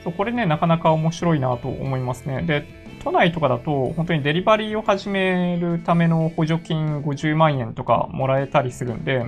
[0.03, 2.41] そう、これね、なかなか面白いなと思いますね。
[2.43, 2.65] で、
[3.03, 9.25] 都内とかだと、本当にデリバリーを始めるための補助金50万円とかもらえたりするんで、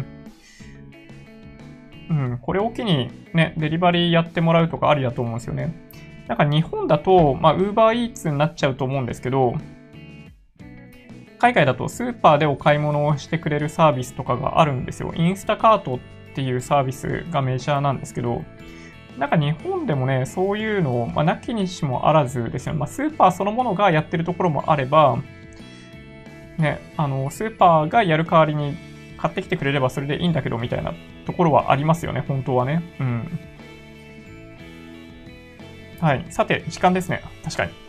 [2.09, 5.73] うん、これを機にね、デリバリーやってもらうとかありだと思うんですよね。
[6.27, 9.55] なんか日本だと、まあ、ウーバーイーツになっちゃうと思うんですけど、
[11.39, 15.13] 海外だとスーパーでお買い物をしてくれるサービスとかがあるんですよ。
[15.15, 15.99] インスタカート
[16.39, 18.45] っていうサービスがメジャーなんですけど、
[19.17, 22.79] なんか日本でもね、そういうのを、まあ、なきにしもあらずですよね。
[22.79, 25.17] まあ、スーパーそのものがやってるところもあれば、
[26.57, 28.77] ね、あの、スーパーがやる代わりに
[29.17, 30.93] 買ってきてくれればそれでいいんだけど、みたいな
[31.25, 32.81] ところはありますよね、本当はね。
[33.01, 33.39] うん。
[35.99, 36.25] はい。
[36.29, 37.21] さて、時間ですね。
[37.43, 37.71] 確かに。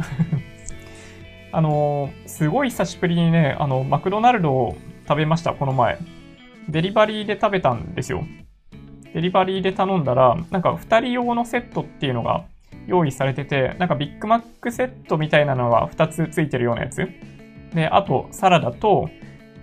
[1.52, 5.98] あのすごい久しぶりにね、あの、マクドナルドを食べました、この前。
[6.69, 8.24] デリバリーで食べたんですよ。
[9.15, 12.45] デリバリーで頼んだら、なんか2人用のセットっていうのが
[12.87, 17.09] 用意されてて、なんかビッグマックセットみたいなのが2つついてるようなやつ。
[17.74, 19.09] で、あとサラダと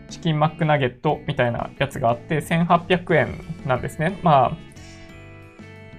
[0.09, 3.27] チキンマックナゲットみたいなやつがあって1800円
[3.65, 4.19] なんですね。
[4.23, 4.57] まあ、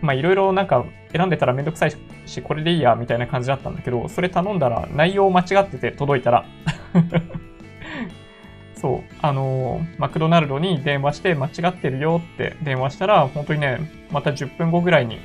[0.00, 1.92] まあいろいろなんか選んでたらめんどくさい
[2.26, 6.44] し、これでいいやみたいな感じだったんだけど、それ頼んだら内容間違ってて届いたら
[8.80, 15.18] そう、あのー、マクドナルドに電話して間違ってるよって電話したら、本当にね、また10分後ぐらいに、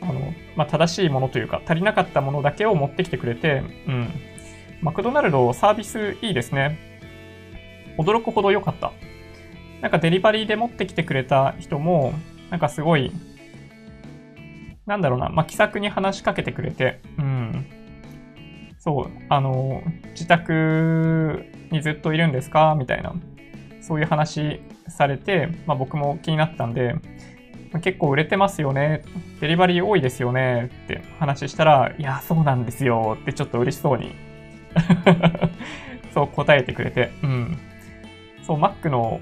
[0.00, 4.08] あの、まあ、正しいものというか、足りなかったものだけを持ってきてくれて、うん。
[4.82, 6.78] マクドナルドサービスいいですね。
[7.98, 8.92] 驚くほど良かった。
[9.82, 12.14] なんかデリバリーで持ってきてくれた人も、
[12.50, 13.12] なんかすごい、
[14.86, 17.66] なんだろうな、まあ、気さくに話しかけてくれて、うん。
[18.80, 19.82] そう、あの、
[20.12, 22.74] 自宅にずっといるんですか？
[22.78, 23.14] みたいな、
[23.82, 26.94] そういう話されて、まあ、僕も気になったんで、
[27.82, 29.02] 結構売れてますよね。
[29.40, 34.14] デリバリー多いですよねって話したら、いや、そうなんですよってちょっと嬉しそうに
[36.12, 37.58] そう答えてくれて、うん。
[38.42, 39.20] そう、Mac の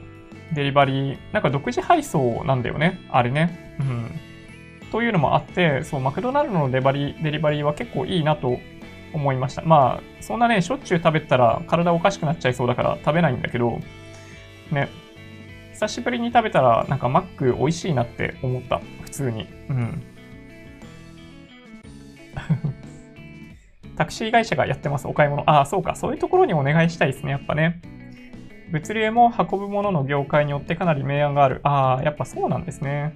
[0.55, 3.01] デリバリー、なんか独自配送なんだよね。
[3.11, 3.75] あれね。
[3.81, 4.11] うん。
[4.93, 8.59] というのもあって、そう、マクドナルドのデバリデリバリーは結構いいなと
[9.13, 9.63] 思いました。
[9.63, 13.79] まあ、そんなね、しょっちゅう食べたら体おかしくなっちゃいそうだから食べないんだけど、
[14.71, 14.89] ね、
[15.73, 18.81] 久しぶりに食べたらなんかマック美味しいなって思った。
[19.03, 19.47] 普通に。
[19.69, 20.03] うん。
[23.97, 25.43] タクシー会社がやってます、お買い物。
[25.51, 25.95] ああ、そうか。
[25.95, 27.81] そういうところにお願いしたいですね、やっぱね。
[28.71, 31.61] 物流も運ぶものの業界によってかなり明暗がある。
[31.63, 33.15] ああ、やっぱそうなんですね。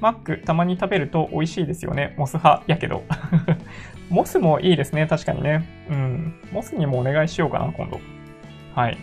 [0.00, 2.14] マックたまに食べると美味しいですよね。
[2.16, 3.02] モス派やけど。
[4.08, 5.06] モスもいいですね。
[5.06, 5.66] 確かにね。
[5.90, 6.34] うん。
[6.52, 8.00] モスにもお願いしようかな、今度。
[8.74, 8.98] はい。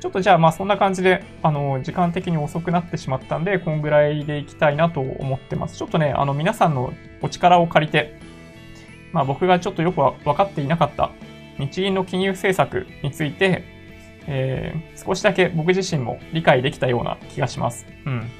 [0.00, 5.78] ちょっとじゃあまあそんな感じで、あの、時間的に遅くなってしまったんで、こんぐらいでいきたいなと思ってます。
[5.78, 6.92] ちょっとね、あの、皆さんの
[7.22, 8.18] お力を借りて、
[9.12, 11.10] まあ、僕がちょっとよく分かっていなかった
[11.58, 13.64] 日銀の金融政策について、
[14.26, 17.86] えー、少しだけ僕自身も理解できたような気がします。
[18.04, 18.30] うん。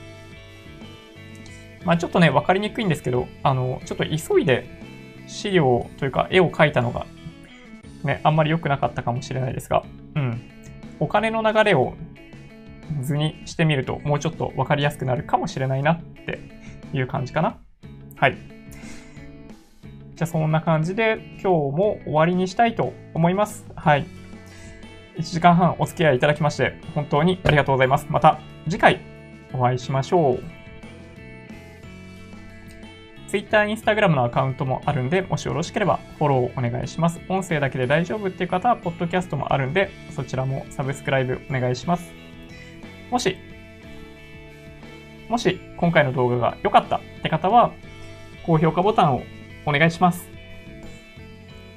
[1.85, 4.67] まあ、ちょっとね、分かりにくいんですけど、あの、ちょっと急いで
[5.27, 7.07] 資料というか絵を描いたのが、
[8.05, 9.85] ね、あんまり良くなかったかもしれないですが、
[10.15, 10.41] うん。
[11.01, 11.95] お金の流れを
[13.03, 16.41] 図にしてみると、もうちょっと分かりやすくなるかもしれないなって
[16.93, 17.59] いう感じかな。
[18.17, 18.37] はい。
[20.17, 23.67] じゃあそんな感じで今日も終わりにしたいと思います。
[23.75, 24.07] はい。
[25.19, 28.07] 1時間半お付き合いいただきまして本当にありがとうございます。
[28.09, 29.01] また次回
[29.53, 30.56] お会いしましょう。
[33.29, 37.21] Twitter、Instagram のアカウントもあるんで、もしよろしければフォローお願いします。
[37.29, 42.13] 音声だけで大丈夫っていう方は、ポッドキャストもあるんで、そちらもサブスクライブお願いします。
[43.11, 43.37] もし、
[45.29, 47.73] もし今回の動画が良かったって方は、
[48.45, 49.23] 高評価ボタンを
[49.65, 50.29] お願いします。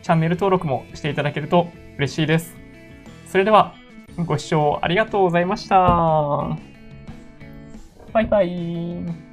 [0.04, 1.68] チャンネル登録もしていただけると
[1.98, 2.56] 嬉しいです。
[3.28, 3.74] それでは、
[4.26, 6.58] ご視聴ありがとうございました。
[8.12, 9.29] バイバイ。